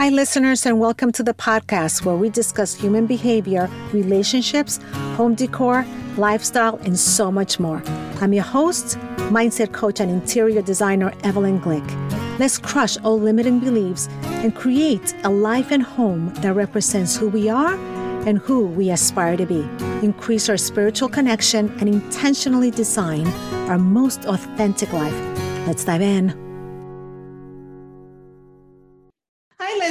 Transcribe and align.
Hi, 0.00 0.08
listeners, 0.08 0.64
and 0.64 0.80
welcome 0.80 1.12
to 1.12 1.22
the 1.22 1.34
podcast 1.34 2.06
where 2.06 2.16
we 2.16 2.30
discuss 2.30 2.72
human 2.72 3.04
behavior, 3.04 3.68
relationships, 3.92 4.80
home 5.14 5.34
decor, 5.34 5.84
lifestyle, 6.16 6.76
and 6.84 6.98
so 6.98 7.30
much 7.30 7.60
more. 7.60 7.82
I'm 8.22 8.32
your 8.32 8.44
host, 8.44 8.96
mindset 9.28 9.74
coach, 9.74 10.00
and 10.00 10.10
interior 10.10 10.62
designer, 10.62 11.12
Evelyn 11.22 11.60
Glick. 11.60 11.86
Let's 12.38 12.56
crush 12.56 12.96
all 13.04 13.20
limiting 13.20 13.60
beliefs 13.60 14.08
and 14.22 14.56
create 14.56 15.14
a 15.22 15.28
life 15.28 15.70
and 15.70 15.82
home 15.82 16.32
that 16.36 16.54
represents 16.54 17.14
who 17.14 17.28
we 17.28 17.50
are 17.50 17.74
and 18.26 18.38
who 18.38 18.68
we 18.68 18.88
aspire 18.88 19.36
to 19.36 19.44
be. 19.44 19.68
Increase 20.02 20.48
our 20.48 20.56
spiritual 20.56 21.10
connection 21.10 21.68
and 21.78 21.90
intentionally 21.90 22.70
design 22.70 23.26
our 23.68 23.76
most 23.76 24.24
authentic 24.24 24.94
life. 24.94 25.12
Let's 25.66 25.84
dive 25.84 26.00
in. 26.00 26.49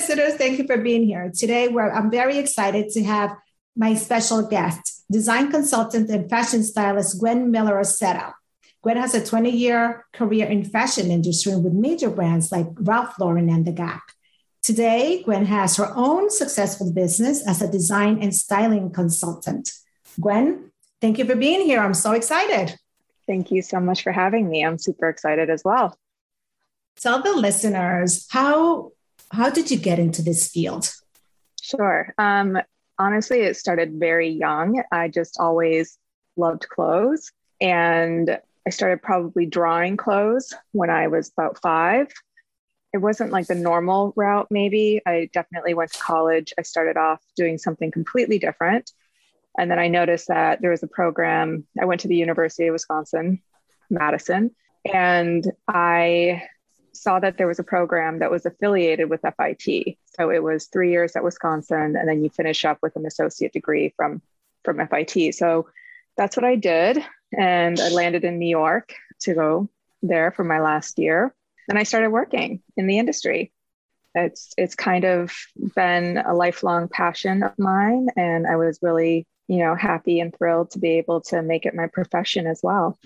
Listeners, 0.09 0.35
thank 0.35 0.57
you 0.57 0.65
for 0.65 0.77
being 0.77 1.03
here. 1.03 1.31
Today, 1.35 1.67
where 1.67 1.93
I'm 1.93 2.09
very 2.09 2.39
excited 2.39 2.89
to 2.93 3.03
have 3.03 3.35
my 3.75 3.93
special 3.93 4.41
guest, 4.47 5.03
design 5.11 5.51
consultant 5.51 6.09
and 6.09 6.27
fashion 6.27 6.63
stylist 6.63 7.19
Gwen 7.19 7.51
Miller 7.51 7.75
Osseta. 7.75 8.33
Gwen 8.81 8.97
has 8.97 9.13
a 9.13 9.23
20 9.23 9.51
year 9.51 10.05
career 10.13 10.47
in 10.47 10.63
fashion 10.63 11.11
industry 11.11 11.55
with 11.55 11.73
major 11.73 12.09
brands 12.09 12.51
like 12.51 12.65
Ralph 12.73 13.19
Lauren 13.19 13.49
and 13.49 13.65
The 13.65 13.71
Gap. 13.71 14.01
Today, 14.63 15.21
Gwen 15.23 15.45
has 15.45 15.77
her 15.77 15.93
own 15.95 16.31
successful 16.31 16.91
business 16.91 17.47
as 17.47 17.61
a 17.61 17.71
design 17.71 18.17
and 18.19 18.33
styling 18.33 18.91
consultant. 18.91 19.69
Gwen, 20.19 20.71
thank 21.01 21.19
you 21.19 21.25
for 21.25 21.35
being 21.35 21.61
here. 21.61 21.81
I'm 21.81 21.93
so 21.93 22.13
excited. 22.13 22.75
Thank 23.27 23.51
you 23.51 23.61
so 23.61 23.79
much 23.79 24.01
for 24.01 24.11
having 24.11 24.49
me. 24.49 24.65
I'm 24.65 24.79
super 24.79 25.07
excited 25.07 25.51
as 25.51 25.61
well. 25.63 25.95
Tell 26.99 27.21
the 27.21 27.33
listeners 27.33 28.25
how 28.31 28.91
how 29.31 29.49
did 29.49 29.71
you 29.71 29.77
get 29.77 29.99
into 29.99 30.21
this 30.21 30.49
field? 30.49 30.93
Sure. 31.61 32.13
Um, 32.17 32.57
honestly, 32.97 33.41
it 33.41 33.57
started 33.57 33.93
very 33.93 34.29
young. 34.29 34.81
I 34.91 35.07
just 35.07 35.39
always 35.39 35.97
loved 36.35 36.67
clothes. 36.67 37.31
And 37.61 38.39
I 38.65 38.69
started 38.69 39.01
probably 39.01 39.45
drawing 39.45 39.97
clothes 39.97 40.53
when 40.71 40.89
I 40.89 41.07
was 41.07 41.31
about 41.35 41.61
five. 41.61 42.11
It 42.93 42.99
wasn't 42.99 43.31
like 43.31 43.47
the 43.47 43.55
normal 43.55 44.13
route, 44.15 44.47
maybe. 44.49 45.01
I 45.05 45.29
definitely 45.31 45.75
went 45.75 45.91
to 45.93 45.99
college. 45.99 46.53
I 46.57 46.63
started 46.63 46.97
off 46.97 47.21
doing 47.35 47.57
something 47.57 47.91
completely 47.91 48.39
different. 48.39 48.91
And 49.57 49.69
then 49.69 49.79
I 49.79 49.87
noticed 49.87 50.27
that 50.27 50.61
there 50.61 50.71
was 50.71 50.83
a 50.83 50.87
program. 50.87 51.67
I 51.79 51.85
went 51.85 52.01
to 52.01 52.07
the 52.07 52.15
University 52.15 52.67
of 52.67 52.73
Wisconsin, 52.73 53.41
Madison, 53.89 54.55
and 54.91 55.45
I 55.67 56.43
saw 56.99 57.19
that 57.19 57.37
there 57.37 57.47
was 57.47 57.59
a 57.59 57.63
program 57.63 58.19
that 58.19 58.31
was 58.31 58.45
affiliated 58.45 59.09
with 59.09 59.21
FIT. 59.21 59.97
So 60.17 60.29
it 60.29 60.43
was 60.43 60.67
three 60.67 60.91
years 60.91 61.15
at 61.15 61.23
Wisconsin, 61.23 61.95
and 61.95 62.07
then 62.07 62.23
you 62.23 62.29
finish 62.29 62.65
up 62.65 62.77
with 62.81 62.95
an 62.95 63.05
associate 63.05 63.53
degree 63.53 63.93
from 63.95 64.21
from 64.65 64.85
FIT. 64.85 65.33
So 65.33 65.69
that's 66.17 66.35
what 66.35 66.43
I 66.43 66.55
did, 66.55 67.03
and 67.37 67.79
I 67.79 67.89
landed 67.89 68.25
in 68.25 68.37
New 68.37 68.49
York 68.49 68.93
to 69.21 69.33
go 69.33 69.69
there 70.01 70.31
for 70.31 70.43
my 70.43 70.59
last 70.59 70.99
year. 70.99 71.33
Then 71.67 71.77
I 71.77 71.83
started 71.83 72.09
working 72.09 72.61
in 72.75 72.87
the 72.87 72.99
industry. 72.99 73.53
It's 74.13 74.53
it's 74.57 74.75
kind 74.75 75.05
of 75.05 75.31
been 75.75 76.17
a 76.17 76.33
lifelong 76.33 76.89
passion 76.89 77.43
of 77.43 77.57
mine, 77.57 78.07
and 78.17 78.45
I 78.45 78.57
was 78.57 78.79
really 78.81 79.25
you 79.47 79.59
know 79.59 79.73
happy 79.73 80.19
and 80.19 80.35
thrilled 80.35 80.71
to 80.71 80.79
be 80.79 80.97
able 80.97 81.21
to 81.21 81.41
make 81.41 81.65
it 81.65 81.73
my 81.73 81.87
profession 81.87 82.45
as 82.45 82.59
well. 82.61 82.99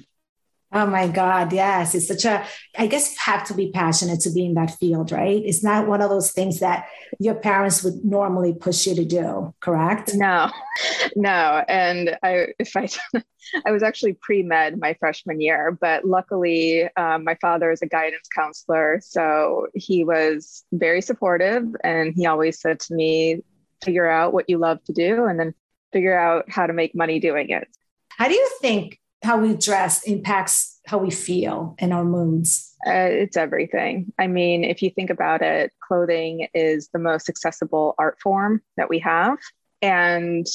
Oh 0.73 0.87
my 0.87 1.07
God, 1.07 1.53
yes. 1.53 1.93
It's 1.93 2.07
such 2.07 2.25
a, 2.25 2.43
I 2.77 2.87
guess 2.87 3.11
you 3.11 3.17
have 3.25 3.45
to 3.45 3.53
be 3.53 3.71
passionate 3.71 4.21
to 4.21 4.31
be 4.31 4.45
in 4.45 4.55
that 4.55 4.71
field, 4.79 5.11
right? 5.11 5.41
It's 5.45 5.63
not 5.63 5.87
one 5.87 6.01
of 6.01 6.09
those 6.09 6.31
things 6.31 6.59
that 6.61 6.87
your 7.19 7.35
parents 7.35 7.83
would 7.83 8.03
normally 8.03 8.53
push 8.53 8.87
you 8.87 8.95
to 8.95 9.05
do, 9.05 9.53
correct? 9.59 10.15
No, 10.15 10.49
no. 11.15 11.63
And 11.67 12.17
I, 12.23 12.47
if 12.57 12.75
I, 12.75 12.89
I 13.65 13.71
was 13.71 13.83
actually 13.83 14.13
pre 14.13 14.41
med 14.41 14.79
my 14.79 14.95
freshman 14.99 15.39
year, 15.41 15.77
but 15.79 16.05
luckily 16.05 16.89
um, 16.95 17.23
my 17.23 17.35
father 17.39 17.69
is 17.69 17.83
a 17.83 17.87
guidance 17.87 18.27
counselor. 18.35 18.99
So 19.03 19.67
he 19.75 20.03
was 20.03 20.63
very 20.71 21.01
supportive 21.01 21.65
and 21.83 22.15
he 22.15 22.25
always 22.25 22.59
said 22.59 22.79
to 22.81 22.95
me, 22.95 23.43
figure 23.83 24.09
out 24.09 24.33
what 24.33 24.49
you 24.49 24.57
love 24.57 24.83
to 24.85 24.93
do 24.93 25.25
and 25.25 25.39
then 25.39 25.53
figure 25.91 26.17
out 26.17 26.49
how 26.49 26.65
to 26.65 26.73
make 26.73 26.95
money 26.95 27.19
doing 27.19 27.49
it. 27.49 27.67
How 28.09 28.27
do 28.27 28.33
you 28.33 28.49
think 28.59 28.99
how 29.23 29.37
we 29.37 29.55
dress 29.55 30.03
impacts 30.03 30.72
how 30.85 30.97
we 30.97 31.11
feel 31.11 31.75
and 31.79 31.93
our 31.93 32.03
moods? 32.03 32.75
Uh, 32.85 33.07
it's 33.09 33.37
everything. 33.37 34.11
I 34.19 34.27
mean, 34.27 34.63
if 34.63 34.81
you 34.81 34.89
think 34.89 35.09
about 35.09 35.41
it, 35.41 35.71
clothing 35.85 36.47
is 36.53 36.89
the 36.89 36.99
most 36.99 37.29
accessible 37.29 37.95
art 37.97 38.19
form 38.19 38.61
that 38.77 38.89
we 38.89 38.99
have. 38.99 39.37
And 39.81 40.45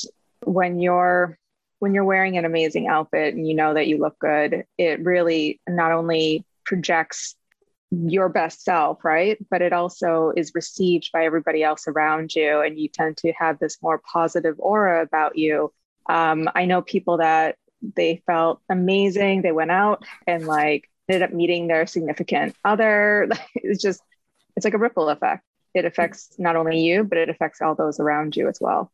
when 0.44 0.80
you're 0.80 1.38
when 1.80 1.94
you're 1.94 2.04
wearing 2.04 2.36
an 2.36 2.44
amazing 2.44 2.88
outfit 2.88 3.34
and 3.34 3.46
you 3.46 3.54
know 3.54 3.72
that 3.74 3.86
you 3.86 3.98
look 3.98 4.18
good, 4.18 4.64
it 4.78 5.00
really 5.04 5.60
not 5.68 5.92
only 5.92 6.44
projects 6.64 7.36
your 7.90 8.28
best 8.28 8.64
self, 8.64 9.04
right? 9.04 9.38
But 9.50 9.62
it 9.62 9.72
also 9.72 10.32
is 10.36 10.52
received 10.54 11.10
by 11.12 11.24
everybody 11.24 11.62
else 11.62 11.86
around 11.86 12.34
you. 12.34 12.60
And 12.60 12.78
you 12.78 12.88
tend 12.88 13.16
to 13.18 13.32
have 13.32 13.58
this 13.58 13.78
more 13.80 13.98
positive 13.98 14.56
aura 14.58 15.02
about 15.02 15.38
you. 15.38 15.72
Um, 16.08 16.50
I 16.54 16.64
know 16.64 16.82
people 16.82 17.18
that 17.18 17.56
they 17.82 18.22
felt 18.26 18.60
amazing. 18.68 19.42
They 19.42 19.52
went 19.52 19.70
out 19.70 20.04
and 20.26 20.46
like 20.46 20.88
ended 21.08 21.22
up 21.22 21.34
meeting 21.34 21.66
their 21.66 21.86
significant 21.86 22.54
other. 22.64 23.28
It's 23.54 23.82
just, 23.82 24.00
it's 24.56 24.64
like 24.64 24.74
a 24.74 24.78
ripple 24.78 25.08
effect. 25.08 25.44
It 25.74 25.84
affects 25.84 26.34
not 26.38 26.56
only 26.56 26.80
you, 26.80 27.04
but 27.04 27.18
it 27.18 27.28
affects 27.28 27.60
all 27.60 27.74
those 27.74 28.00
around 28.00 28.36
you 28.36 28.48
as 28.48 28.58
well. 28.60 28.90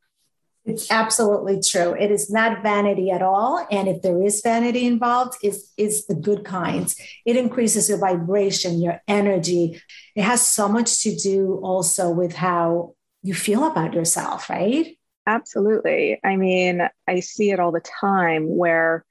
It's 0.64 0.90
absolutely 0.90 1.60
true. 1.60 1.94
It 1.94 2.10
is 2.10 2.30
not 2.30 2.62
vanity 2.62 3.10
at 3.10 3.20
all. 3.20 3.66
And 3.70 3.86
if 3.86 4.00
there 4.00 4.22
is 4.22 4.40
vanity 4.40 4.86
involved, 4.86 5.36
is 5.42 5.70
is 5.76 6.06
the 6.06 6.14
good 6.14 6.44
kinds. 6.44 6.96
It 7.26 7.36
increases 7.36 7.88
your 7.88 7.98
vibration, 7.98 8.80
your 8.80 9.02
energy. 9.06 9.80
It 10.16 10.22
has 10.22 10.40
so 10.46 10.66
much 10.68 11.02
to 11.02 11.14
do 11.14 11.60
also 11.62 12.10
with 12.10 12.34
how 12.34 12.94
you 13.22 13.34
feel 13.34 13.64
about 13.64 13.92
yourself, 13.92 14.48
right? 14.48 14.96
Absolutely. 15.26 16.18
I 16.22 16.36
mean, 16.36 16.82
I 17.08 17.20
see 17.20 17.50
it 17.50 17.60
all 17.60 17.72
the 17.72 17.80
time 17.80 18.54
where 18.56 19.04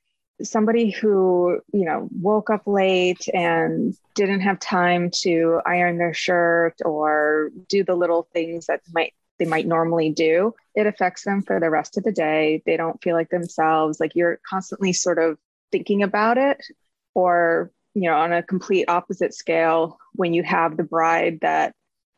somebody 0.43 0.91
who, 0.91 1.59
you 1.73 1.85
know, 1.85 2.07
woke 2.19 2.49
up 2.49 2.63
late 2.67 3.27
and 3.33 3.95
didn't 4.15 4.41
have 4.41 4.59
time 4.59 5.09
to 5.21 5.59
iron 5.65 5.97
their 5.97 6.13
shirt 6.13 6.75
or 6.85 7.49
do 7.67 7.83
the 7.83 7.95
little 7.95 8.27
things 8.33 8.67
that 8.67 8.81
might 8.93 9.13
they 9.39 9.45
might 9.45 9.65
normally 9.65 10.11
do, 10.11 10.53
it 10.75 10.85
affects 10.85 11.23
them 11.23 11.41
for 11.41 11.59
the 11.59 11.69
rest 11.69 11.97
of 11.97 12.03
the 12.03 12.11
day. 12.11 12.61
They 12.67 12.77
don't 12.77 13.01
feel 13.01 13.15
like 13.15 13.29
themselves. 13.29 13.99
Like 13.99 14.11
you're 14.13 14.39
constantly 14.47 14.93
sort 14.93 15.17
of 15.17 15.39
thinking 15.71 16.03
about 16.03 16.37
it 16.37 16.63
or 17.15 17.71
you 17.95 18.09
know 18.09 18.15
on 18.15 18.31
a 18.31 18.43
complete 18.43 18.85
opposite 18.89 19.33
scale 19.33 19.97
when 20.13 20.33
you 20.33 20.43
have 20.43 20.77
the 20.77 20.83
bride 20.83 21.39
that 21.41 21.75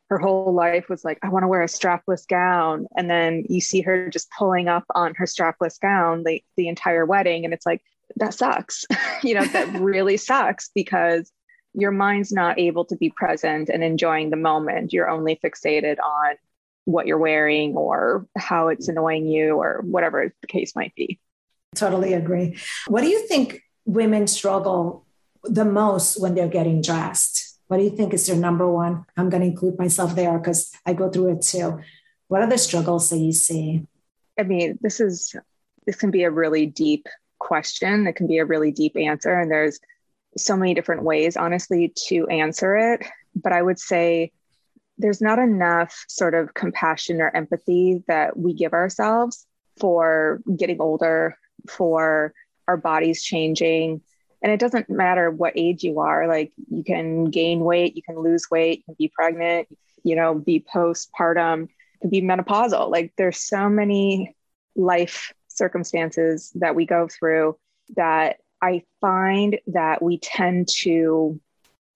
her 0.08 0.18
whole 0.18 0.54
life 0.54 0.88
was 0.88 1.04
like, 1.04 1.18
I 1.22 1.28
want 1.28 1.42
to 1.42 1.48
wear 1.48 1.62
a 1.62 1.66
strapless 1.66 2.26
gown. 2.28 2.86
And 2.96 3.10
then 3.10 3.44
you 3.48 3.60
see 3.60 3.80
her 3.80 4.08
just 4.08 4.30
pulling 4.36 4.68
up 4.68 4.84
on 4.94 5.14
her 5.16 5.26
strapless 5.26 5.80
gown 5.80 6.22
the, 6.24 6.42
the 6.56 6.68
entire 6.68 7.04
wedding. 7.04 7.44
And 7.44 7.52
it's 7.52 7.66
like, 7.66 7.82
that 8.16 8.34
sucks. 8.34 8.84
you 9.22 9.34
know, 9.34 9.44
that 9.44 9.72
really 9.80 10.16
sucks 10.16 10.70
because 10.74 11.32
your 11.74 11.90
mind's 11.90 12.32
not 12.32 12.58
able 12.58 12.84
to 12.86 12.96
be 12.96 13.10
present 13.10 13.68
and 13.68 13.82
enjoying 13.82 14.30
the 14.30 14.36
moment. 14.36 14.92
You're 14.92 15.10
only 15.10 15.38
fixated 15.44 15.98
on 15.98 16.36
what 16.84 17.06
you're 17.06 17.18
wearing 17.18 17.76
or 17.76 18.26
how 18.38 18.68
it's 18.68 18.88
annoying 18.88 19.26
you 19.26 19.56
or 19.56 19.82
whatever 19.82 20.32
the 20.40 20.46
case 20.46 20.74
might 20.76 20.94
be. 20.94 21.18
Totally 21.74 22.14
agree. 22.14 22.56
What 22.86 23.02
do 23.02 23.08
you 23.08 23.26
think 23.26 23.60
women 23.84 24.26
struggle 24.28 25.04
the 25.42 25.64
most 25.64 26.20
when 26.20 26.34
they're 26.34 26.48
getting 26.48 26.80
dressed? 26.80 27.45
What 27.68 27.78
do 27.78 27.82
you 27.82 27.90
think 27.90 28.14
is 28.14 28.28
your 28.28 28.36
number 28.36 28.70
one? 28.70 29.04
I'm 29.16 29.28
going 29.28 29.42
to 29.42 29.48
include 29.48 29.78
myself 29.78 30.14
there 30.14 30.38
because 30.38 30.72
I 30.84 30.92
go 30.92 31.10
through 31.10 31.32
it 31.32 31.42
too. 31.42 31.80
What 32.28 32.42
are 32.42 32.48
the 32.48 32.58
struggles 32.58 33.10
that 33.10 33.18
you 33.18 33.32
see? 33.32 33.86
I 34.38 34.42
mean, 34.42 34.78
this 34.80 35.00
is 35.00 35.34
this 35.86 35.96
can 35.96 36.10
be 36.10 36.24
a 36.24 36.30
really 36.30 36.66
deep 36.66 37.06
question. 37.38 38.06
It 38.06 38.14
can 38.14 38.26
be 38.26 38.38
a 38.38 38.44
really 38.44 38.72
deep 38.72 38.96
answer, 38.96 39.38
and 39.38 39.50
there's 39.50 39.80
so 40.36 40.56
many 40.56 40.74
different 40.74 41.02
ways, 41.02 41.36
honestly, 41.36 41.92
to 42.08 42.26
answer 42.28 42.76
it. 42.76 43.06
But 43.34 43.52
I 43.52 43.62
would 43.62 43.78
say 43.78 44.32
there's 44.98 45.20
not 45.20 45.38
enough 45.38 46.04
sort 46.08 46.34
of 46.34 46.54
compassion 46.54 47.20
or 47.20 47.34
empathy 47.34 48.02
that 48.08 48.36
we 48.36 48.54
give 48.54 48.72
ourselves 48.72 49.46
for 49.78 50.40
getting 50.56 50.80
older, 50.80 51.38
for 51.68 52.32
our 52.66 52.76
bodies 52.76 53.22
changing, 53.22 54.00
and 54.46 54.52
it 54.52 54.60
doesn't 54.60 54.88
matter 54.88 55.28
what 55.28 55.52
age 55.56 55.82
you 55.82 55.98
are 55.98 56.28
like 56.28 56.52
you 56.70 56.84
can 56.84 57.24
gain 57.24 57.58
weight 57.58 57.96
you 57.96 58.02
can 58.02 58.16
lose 58.16 58.48
weight 58.48 58.78
you 58.78 58.84
can 58.84 58.94
be 58.96 59.10
pregnant 59.12 59.66
you 60.04 60.14
know 60.14 60.34
be 60.34 60.64
postpartum 60.72 61.68
can 62.00 62.10
be 62.10 62.22
menopausal. 62.22 62.90
Like 62.90 63.12
there's 63.16 63.38
so 63.38 63.68
many 63.68 64.34
life 64.74 65.32
circumstances 65.48 66.52
that 66.56 66.74
we 66.74 66.86
go 66.86 67.08
through 67.08 67.56
that 67.96 68.36
i 68.62 68.82
find 69.00 69.58
that 69.68 70.02
we 70.02 70.18
tend 70.18 70.68
to 70.68 71.40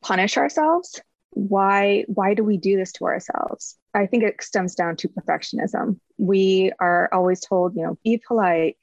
punish 0.02 0.36
ourselves. 0.36 1.00
Why 1.30 2.04
why 2.08 2.34
do 2.34 2.42
we 2.42 2.56
do 2.56 2.76
this 2.76 2.92
to 2.92 3.04
ourselves? 3.04 3.76
I 3.94 4.06
think 4.06 4.24
it 4.24 4.42
stems 4.42 4.74
down 4.74 4.96
to 4.96 5.08
perfectionism. 5.08 6.00
We 6.18 6.72
are 6.80 7.08
always 7.12 7.40
told 7.40 7.76
you 7.76 7.82
know 7.82 7.98
be 8.02 8.20
polite 8.26 8.76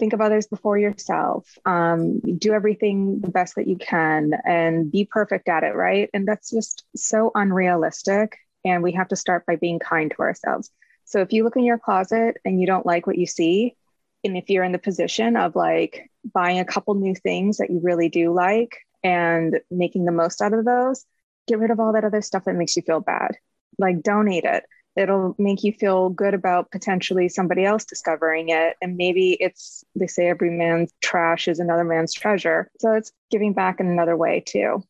think 0.00 0.12
of 0.12 0.20
others 0.20 0.48
before 0.48 0.78
yourself 0.78 1.56
um, 1.64 2.20
do 2.20 2.52
everything 2.52 3.20
the 3.20 3.30
best 3.30 3.54
that 3.54 3.68
you 3.68 3.76
can 3.76 4.32
and 4.44 4.90
be 4.90 5.04
perfect 5.04 5.48
at 5.48 5.62
it 5.62 5.74
right 5.74 6.10
and 6.12 6.26
that's 6.26 6.50
just 6.50 6.84
so 6.96 7.30
unrealistic 7.34 8.36
and 8.64 8.82
we 8.82 8.92
have 8.92 9.08
to 9.08 9.16
start 9.16 9.46
by 9.46 9.56
being 9.56 9.78
kind 9.78 10.10
to 10.10 10.22
ourselves 10.22 10.70
so 11.04 11.20
if 11.20 11.32
you 11.32 11.44
look 11.44 11.56
in 11.56 11.64
your 11.64 11.78
closet 11.78 12.38
and 12.44 12.60
you 12.60 12.66
don't 12.66 12.86
like 12.86 13.06
what 13.06 13.18
you 13.18 13.26
see 13.26 13.76
and 14.24 14.36
if 14.36 14.50
you're 14.50 14.64
in 14.64 14.72
the 14.72 14.78
position 14.78 15.36
of 15.36 15.54
like 15.54 16.10
buying 16.34 16.58
a 16.58 16.64
couple 16.64 16.94
new 16.94 17.14
things 17.14 17.58
that 17.58 17.70
you 17.70 17.80
really 17.80 18.08
do 18.08 18.32
like 18.32 18.78
and 19.04 19.60
making 19.70 20.04
the 20.04 20.12
most 20.12 20.42
out 20.42 20.52
of 20.52 20.64
those 20.64 21.06
get 21.50 21.58
rid 21.58 21.70
of 21.70 21.80
all 21.80 21.92
that 21.92 22.04
other 22.04 22.22
stuff 22.22 22.44
that 22.44 22.54
makes 22.54 22.76
you 22.76 22.82
feel 22.82 23.00
bad. 23.00 23.36
Like 23.78 24.02
donate 24.02 24.44
it. 24.44 24.64
It'll 24.96 25.34
make 25.38 25.62
you 25.62 25.72
feel 25.72 26.10
good 26.10 26.34
about 26.34 26.70
potentially 26.70 27.28
somebody 27.28 27.64
else 27.64 27.84
discovering 27.84 28.48
it. 28.48 28.76
And 28.82 28.96
maybe 28.96 29.32
it's, 29.40 29.84
they 29.94 30.06
say 30.06 30.28
every 30.28 30.50
man's 30.50 30.92
trash 31.00 31.48
is 31.48 31.60
another 31.60 31.84
man's 31.84 32.12
treasure. 32.12 32.70
So 32.80 32.92
it's 32.92 33.12
giving 33.30 33.52
back 33.52 33.80
in 33.80 33.86
another 33.86 34.16
way 34.16 34.42
too. 34.44 34.82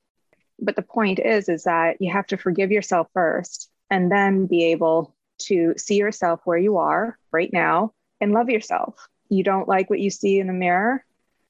But 0.58 0.76
the 0.76 0.82
point 0.82 1.18
is, 1.18 1.48
is 1.48 1.64
that 1.64 1.96
you 2.00 2.12
have 2.12 2.26
to 2.28 2.36
forgive 2.36 2.70
yourself 2.70 3.08
first 3.12 3.70
and 3.90 4.10
then 4.10 4.46
be 4.46 4.64
able 4.66 5.14
to 5.40 5.74
see 5.76 5.96
yourself 5.96 6.40
where 6.44 6.58
you 6.58 6.78
are 6.78 7.18
right 7.32 7.52
now 7.52 7.92
and 8.20 8.32
love 8.32 8.50
yourself. 8.50 9.08
You 9.28 9.42
don't 9.42 9.68
like 9.68 9.90
what 9.90 10.00
you 10.00 10.10
see 10.10 10.38
in 10.38 10.46
the 10.46 10.52
mirror, 10.52 11.04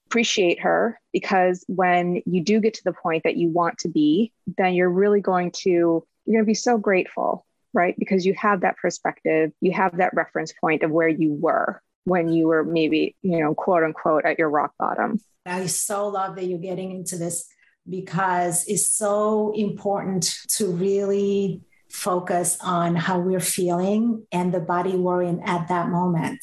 appreciate 0.06 0.60
her 0.60 1.00
because 1.12 1.64
when 1.68 2.22
you 2.26 2.42
do 2.42 2.60
get 2.60 2.74
to 2.74 2.84
the 2.84 2.92
point 2.92 3.24
that 3.24 3.36
you 3.36 3.48
want 3.48 3.78
to 3.78 3.88
be, 3.88 4.32
then 4.58 4.74
you're 4.74 4.90
really 4.90 5.20
going 5.20 5.52
to 5.62 6.04
you're 6.26 6.36
going 6.36 6.44
to 6.44 6.50
be 6.50 6.54
so 6.54 6.78
grateful, 6.78 7.46
right? 7.72 7.94
Because 7.98 8.26
you 8.26 8.34
have 8.34 8.62
that 8.62 8.76
perspective, 8.76 9.52
you 9.60 9.72
have 9.72 9.96
that 9.98 10.14
reference 10.14 10.52
point 10.60 10.82
of 10.82 10.90
where 10.90 11.08
you 11.08 11.32
were 11.32 11.82
when 12.04 12.28
you 12.28 12.48
were 12.48 12.64
maybe, 12.64 13.16
you 13.22 13.38
know, 13.38 13.54
quote 13.54 13.82
unquote 13.82 14.24
at 14.24 14.38
your 14.38 14.50
rock 14.50 14.72
bottom. 14.78 15.20
I 15.46 15.66
so 15.66 16.08
love 16.08 16.36
that 16.36 16.44
you're 16.44 16.58
getting 16.58 16.90
into 16.90 17.16
this 17.16 17.46
because 17.88 18.64
it's 18.66 18.90
so 18.90 19.52
important 19.54 20.34
to 20.56 20.70
really 20.70 21.62
focus 21.88 22.56
on 22.60 22.94
how 22.94 23.18
we're 23.18 23.40
feeling 23.40 24.24
and 24.30 24.54
the 24.54 24.60
body 24.60 24.96
we're 24.96 25.22
in 25.22 25.40
at 25.40 25.68
that 25.68 25.88
moment. 25.88 26.38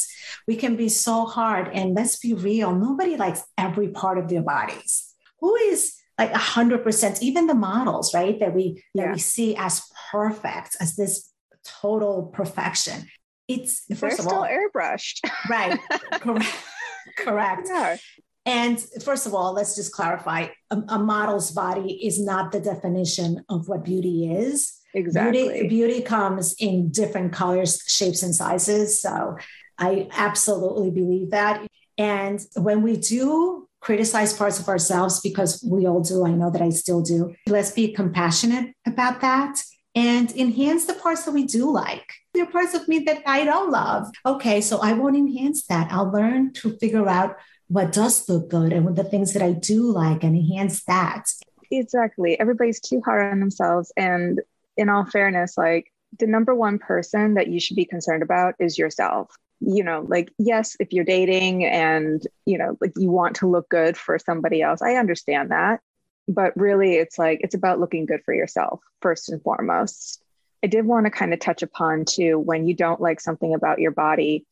We 0.48 0.56
can 0.56 0.76
be 0.76 0.90
so 0.90 1.26
hard, 1.26 1.70
and 1.74 1.96
let's 1.96 2.20
be 2.20 2.34
real, 2.34 2.76
nobody 2.76 3.16
likes 3.16 3.44
every 3.58 3.88
part 3.88 4.18
of 4.18 4.28
their 4.28 4.42
bodies. 4.42 5.14
Who 5.40 5.56
is 5.56 5.96
like 6.18 6.32
a 6.32 6.38
hundred 6.38 6.84
percent, 6.84 7.22
even 7.22 7.48
the 7.48 7.54
models, 7.54 8.14
right? 8.14 8.40
That 8.40 8.54
we 8.54 8.84
that 8.96 9.08
yeah. 9.08 9.14
we 9.14 9.20
see 9.20 9.56
as 9.56 9.84
perfect, 10.12 10.76
as 10.80 10.96
this 10.96 11.32
total 11.64 12.32
perfection. 12.34 13.08
It's 13.48 13.86
first 13.96 14.02
They're 14.02 14.10
of 14.12 14.16
still 14.20 14.40
all 14.40 14.48
airbrushed. 14.48 15.20
right. 15.50 15.80
Correct. 16.12 16.56
Correct. 17.18 17.68
Yeah. 17.72 17.98
And 18.46 18.80
first 19.04 19.26
of 19.26 19.34
all, 19.34 19.54
let's 19.54 19.76
just 19.76 19.92
clarify 19.92 20.48
a, 20.72 20.82
a, 20.88 21.00
model's 21.00 21.52
body 21.52 22.06
is 22.06 22.18
not 22.18 22.54
the 22.54 22.62
definition 22.62 23.44
of 23.50 23.68
what 23.68 23.84
beauty 23.84 24.34
is. 24.34 24.80
Exactly. 24.94 25.44
Beauty, 25.44 25.68
beauty 25.68 26.02
comes 26.02 26.56
in 26.58 26.90
different 26.90 27.34
colors, 27.34 27.84
shapes, 27.88 28.24
and 28.24 28.34
sizes. 28.34 29.02
So 29.02 29.38
I 29.78 30.08
absolutely 30.14 30.92
believe 30.92 31.32
that. 31.32 31.68
And 31.98 32.40
when 32.56 32.84
we 32.84 32.96
do 32.96 33.67
criticize 33.88 34.34
parts 34.34 34.60
of 34.60 34.68
ourselves, 34.68 35.22
because 35.22 35.66
we 35.66 35.88
all 35.88 36.02
do, 36.02 36.26
I 36.26 36.32
know 36.32 36.52
that 36.52 36.62
I 36.62 36.72
still 36.72 37.02
do, 37.02 37.34
let's 37.48 37.72
be 37.72 37.94
compassionate 37.94 38.76
about 38.86 39.22
that 39.22 39.64
and 39.96 40.30
enhance 40.36 40.84
the 40.86 40.94
parts 40.94 41.24
that 41.24 41.32
we 41.32 41.46
do 41.46 41.72
like. 41.72 42.04
There 42.34 42.44
are 42.44 42.52
parts 42.52 42.74
of 42.74 42.86
me 42.90 43.00
that 43.08 43.24
I 43.26 43.46
don't 43.46 43.72
love. 43.72 44.12
Okay, 44.26 44.60
so 44.60 44.80
I 44.80 44.92
won't 44.92 45.16
enhance 45.16 45.66
that. 45.68 45.90
I'll 45.90 46.12
learn 46.12 46.52
to 46.56 46.78
figure 46.80 47.08
out 47.08 47.38
what 47.70 47.94
does 47.94 48.28
look 48.28 48.50
good 48.50 48.74
and 48.74 48.94
the 48.94 49.06
things 49.06 49.32
that 49.32 49.42
I 49.42 49.54
do 49.54 49.90
like 49.90 50.22
and 50.22 50.36
enhance 50.36 50.84
that. 50.84 51.24
Exactly. 51.72 52.38
Everybody's 52.38 52.82
too 52.82 53.02
hard 53.06 53.32
on 53.32 53.40
themselves. 53.40 53.94
And 53.96 54.42
in 54.76 54.90
all 54.90 55.06
fairness, 55.06 55.58
like 55.58 55.94
the 56.20 56.28
number 56.28 56.54
one 56.54 56.78
person 56.78 57.36
that 57.36 57.48
you 57.48 57.62
should 57.62 57.78
be 57.78 57.86
concerned 57.86 58.22
about 58.22 58.56
is 58.60 58.78
yourself. 58.78 59.34
You 59.60 59.84
know, 59.84 60.06
like, 60.08 60.32
yes, 60.38 60.76
if 60.80 60.94
you're 60.94 61.04
dating 61.04 61.66
and, 61.66 62.22
you 62.46 62.58
know, 62.58 62.78
like 62.80 62.94
you 62.96 63.10
want 63.10 63.38
to 63.38 63.50
look 63.50 63.68
good 63.70 63.98
for 63.98 64.20
somebody 64.20 64.62
else, 64.62 64.82
I 64.82 64.96
understand 64.96 65.52
that. 65.52 65.82
But 66.28 66.56
really, 66.56 66.96
it's 66.96 67.18
like, 67.18 67.40
it's 67.42 67.56
about 67.56 67.80
looking 67.80 68.06
good 68.06 68.22
for 68.24 68.34
yourself, 68.34 68.82
first 69.02 69.30
and 69.30 69.42
foremost. 69.42 70.22
I 70.64 70.68
did 70.68 70.86
want 70.86 71.06
to 71.06 71.12
kind 71.12 71.34
of 71.34 71.40
touch 71.40 71.64
upon 71.64 72.06
too 72.06 72.38
when 72.40 72.68
you 72.68 72.76
don't 72.76 73.02
like 73.02 73.20
something 73.20 73.54
about 73.54 73.80
your 73.80 73.92
body, 73.92 74.46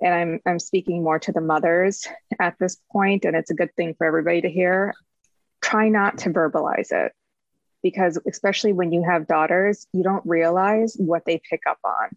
and 0.00 0.14
I'm, 0.14 0.40
I'm 0.46 0.58
speaking 0.58 1.02
more 1.02 1.18
to 1.18 1.32
the 1.32 1.40
mothers 1.40 2.06
at 2.38 2.56
this 2.58 2.78
point, 2.92 3.24
and 3.24 3.36
it's 3.36 3.50
a 3.50 3.54
good 3.54 3.74
thing 3.74 3.94
for 3.94 4.06
everybody 4.06 4.40
to 4.42 4.50
hear. 4.50 4.94
Try 5.60 5.88
not 5.88 6.18
to 6.18 6.30
verbalize 6.30 6.92
it 6.92 7.12
because 7.82 8.18
especially 8.26 8.72
when 8.72 8.92
you 8.92 9.02
have 9.02 9.26
daughters, 9.26 9.86
you 9.92 10.02
don't 10.02 10.24
realize 10.24 10.94
what 10.96 11.24
they 11.24 11.40
pick 11.50 11.62
up 11.68 11.78
on. 11.84 12.16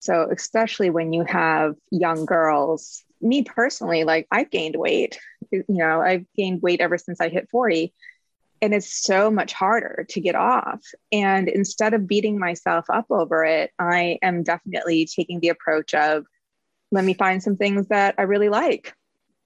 So, 0.00 0.28
especially 0.30 0.90
when 0.90 1.12
you 1.12 1.24
have 1.24 1.74
young 1.90 2.24
girls, 2.24 3.04
me 3.20 3.42
personally, 3.42 4.04
like 4.04 4.26
I've 4.30 4.50
gained 4.50 4.76
weight, 4.76 5.18
you 5.52 5.64
know, 5.68 6.00
I've 6.00 6.24
gained 6.36 6.62
weight 6.62 6.80
ever 6.80 6.98
since 6.98 7.20
I 7.20 7.28
hit 7.28 7.48
40. 7.50 7.92
And 8.62 8.74
it's 8.74 9.02
so 9.02 9.30
much 9.30 9.54
harder 9.54 10.04
to 10.10 10.20
get 10.20 10.34
off. 10.34 10.82
And 11.12 11.48
instead 11.48 11.94
of 11.94 12.06
beating 12.06 12.38
myself 12.38 12.84
up 12.92 13.06
over 13.10 13.42
it, 13.44 13.70
I 13.78 14.18
am 14.22 14.42
definitely 14.42 15.06
taking 15.06 15.40
the 15.40 15.48
approach 15.48 15.94
of 15.94 16.26
let 16.92 17.04
me 17.04 17.14
find 17.14 17.42
some 17.42 17.56
things 17.56 17.88
that 17.88 18.14
I 18.18 18.22
really 18.22 18.48
like 18.48 18.94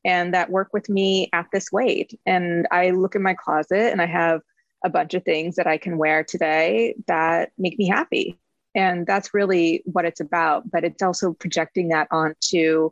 and 0.04 0.34
that 0.34 0.50
work 0.50 0.70
with 0.72 0.88
me 0.88 1.28
at 1.32 1.46
this 1.52 1.70
weight. 1.70 2.18
And 2.26 2.66
I 2.70 2.90
look 2.90 3.14
in 3.14 3.22
my 3.22 3.34
closet 3.34 3.92
and 3.92 4.02
I 4.02 4.06
have 4.06 4.40
a 4.84 4.90
bunch 4.90 5.14
of 5.14 5.24
things 5.24 5.56
that 5.56 5.66
I 5.66 5.78
can 5.78 5.96
wear 5.96 6.24
today 6.24 6.94
that 7.06 7.52
make 7.56 7.78
me 7.78 7.88
happy. 7.88 8.38
And 8.74 9.06
that's 9.06 9.34
really 9.34 9.82
what 9.84 10.04
it's 10.04 10.20
about. 10.20 10.70
But 10.70 10.84
it's 10.84 11.02
also 11.02 11.32
projecting 11.32 11.88
that 11.88 12.08
onto 12.10 12.90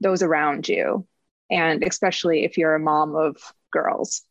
those 0.00 0.22
around 0.22 0.68
you. 0.68 1.06
And 1.50 1.82
especially 1.84 2.44
if 2.44 2.58
you're 2.58 2.74
a 2.74 2.80
mom 2.80 3.14
of 3.16 3.36
girls. 3.70 4.22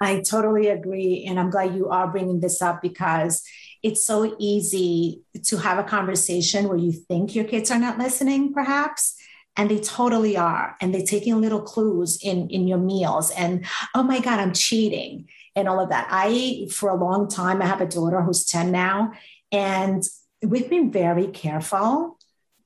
I 0.00 0.20
totally 0.20 0.68
agree. 0.68 1.24
And 1.28 1.38
I'm 1.38 1.50
glad 1.50 1.74
you 1.74 1.88
are 1.88 2.08
bringing 2.08 2.40
this 2.40 2.62
up 2.62 2.80
because 2.80 3.42
it's 3.82 4.04
so 4.04 4.34
easy 4.38 5.22
to 5.44 5.58
have 5.58 5.78
a 5.78 5.84
conversation 5.84 6.68
where 6.68 6.78
you 6.78 6.92
think 6.92 7.34
your 7.34 7.44
kids 7.44 7.70
are 7.70 7.78
not 7.78 7.98
listening, 7.98 8.52
perhaps 8.52 9.16
and 9.58 9.70
they 9.70 9.80
totally 9.80 10.36
are 10.36 10.76
and 10.82 10.92
they're 10.92 11.06
taking 11.06 11.40
little 11.40 11.62
clues 11.62 12.18
in 12.22 12.50
in 12.50 12.68
your 12.68 12.76
meals 12.76 13.30
and 13.30 13.64
oh 13.94 14.02
my 14.02 14.20
god 14.20 14.38
i'm 14.38 14.52
cheating 14.52 15.26
and 15.56 15.68
all 15.68 15.80
of 15.80 15.88
that. 15.88 16.06
I, 16.10 16.68
for 16.70 16.90
a 16.90 16.94
long 16.94 17.28
time, 17.28 17.62
I 17.62 17.66
have 17.66 17.80
a 17.80 17.86
daughter 17.86 18.20
who's 18.20 18.44
10 18.44 18.70
now, 18.70 19.12
and 19.52 20.02
we've 20.42 20.68
been 20.68 20.90
very 20.90 21.28
careful 21.28 22.18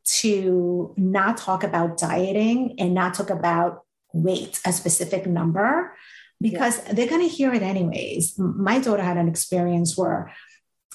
to 0.04 0.94
not 0.96 1.36
talk 1.36 1.62
about 1.62 1.98
dieting 1.98 2.74
and 2.78 2.94
not 2.94 3.14
talk 3.14 3.30
about 3.30 3.82
weight, 4.12 4.60
a 4.66 4.72
specific 4.72 5.26
number, 5.26 5.94
because 6.40 6.78
yeah. 6.78 6.92
they're 6.94 7.08
going 7.08 7.26
to 7.26 7.34
hear 7.34 7.52
it 7.52 7.62
anyways. 7.62 8.38
My 8.38 8.78
daughter 8.80 9.02
had 9.02 9.16
an 9.16 9.28
experience 9.28 9.96
where 9.96 10.32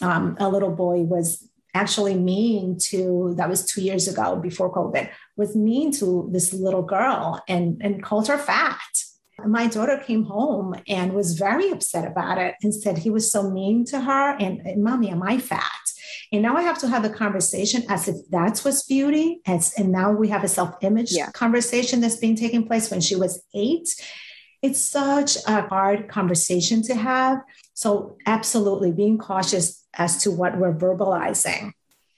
um, 0.01 0.35
a 0.39 0.49
little 0.49 0.71
boy 0.71 0.99
was 1.01 1.47
actually 1.73 2.15
mean 2.15 2.77
to 2.79 3.33
that 3.37 3.49
was 3.49 3.65
two 3.65 3.81
years 3.81 4.07
ago 4.07 4.37
before 4.37 4.73
covid 4.73 5.09
was 5.35 5.57
mean 5.57 5.91
to 5.91 6.29
this 6.31 6.53
little 6.53 6.81
girl 6.81 7.43
and 7.49 7.81
and 7.83 8.01
called 8.01 8.29
her 8.29 8.37
fat 8.37 8.79
my 9.45 9.67
daughter 9.67 9.97
came 9.97 10.25
home 10.25 10.75
and 10.87 11.13
was 11.13 11.37
very 11.37 11.69
upset 11.69 12.09
about 12.09 12.37
it 12.37 12.55
and 12.61 12.73
said 12.73 12.97
he 12.97 13.09
was 13.09 13.31
so 13.31 13.49
mean 13.49 13.85
to 13.85 14.01
her. 14.01 14.35
And, 14.37 14.61
and 14.65 14.83
mommy, 14.83 15.09
am 15.09 15.23
I 15.23 15.37
fat? 15.37 15.71
And 16.31 16.41
now 16.41 16.55
I 16.55 16.61
have 16.61 16.79
to 16.79 16.87
have 16.87 17.03
the 17.03 17.09
conversation 17.09 17.83
as 17.89 18.07
if 18.07 18.15
that's 18.29 18.65
what's 18.65 18.83
beauty. 18.83 19.41
As, 19.45 19.73
and 19.77 19.91
now 19.91 20.11
we 20.11 20.29
have 20.29 20.43
a 20.43 20.47
self 20.47 20.75
image 20.81 21.11
yeah. 21.11 21.31
conversation 21.31 22.01
that's 22.01 22.17
being 22.17 22.35
taking 22.35 22.65
place 22.65 22.89
when 22.89 23.01
she 23.01 23.15
was 23.15 23.43
eight. 23.53 23.87
It's 24.61 24.79
such 24.79 25.37
a 25.47 25.61
hard 25.67 26.07
conversation 26.09 26.81
to 26.83 26.95
have. 26.95 27.39
So, 27.73 28.17
absolutely 28.25 28.91
being 28.91 29.17
cautious 29.17 29.85
as 29.93 30.23
to 30.23 30.31
what 30.31 30.57
we're 30.57 30.73
verbalizing. 30.73 31.71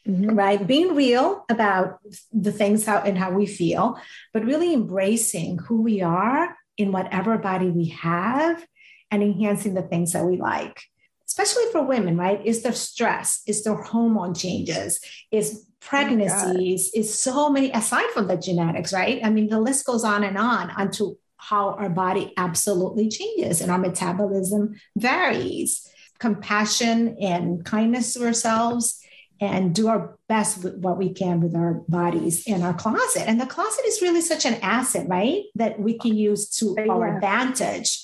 Mm-hmm. 0.08 0.38
right 0.38 0.66
being 0.66 0.96
real 0.96 1.44
about 1.50 2.00
the 2.32 2.54
things 2.54 2.86
how 2.86 3.00
and 3.00 3.18
how 3.18 3.30
we 3.30 3.46
feel 3.46 4.00
but 4.34 4.46
really 4.46 4.74
embracing 4.74 5.58
who 5.58 5.82
we 5.82 6.02
are 6.02 6.56
in 6.78 6.92
whatever 6.92 7.38
body 7.38 7.70
we 7.70 7.90
have 7.90 8.66
and 9.12 9.24
enhancing 9.24 9.74
the 9.74 9.82
things 9.82 10.14
that 10.14 10.26
we 10.26 10.38
like 10.38 10.84
especially 11.28 11.66
for 11.72 11.84
women 11.84 12.18
right? 12.18 12.44
Is 12.46 12.64
there 12.64 12.74
stress? 12.74 13.42
Is 13.46 13.64
there 13.64 13.76
hormone 13.76 14.34
changes? 14.34 15.00
Is 15.32 15.66
pregnancies? 15.80 16.92
Oh 16.96 17.00
is 17.00 17.20
so 17.20 17.50
many 17.50 17.72
aside 17.72 18.10
from 18.12 18.28
the 18.28 18.38
genetics 18.38 18.94
right? 18.94 19.20
I 19.24 19.30
mean 19.30 19.50
the 19.50 19.60
list 19.60 19.86
goes 19.86 20.04
on 20.04 20.24
and 20.24 20.38
on 20.38 20.72
onto 20.72 21.16
how 21.38 21.72
our 21.74 21.90
body 21.90 22.34
absolutely 22.38 23.10
changes 23.10 23.62
and 23.62 23.72
our 23.72 23.78
metabolism 23.78 24.76
varies. 24.96 25.88
Compassion 26.20 27.18
and 27.22 27.64
kindness 27.64 28.14
to 28.14 28.26
ourselves 28.26 29.00
and 29.40 29.74
do 29.74 29.88
our 29.88 30.18
best 30.28 30.64
with 30.64 30.76
what 30.78 30.98
we 30.98 31.14
can 31.14 31.42
with 31.42 31.56
our 31.56 31.76
bodies 31.88 32.46
in 32.48 32.64
our 32.64 32.74
closet. 32.74 33.24
And 33.28 33.40
the 33.40 33.46
closet 33.46 33.86
is 33.86 34.02
really 34.02 34.22
such 34.22 34.46
an 34.46 34.56
asset, 34.56 35.08
right? 35.08 35.44
That 35.56 35.80
we 35.80 35.98
can 35.98 36.16
use 36.16 36.50
to 36.58 36.76
oh, 36.78 36.84
yeah. 36.84 36.92
our 36.92 37.16
advantage. 37.16 38.00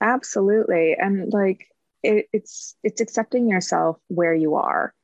Absolutely. 0.00 0.96
And 0.98 1.32
like 1.32 1.66
it, 2.02 2.28
it's 2.32 2.76
it's 2.82 3.00
accepting 3.00 3.48
yourself 3.48 3.98
where 4.08 4.34
you 4.34 4.54
are 4.56 4.94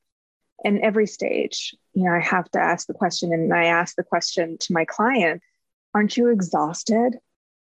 in 0.64 0.82
every 0.82 1.06
stage. 1.06 1.74
You 1.94 2.04
know, 2.04 2.12
I 2.12 2.20
have 2.20 2.50
to 2.52 2.60
ask 2.60 2.86
the 2.86 2.94
question 2.94 3.32
and 3.32 3.52
I 3.52 3.66
ask 3.66 3.96
the 3.96 4.02
question 4.02 4.56
to 4.60 4.72
my 4.72 4.84
client, 4.84 5.42
aren't 5.94 6.16
you 6.16 6.28
exhausted? 6.28 7.18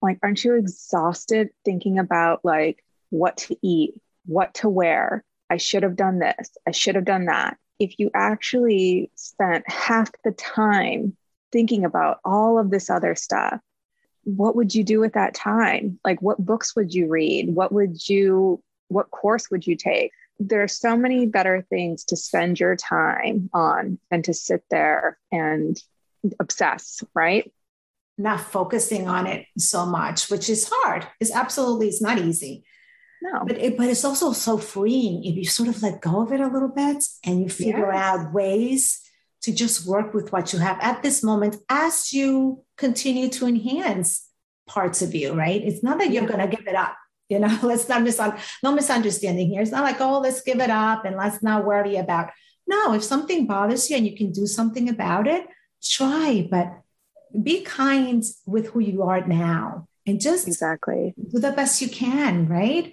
Like, 0.02 0.18
aren't 0.22 0.44
you 0.44 0.54
exhausted 0.54 1.50
thinking 1.64 1.98
about 1.98 2.44
like 2.44 2.82
what 3.10 3.38
to 3.38 3.56
eat, 3.62 3.94
what 4.26 4.54
to 4.54 4.68
wear? 4.68 5.24
I 5.48 5.56
should 5.56 5.82
have 5.82 5.96
done 5.96 6.20
this. 6.20 6.56
I 6.66 6.70
should 6.70 6.94
have 6.94 7.04
done 7.04 7.26
that 7.26 7.58
if 7.80 7.98
you 7.98 8.10
actually 8.14 9.10
spent 9.16 9.68
half 9.68 10.10
the 10.22 10.32
time 10.32 11.16
thinking 11.50 11.84
about 11.84 12.20
all 12.24 12.58
of 12.58 12.70
this 12.70 12.90
other 12.90 13.16
stuff, 13.16 13.58
what 14.24 14.54
would 14.54 14.74
you 14.74 14.84
do 14.84 15.00
with 15.00 15.14
that 15.14 15.34
time? 15.34 15.98
Like, 16.04 16.20
what 16.20 16.38
books 16.38 16.76
would 16.76 16.94
you 16.94 17.08
read? 17.08 17.52
What 17.54 17.72
would 17.72 18.06
you, 18.08 18.62
what 18.88 19.10
course 19.10 19.50
would 19.50 19.66
you 19.66 19.76
take? 19.76 20.12
There 20.38 20.62
are 20.62 20.68
so 20.68 20.96
many 20.96 21.26
better 21.26 21.66
things 21.68 22.04
to 22.04 22.16
spend 22.16 22.60
your 22.60 22.76
time 22.76 23.48
on 23.52 23.98
than 24.10 24.22
to 24.22 24.34
sit 24.34 24.62
there 24.70 25.18
and 25.32 25.76
obsess, 26.38 27.02
right? 27.14 27.50
Not 28.18 28.40
focusing 28.40 29.08
on 29.08 29.26
it 29.26 29.46
so 29.58 29.86
much, 29.86 30.30
which 30.30 30.50
is 30.50 30.70
hard. 30.70 31.06
It's 31.18 31.34
absolutely, 31.34 31.88
it's 31.88 32.02
not 32.02 32.18
easy. 32.18 32.64
No. 33.22 33.44
But 33.46 33.58
it, 33.58 33.76
but 33.76 33.88
it's 33.88 34.04
also 34.04 34.32
so 34.32 34.56
freeing 34.58 35.24
if 35.24 35.36
you 35.36 35.44
sort 35.44 35.68
of 35.68 35.82
let 35.82 36.00
go 36.00 36.22
of 36.22 36.32
it 36.32 36.40
a 36.40 36.48
little 36.48 36.68
bit 36.68 37.04
and 37.24 37.40
you 37.42 37.48
figure 37.48 37.92
yes. 37.92 38.02
out 38.02 38.32
ways 38.32 39.00
to 39.42 39.52
just 39.52 39.86
work 39.86 40.14
with 40.14 40.32
what 40.32 40.52
you 40.52 40.58
have 40.58 40.78
at 40.80 41.02
this 41.02 41.22
moment 41.22 41.56
as 41.68 42.12
you 42.12 42.62
continue 42.76 43.28
to 43.28 43.46
enhance 43.46 44.26
parts 44.66 45.02
of 45.02 45.14
you, 45.14 45.34
right? 45.34 45.62
It's 45.62 45.82
not 45.82 45.98
that 45.98 46.10
you're 46.10 46.26
going 46.26 46.40
to 46.40 46.56
give 46.56 46.66
it 46.66 46.74
up. 46.74 46.96
You 47.28 47.38
know, 47.38 47.58
let's 47.62 47.88
not 47.88 48.02
mis- 48.02 48.20
no 48.62 48.72
misunderstanding 48.72 49.50
here. 49.50 49.62
It's 49.62 49.70
not 49.70 49.84
like, 49.84 50.00
oh, 50.00 50.20
let's 50.20 50.42
give 50.42 50.60
it 50.60 50.70
up 50.70 51.04
and 51.04 51.16
let's 51.16 51.42
not 51.42 51.64
worry 51.64 51.96
about. 51.96 52.30
No, 52.66 52.94
if 52.94 53.02
something 53.02 53.46
bothers 53.46 53.90
you 53.90 53.96
and 53.96 54.06
you 54.06 54.16
can 54.16 54.30
do 54.30 54.46
something 54.46 54.88
about 54.88 55.26
it, 55.26 55.46
try, 55.82 56.46
but 56.50 56.72
be 57.42 57.62
kind 57.62 58.22
with 58.46 58.68
who 58.68 58.80
you 58.80 59.02
are 59.02 59.26
now 59.26 59.88
and 60.06 60.20
just 60.20 60.48
exactly 60.48 61.14
do 61.30 61.38
the 61.38 61.52
best 61.52 61.80
you 61.80 61.88
can, 61.88 62.46
right? 62.48 62.92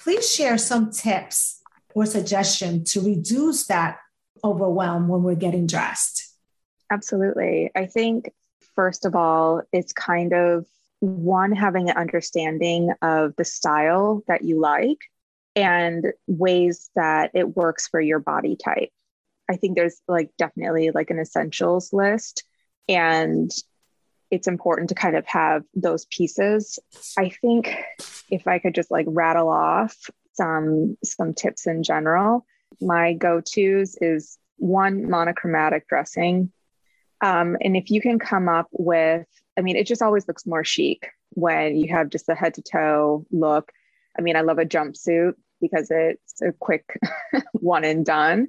Please 0.00 0.32
share 0.32 0.58
some 0.58 0.90
tips 0.90 1.62
or 1.94 2.06
suggestion 2.06 2.84
to 2.84 3.00
reduce 3.00 3.66
that 3.66 3.98
overwhelm 4.44 5.08
when 5.08 5.22
we're 5.22 5.34
getting 5.34 5.66
dressed. 5.66 6.24
Absolutely. 6.90 7.70
I 7.74 7.86
think, 7.86 8.32
first 8.74 9.04
of 9.04 9.14
all, 9.14 9.62
it's 9.72 9.92
kind 9.92 10.32
of 10.32 10.66
one, 11.00 11.52
having 11.52 11.90
an 11.90 11.96
understanding 11.96 12.92
of 13.02 13.34
the 13.36 13.44
style 13.44 14.22
that 14.26 14.42
you 14.42 14.60
like 14.60 14.98
and 15.54 16.06
ways 16.26 16.90
that 16.94 17.30
it 17.34 17.56
works 17.56 17.88
for 17.88 18.00
your 18.00 18.18
body 18.18 18.56
type. 18.56 18.90
I 19.50 19.56
think 19.56 19.76
there's 19.76 20.00
like 20.06 20.30
definitely 20.38 20.90
like 20.90 21.10
an 21.10 21.18
essentials 21.18 21.92
list. 21.92 22.44
And 22.88 23.50
it's 24.30 24.48
important 24.48 24.88
to 24.90 24.94
kind 24.94 25.16
of 25.16 25.26
have 25.26 25.62
those 25.74 26.06
pieces. 26.06 26.78
I 27.16 27.30
think 27.30 27.74
if 28.30 28.46
I 28.46 28.58
could 28.58 28.74
just 28.74 28.90
like 28.90 29.06
rattle 29.08 29.48
off 29.48 29.96
some 30.34 30.96
some 31.04 31.34
tips 31.34 31.66
in 31.66 31.82
general, 31.82 32.44
my 32.80 33.14
go-tos 33.14 33.96
is 34.00 34.38
one 34.56 35.08
monochromatic 35.08 35.88
dressing. 35.88 36.52
Um, 37.20 37.56
and 37.60 37.76
if 37.76 37.90
you 37.90 38.00
can 38.00 38.18
come 38.18 38.48
up 38.48 38.68
with, 38.72 39.26
I 39.56 39.60
mean, 39.60 39.76
it 39.76 39.86
just 39.86 40.02
always 40.02 40.28
looks 40.28 40.46
more 40.46 40.64
chic 40.64 41.10
when 41.30 41.76
you 41.76 41.92
have 41.92 42.10
just 42.10 42.28
a 42.28 42.34
head 42.34 42.54
to 42.54 42.62
toe 42.62 43.26
look. 43.30 43.72
I 44.16 44.22
mean, 44.22 44.36
I 44.36 44.42
love 44.42 44.58
a 44.58 44.64
jumpsuit 44.64 45.34
because 45.60 45.90
it's 45.90 46.42
a 46.42 46.52
quick 46.52 46.84
one 47.52 47.84
and 47.84 48.04
done. 48.04 48.48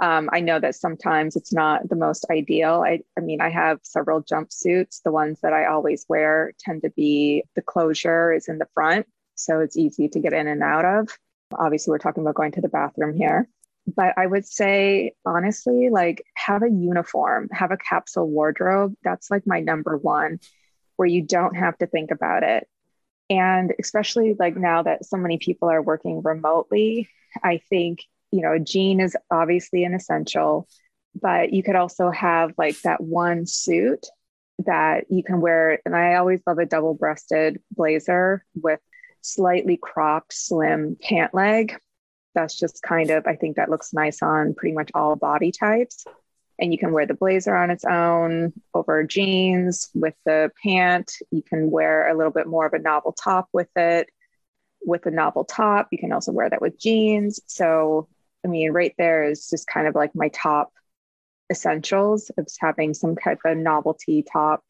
Um, 0.00 0.28
I 0.32 0.40
know 0.40 0.58
that 0.58 0.74
sometimes 0.74 1.36
it's 1.36 1.52
not 1.52 1.88
the 1.88 1.96
most 1.96 2.26
ideal. 2.30 2.82
I, 2.84 3.00
I 3.16 3.20
mean, 3.20 3.40
I 3.40 3.50
have 3.50 3.78
several 3.82 4.22
jumpsuits. 4.22 5.02
The 5.02 5.12
ones 5.12 5.38
that 5.42 5.52
I 5.52 5.66
always 5.66 6.04
wear 6.08 6.52
tend 6.58 6.82
to 6.82 6.90
be 6.90 7.44
the 7.54 7.62
closure 7.62 8.32
is 8.32 8.48
in 8.48 8.58
the 8.58 8.68
front. 8.74 9.06
So 9.36 9.60
it's 9.60 9.76
easy 9.76 10.08
to 10.08 10.20
get 10.20 10.32
in 10.32 10.48
and 10.48 10.62
out 10.62 10.84
of. 10.84 11.16
Obviously, 11.52 11.92
we're 11.92 11.98
talking 11.98 12.22
about 12.22 12.34
going 12.34 12.52
to 12.52 12.60
the 12.60 12.68
bathroom 12.68 13.16
here. 13.16 13.48
But 13.86 14.14
I 14.16 14.26
would 14.26 14.46
say, 14.46 15.12
honestly, 15.26 15.90
like 15.90 16.24
have 16.34 16.62
a 16.62 16.70
uniform, 16.70 17.48
have 17.52 17.70
a 17.70 17.76
capsule 17.76 18.28
wardrobe. 18.28 18.94
That's 19.04 19.30
like 19.30 19.46
my 19.46 19.60
number 19.60 19.96
one, 19.96 20.40
where 20.96 21.08
you 21.08 21.22
don't 21.22 21.54
have 21.54 21.76
to 21.78 21.86
think 21.86 22.10
about 22.10 22.42
it. 22.42 22.66
And 23.30 23.72
especially 23.78 24.34
like 24.38 24.56
now 24.56 24.82
that 24.82 25.04
so 25.04 25.16
many 25.16 25.38
people 25.38 25.68
are 25.70 25.82
working 25.82 26.22
remotely, 26.22 27.08
I 27.42 27.60
think 27.70 28.00
you 28.34 28.42
know, 28.42 28.52
a 28.52 28.58
jean 28.58 29.00
is 29.00 29.16
obviously 29.30 29.84
an 29.84 29.94
essential, 29.94 30.66
but 31.22 31.52
you 31.52 31.62
could 31.62 31.76
also 31.76 32.10
have 32.10 32.52
like 32.58 32.80
that 32.80 33.00
one 33.00 33.46
suit 33.46 34.06
that 34.66 35.04
you 35.08 35.22
can 35.22 35.40
wear. 35.40 35.78
And 35.86 35.94
I 35.94 36.16
always 36.16 36.40
love 36.44 36.58
a 36.58 36.66
double 36.66 36.94
breasted 36.94 37.60
blazer 37.70 38.44
with 38.60 38.80
slightly 39.20 39.78
cropped, 39.80 40.32
slim 40.32 40.96
pant 41.00 41.32
leg. 41.32 41.78
That's 42.34 42.58
just 42.58 42.82
kind 42.82 43.10
of, 43.10 43.24
I 43.28 43.36
think 43.36 43.54
that 43.54 43.70
looks 43.70 43.94
nice 43.94 44.20
on 44.20 44.54
pretty 44.54 44.74
much 44.74 44.90
all 44.94 45.14
body 45.14 45.52
types. 45.52 46.04
And 46.58 46.72
you 46.72 46.78
can 46.78 46.90
wear 46.90 47.06
the 47.06 47.14
blazer 47.14 47.54
on 47.54 47.70
its 47.70 47.84
own 47.84 48.52
over 48.74 49.04
jeans 49.04 49.90
with 49.94 50.14
the 50.26 50.50
pant. 50.60 51.12
You 51.30 51.42
can 51.42 51.70
wear 51.70 52.08
a 52.08 52.16
little 52.16 52.32
bit 52.32 52.48
more 52.48 52.66
of 52.66 52.72
a 52.72 52.80
novel 52.80 53.12
top 53.12 53.48
with 53.52 53.70
it. 53.76 54.08
With 54.84 55.06
a 55.06 55.12
novel 55.12 55.44
top, 55.44 55.86
you 55.92 55.98
can 55.98 56.12
also 56.12 56.32
wear 56.32 56.50
that 56.50 56.60
with 56.60 56.80
jeans. 56.80 57.38
So 57.46 58.08
I 58.44 58.48
mean, 58.48 58.72
right 58.72 58.94
there 58.98 59.24
is 59.24 59.48
just 59.48 59.66
kind 59.66 59.86
of 59.86 59.94
like 59.94 60.14
my 60.14 60.28
top 60.28 60.72
essentials 61.50 62.30
of 62.36 62.46
having 62.60 62.94
some 62.94 63.16
type 63.16 63.38
of 63.44 63.56
novelty 63.56 64.22
top 64.22 64.62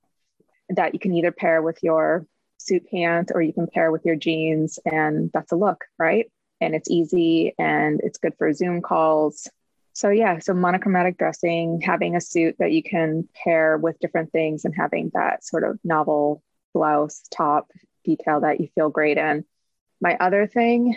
that 0.71 0.95
you 0.95 1.01
can 1.01 1.13
either 1.15 1.33
pair 1.33 1.63
with 1.63 1.83
your 1.83 2.27
suit 2.59 2.87
pant 2.91 3.31
or 3.35 3.43
you 3.43 3.53
can 3.53 3.67
pair 3.67 3.91
with 3.91 4.05
your 4.05 4.17
jeans, 4.17 4.79
and 4.85 5.31
that's 5.33 5.53
a 5.53 5.57
look, 5.57 5.85
right? 5.99 6.31
And 6.61 6.75
it's 6.75 6.91
easy 6.91 7.55
and 7.59 8.01
it's 8.03 8.19
good 8.19 8.35
for 8.39 8.53
Zoom 8.53 8.81
calls. 8.81 9.49
So, 9.93 10.09
yeah, 10.09 10.39
so 10.39 10.55
monochromatic 10.55 11.19
dressing, 11.19 11.81
having 11.81 12.17
a 12.17 12.21
suit 12.21 12.57
that 12.59 12.73
you 12.73 12.83
can 12.83 13.29
pair 13.45 13.77
with 13.77 13.99
different 14.01 14.33
things, 14.33 14.65
and 14.65 14.75
having 14.75 15.11
that 15.15 15.45
sort 15.45 15.65
of 15.65 15.79
novel 15.85 16.43
blouse 16.73 17.23
top 17.31 17.71
detail 18.05 18.41
that 18.41 18.61
you 18.61 18.69
feel 18.75 18.91
great 18.91 19.19
in. 19.19 19.45
My 20.01 20.17
other 20.19 20.47
thing 20.47 20.97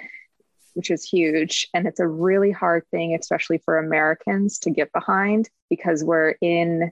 which 0.78 0.92
is 0.92 1.04
huge. 1.04 1.68
And 1.74 1.88
it's 1.88 2.00
a 2.00 2.08
really 2.08 2.52
hard 2.52 2.86
thing, 2.92 3.18
especially 3.20 3.58
for 3.58 3.80
Americans 3.80 4.60
to 4.60 4.70
get 4.70 4.94
behind 4.94 5.50
because 5.72 6.04
we're 6.04 6.36
in 6.40 6.92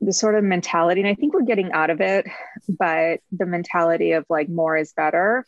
the 0.00 0.12
sort 0.12 0.36
of 0.36 0.44
mentality, 0.44 1.00
and 1.00 1.10
I 1.10 1.16
think 1.16 1.34
we're 1.34 1.42
getting 1.42 1.72
out 1.72 1.90
of 1.90 2.00
it, 2.00 2.28
but 2.68 3.18
the 3.32 3.44
mentality 3.44 4.12
of 4.12 4.24
like 4.30 4.48
more 4.48 4.76
is 4.76 4.92
better. 4.92 5.44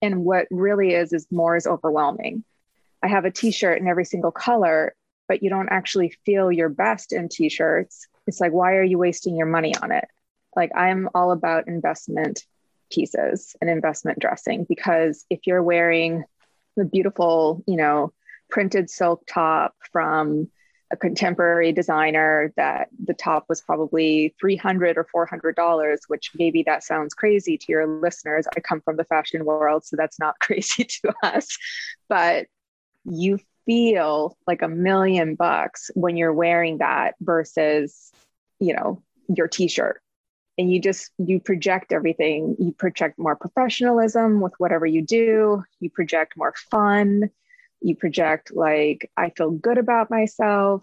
And 0.00 0.24
what 0.24 0.46
really 0.52 0.94
is, 0.94 1.12
is 1.12 1.26
more 1.32 1.56
is 1.56 1.66
overwhelming. 1.66 2.44
I 3.02 3.08
have 3.08 3.24
a 3.24 3.32
t 3.32 3.50
shirt 3.50 3.80
in 3.80 3.88
every 3.88 4.04
single 4.04 4.30
color, 4.30 4.94
but 5.26 5.42
you 5.42 5.50
don't 5.50 5.68
actually 5.68 6.16
feel 6.24 6.52
your 6.52 6.68
best 6.68 7.12
in 7.12 7.28
t 7.28 7.48
shirts. 7.48 8.06
It's 8.28 8.40
like, 8.40 8.52
why 8.52 8.74
are 8.76 8.84
you 8.84 8.98
wasting 8.98 9.34
your 9.34 9.46
money 9.46 9.74
on 9.82 9.90
it? 9.90 10.06
Like, 10.54 10.70
I'm 10.76 11.08
all 11.16 11.32
about 11.32 11.66
investment 11.66 12.44
pieces 12.92 13.56
and 13.60 13.68
investment 13.68 14.20
dressing 14.20 14.64
because 14.68 15.26
if 15.28 15.40
you're 15.46 15.64
wearing 15.64 16.22
the 16.76 16.84
beautiful, 16.84 17.62
you 17.66 17.76
know, 17.76 18.12
printed 18.50 18.90
silk 18.90 19.22
top 19.26 19.74
from 19.92 20.48
a 20.92 20.96
contemporary 20.96 21.72
designer 21.72 22.52
that 22.56 22.88
the 23.04 23.14
top 23.14 23.46
was 23.48 23.60
probably 23.60 24.34
300 24.38 24.96
or 24.96 25.04
400 25.10 25.56
dollars 25.56 26.02
which 26.06 26.30
maybe 26.36 26.62
that 26.62 26.84
sounds 26.84 27.12
crazy 27.12 27.58
to 27.58 27.66
your 27.68 27.86
listeners. 27.86 28.46
I 28.56 28.60
come 28.60 28.80
from 28.80 28.96
the 28.96 29.04
fashion 29.04 29.44
world 29.44 29.84
so 29.84 29.96
that's 29.96 30.20
not 30.20 30.38
crazy 30.40 30.84
to 30.84 31.12
us. 31.22 31.48
But 32.08 32.46
you 33.04 33.40
feel 33.64 34.36
like 34.46 34.62
a 34.62 34.68
million 34.68 35.34
bucks 35.34 35.90
when 35.94 36.16
you're 36.16 36.32
wearing 36.32 36.78
that 36.78 37.14
versus 37.20 38.12
you 38.60 38.74
know 38.74 39.02
your 39.28 39.48
t-shirt 39.48 40.00
and 40.58 40.72
you 40.72 40.80
just 40.80 41.10
you 41.18 41.40
project 41.40 41.92
everything. 41.92 42.56
You 42.58 42.72
project 42.72 43.18
more 43.18 43.36
professionalism 43.36 44.40
with 44.40 44.54
whatever 44.58 44.86
you 44.86 45.02
do. 45.02 45.62
You 45.80 45.90
project 45.90 46.34
more 46.36 46.54
fun. 46.70 47.30
You 47.82 47.94
project 47.94 48.52
like 48.54 49.10
i 49.16 49.30
feel 49.30 49.50
good 49.50 49.78
about 49.78 50.10
myself. 50.10 50.82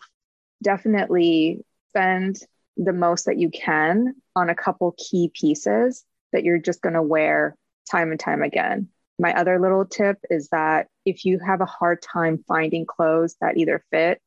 Definitely 0.62 1.66
spend 1.90 2.40
the 2.78 2.94
most 2.94 3.26
that 3.26 3.38
you 3.38 3.50
can 3.50 4.16
on 4.36 4.50
a 4.50 4.56
couple 4.56 4.96
key 4.98 5.32
pieces 5.34 6.04
that 6.32 6.44
you're 6.44 6.60
just 6.60 6.82
going 6.82 6.94
to 6.94 7.02
wear 7.02 7.56
time 7.90 8.12
and 8.12 8.20
time 8.20 8.42
again. 8.42 8.90
My 9.20 9.34
other 9.34 9.60
little 9.60 9.86
tip 9.86 10.18
is 10.30 10.50
that 10.50 10.88
if 11.06 11.26
you 11.26 11.40
have 11.40 11.62
a 11.62 11.66
hard 11.66 12.02
time 12.02 12.44
finding 12.48 12.86
clothes 12.86 13.36
that 13.42 13.58
either 13.58 13.84
fit 13.92 14.20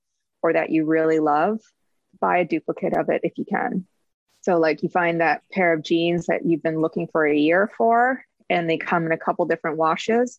or 0.43 0.53
that 0.53 0.71
you 0.71 0.85
really 0.85 1.19
love, 1.19 1.61
buy 2.21 2.39
a 2.39 2.45
duplicate 2.45 2.97
of 2.97 3.09
it 3.09 3.23
if 3.25 3.37
you 3.37 3.45
can. 3.45 3.87
So, 4.47 4.59
like, 4.59 4.85
you 4.85 4.89
find 4.89 5.21
that 5.21 5.43
pair 5.51 5.73
of 5.73 5.83
jeans 5.83 6.27
that 6.27 6.47
you've 6.47 6.63
been 6.63 6.81
looking 6.81 7.09
for 7.09 7.27
a 7.27 7.37
year 7.37 7.69
for, 7.77 8.25
and 8.49 8.71
they 8.71 8.77
come 8.77 9.05
in 9.05 9.11
a 9.11 9.19
couple 9.19 9.45
different 9.45 9.77
washes, 9.77 10.39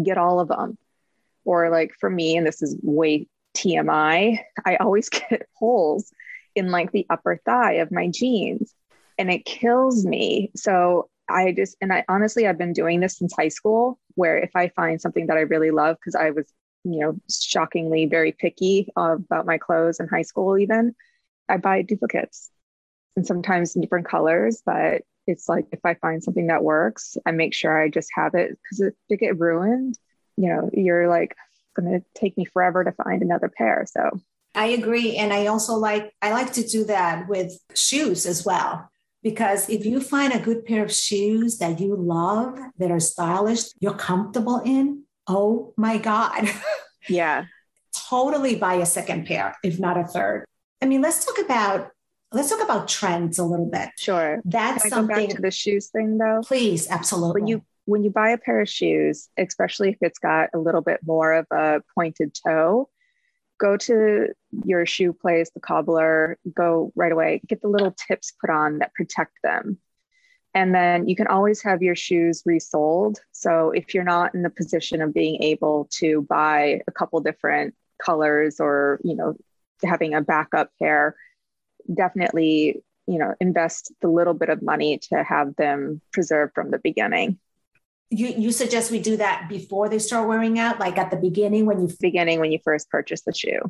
get 0.00 0.16
all 0.16 0.38
of 0.38 0.46
them. 0.46 0.78
Or, 1.44 1.68
like, 1.68 1.90
for 1.98 2.08
me, 2.08 2.36
and 2.36 2.46
this 2.46 2.62
is 2.62 2.78
way 2.84 3.26
TMI, 3.56 4.38
I 4.64 4.76
always 4.76 5.08
get 5.08 5.48
holes 5.54 6.12
in 6.54 6.70
like 6.70 6.92
the 6.92 7.04
upper 7.10 7.40
thigh 7.44 7.74
of 7.74 7.90
my 7.90 8.06
jeans 8.06 8.72
and 9.18 9.28
it 9.28 9.44
kills 9.44 10.06
me. 10.06 10.52
So 10.54 11.10
I 11.28 11.50
just, 11.50 11.76
and 11.80 11.92
I 11.92 12.04
honestly, 12.08 12.46
I've 12.46 12.58
been 12.58 12.72
doing 12.72 13.00
this 13.00 13.18
since 13.18 13.34
high 13.34 13.48
school, 13.48 13.98
where 14.14 14.38
if 14.38 14.54
I 14.54 14.68
find 14.68 15.00
something 15.00 15.26
that 15.26 15.36
I 15.36 15.40
really 15.40 15.72
love, 15.72 15.96
because 15.96 16.14
I 16.14 16.30
was, 16.30 16.46
you 16.84 17.00
know, 17.00 17.18
shockingly 17.28 18.06
very 18.06 18.30
picky 18.30 18.86
uh, 18.96 19.16
about 19.16 19.46
my 19.46 19.58
clothes 19.58 19.98
in 19.98 20.06
high 20.06 20.22
school, 20.22 20.56
even, 20.58 20.94
I 21.48 21.56
buy 21.56 21.82
duplicates 21.82 22.52
and 23.18 23.26
sometimes 23.26 23.74
in 23.74 23.82
different 23.82 24.06
colors. 24.06 24.62
But 24.64 25.02
it's 25.26 25.48
like 25.48 25.66
if 25.72 25.80
I 25.84 25.94
find 25.94 26.22
something 26.22 26.46
that 26.46 26.64
works, 26.64 27.18
I 27.26 27.32
make 27.32 27.52
sure 27.52 27.82
I 27.82 27.90
just 27.90 28.08
have 28.14 28.34
it 28.34 28.58
because 28.62 28.80
if 28.80 28.94
they 29.10 29.16
get 29.16 29.38
ruined, 29.38 29.98
you 30.36 30.48
know, 30.48 30.70
you're 30.72 31.08
like, 31.08 31.36
going 31.78 32.00
to 32.00 32.04
take 32.14 32.36
me 32.36 32.44
forever 32.44 32.84
to 32.84 32.92
find 32.92 33.22
another 33.22 33.48
pair. 33.48 33.84
So 33.86 34.20
I 34.54 34.66
agree. 34.66 35.16
And 35.16 35.32
I 35.32 35.46
also 35.46 35.74
like, 35.74 36.12
I 36.22 36.32
like 36.32 36.52
to 36.54 36.66
do 36.66 36.84
that 36.84 37.28
with 37.28 37.58
shoes 37.74 38.26
as 38.26 38.44
well. 38.44 38.90
Because 39.22 39.68
if 39.68 39.84
you 39.84 40.00
find 40.00 40.32
a 40.32 40.38
good 40.38 40.64
pair 40.64 40.84
of 40.84 40.92
shoes 40.92 41.58
that 41.58 41.80
you 41.80 41.94
love, 41.96 42.58
that 42.78 42.90
are 42.90 43.00
stylish, 43.00 43.64
you're 43.80 43.94
comfortable 43.94 44.60
in, 44.64 45.04
oh 45.26 45.72
my 45.76 45.98
God. 45.98 46.48
Yeah. 47.08 47.46
totally 48.10 48.56
buy 48.56 48.74
a 48.74 48.84
second 48.84 49.26
pair, 49.26 49.56
if 49.64 49.80
not 49.80 49.96
a 49.96 50.04
third. 50.04 50.44
I 50.82 50.84
mean, 50.84 51.00
let's 51.00 51.24
talk 51.24 51.38
about 51.42 51.90
let's 52.32 52.50
talk 52.50 52.62
about 52.62 52.88
trends 52.88 53.38
a 53.38 53.44
little 53.44 53.66
bit. 53.66 53.90
Sure. 53.96 54.40
That's 54.44 54.82
Can 54.82 54.92
I 54.92 54.96
something. 54.96 55.16
go 55.16 55.26
back 55.26 55.36
to 55.36 55.42
the 55.42 55.50
shoes 55.50 55.88
thing 55.88 56.18
though. 56.18 56.40
Please, 56.44 56.88
absolutely. 56.88 57.40
When 57.40 57.48
you 57.48 57.62
when 57.84 58.04
you 58.04 58.10
buy 58.10 58.30
a 58.30 58.38
pair 58.38 58.60
of 58.60 58.68
shoes, 58.68 59.28
especially 59.38 59.90
if 59.90 59.96
it's 60.02 60.18
got 60.18 60.50
a 60.54 60.58
little 60.58 60.82
bit 60.82 61.00
more 61.06 61.32
of 61.32 61.46
a 61.50 61.80
pointed 61.94 62.34
toe, 62.34 62.90
go 63.58 63.78
to 63.78 64.28
your 64.64 64.84
shoe 64.84 65.14
place, 65.14 65.50
the 65.54 65.60
cobbler, 65.60 66.38
go 66.54 66.92
right 66.94 67.12
away, 67.12 67.40
get 67.46 67.62
the 67.62 67.68
little 67.68 67.92
tips 67.92 68.32
put 68.40 68.50
on 68.50 68.80
that 68.80 68.92
protect 68.92 69.32
them. 69.42 69.78
And 70.54 70.74
then 70.74 71.08
you 71.08 71.16
can 71.16 71.28
always 71.28 71.62
have 71.62 71.82
your 71.82 71.94
shoes 71.94 72.42
resold. 72.44 73.20
So 73.32 73.70
if 73.70 73.94
you're 73.94 74.04
not 74.04 74.34
in 74.34 74.42
the 74.42 74.50
position 74.50 75.00
of 75.00 75.14
being 75.14 75.42
able 75.42 75.88
to 75.98 76.22
buy 76.22 76.82
a 76.86 76.92
couple 76.92 77.20
different 77.20 77.74
colors 78.02 78.58
or, 78.60 79.00
you 79.02 79.14
know, 79.14 79.34
having 79.82 80.14
a 80.14 80.20
backup 80.20 80.70
pair, 80.78 81.16
definitely, 81.92 82.82
you 83.06 83.18
know, 83.18 83.34
invest 83.40 83.92
the 84.00 84.08
little 84.08 84.34
bit 84.34 84.48
of 84.48 84.62
money 84.62 84.98
to 85.10 85.22
have 85.22 85.56
them 85.56 86.00
preserved 86.12 86.54
from 86.54 86.70
the 86.70 86.78
beginning. 86.78 87.38
You 88.10 88.28
you 88.28 88.52
suggest 88.52 88.90
we 88.90 89.00
do 89.00 89.16
that 89.18 89.48
before 89.48 89.88
they 89.88 89.98
start 89.98 90.28
wearing 90.28 90.58
out 90.58 90.80
like 90.80 90.96
at 90.98 91.10
the 91.10 91.16
beginning 91.16 91.66
when 91.66 91.80
you 91.80 91.94
beginning 92.00 92.40
when 92.40 92.52
you 92.52 92.58
first 92.64 92.88
purchase 92.90 93.22
the 93.22 93.34
shoe. 93.34 93.60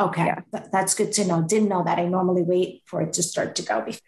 Okay. 0.00 0.26
Yeah. 0.26 0.40
Th- 0.52 0.70
that's 0.72 0.94
good 0.94 1.12
to 1.12 1.24
know. 1.24 1.42
Didn't 1.42 1.68
know 1.68 1.82
that. 1.84 1.98
I 1.98 2.06
normally 2.06 2.42
wait 2.42 2.82
for 2.86 3.00
it 3.00 3.12
to 3.14 3.22
start 3.22 3.54
to 3.56 3.62
go 3.62 3.80
before. 3.82 4.00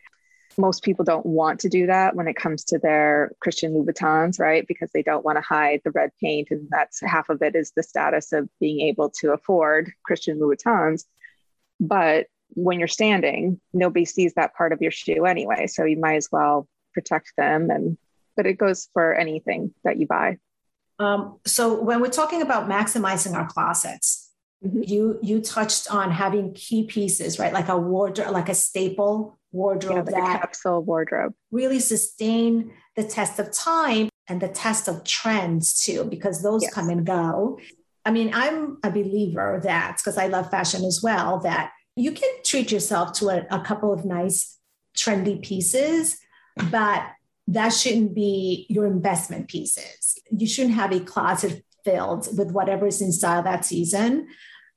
most 0.58 0.82
people 0.82 1.04
don't 1.04 1.24
want 1.24 1.60
to 1.60 1.68
do 1.68 1.86
that 1.86 2.16
when 2.16 2.26
it 2.26 2.34
comes 2.36 2.64
to 2.64 2.78
their 2.78 3.30
christian 3.40 3.72
louboutins 3.74 4.40
right? 4.40 4.66
Because 4.66 4.90
they 4.92 5.02
don't 5.02 5.24
want 5.24 5.36
to 5.38 5.42
hide 5.42 5.80
the 5.84 5.92
red 5.92 6.10
paint 6.20 6.48
and 6.50 6.66
that's 6.70 7.00
half 7.00 7.28
of 7.28 7.40
it 7.42 7.54
is 7.54 7.72
the 7.76 7.82
status 7.82 8.32
of 8.32 8.48
being 8.60 8.80
able 8.88 9.10
to 9.20 9.32
afford 9.32 9.92
christian 10.02 10.38
louboutins. 10.40 11.04
But 11.80 12.26
when 12.50 12.78
you're 12.78 12.88
standing 12.88 13.60
nobody 13.72 14.04
sees 14.04 14.34
that 14.34 14.54
part 14.54 14.72
of 14.72 14.80
your 14.80 14.90
shoe 14.90 15.26
anyway 15.26 15.66
so 15.66 15.84
you 15.84 15.98
might 15.98 16.16
as 16.16 16.28
well 16.32 16.66
protect 16.94 17.32
them 17.36 17.70
and 17.70 17.98
but 18.38 18.46
it 18.46 18.54
goes 18.54 18.88
for 18.94 19.14
anything 19.14 19.74
that 19.82 19.98
you 19.98 20.06
buy. 20.06 20.38
Um, 21.00 21.40
so 21.44 21.82
when 21.82 22.00
we're 22.00 22.08
talking 22.08 22.40
about 22.40 22.68
maximizing 22.68 23.34
our 23.34 23.46
closets, 23.46 24.30
mm-hmm. 24.64 24.82
you 24.84 25.18
you 25.22 25.40
touched 25.40 25.92
on 25.92 26.10
having 26.12 26.54
key 26.54 26.84
pieces, 26.84 27.38
right? 27.38 27.52
Like 27.52 27.68
a 27.68 27.76
wardrobe, 27.76 28.30
like 28.30 28.48
a 28.48 28.54
staple 28.54 29.38
wardrobe 29.50 30.08
yeah, 30.08 30.14
like 30.14 30.24
that 30.24 30.40
capsule 30.42 30.82
wardrobe 30.82 31.32
really 31.50 31.80
sustain 31.80 32.70
the 32.96 33.02
test 33.02 33.38
of 33.38 33.50
time 33.50 34.08
and 34.28 34.40
the 34.40 34.48
test 34.48 34.88
of 34.88 35.04
trends 35.04 35.80
too, 35.80 36.04
because 36.04 36.42
those 36.42 36.62
yes. 36.62 36.72
come 36.72 36.88
and 36.90 37.04
go. 37.04 37.58
I 38.04 38.10
mean, 38.12 38.30
I'm 38.32 38.78
a 38.84 38.90
believer 38.90 39.60
that 39.64 39.96
because 39.98 40.16
I 40.16 40.28
love 40.28 40.50
fashion 40.50 40.84
as 40.84 41.00
well, 41.02 41.40
that 41.40 41.72
you 41.98 42.12
can 42.12 42.30
treat 42.44 42.70
yourself 42.70 43.12
to 43.14 43.28
a, 43.28 43.46
a 43.50 43.60
couple 43.60 43.92
of 43.92 44.04
nice 44.04 44.56
trendy 44.96 45.42
pieces, 45.42 46.18
but 46.70 47.04
that 47.48 47.70
shouldn't 47.70 48.14
be 48.14 48.66
your 48.68 48.86
investment 48.86 49.48
pieces. 49.48 50.18
You 50.30 50.46
shouldn't 50.46 50.74
have 50.74 50.92
a 50.92 51.00
closet 51.00 51.64
filled 51.84 52.28
with 52.36 52.52
whatever 52.52 52.86
is 52.86 53.00
in 53.00 53.12
style 53.12 53.42
that 53.42 53.64
season. 53.64 54.28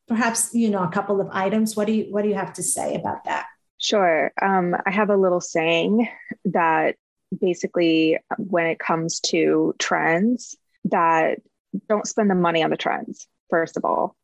Perhaps, 0.07 0.53
you 0.53 0.69
know, 0.69 0.84
a 0.84 0.91
couple 0.91 1.21
of 1.21 1.27
items. 1.31 1.75
What 1.75 1.88
do 1.88 1.93
you 1.93 2.05
what 2.12 2.23
do 2.23 2.29
you 2.29 2.36
have 2.36 2.53
to 2.53 2.63
say 2.63 2.95
about 2.95 3.25
that? 3.25 3.45
Sure. 3.77 4.31
Um, 4.41 4.75
I 4.86 4.91
have 4.91 5.10
a 5.10 5.17
little 5.17 5.41
saying 5.41 6.07
that 6.45 6.95
basically 7.39 8.19
when 8.38 8.67
it 8.67 8.79
comes 8.79 9.19
to 9.21 9.73
trends, 9.79 10.55
that 10.86 11.39
don't 11.89 12.07
spend 12.07 12.29
the 12.29 12.36
money 12.36 12.63
on 12.63 12.69
the 12.69 12.77
trends, 12.77 13.27
first 13.49 13.77
of 13.77 13.86
all. 13.86 14.15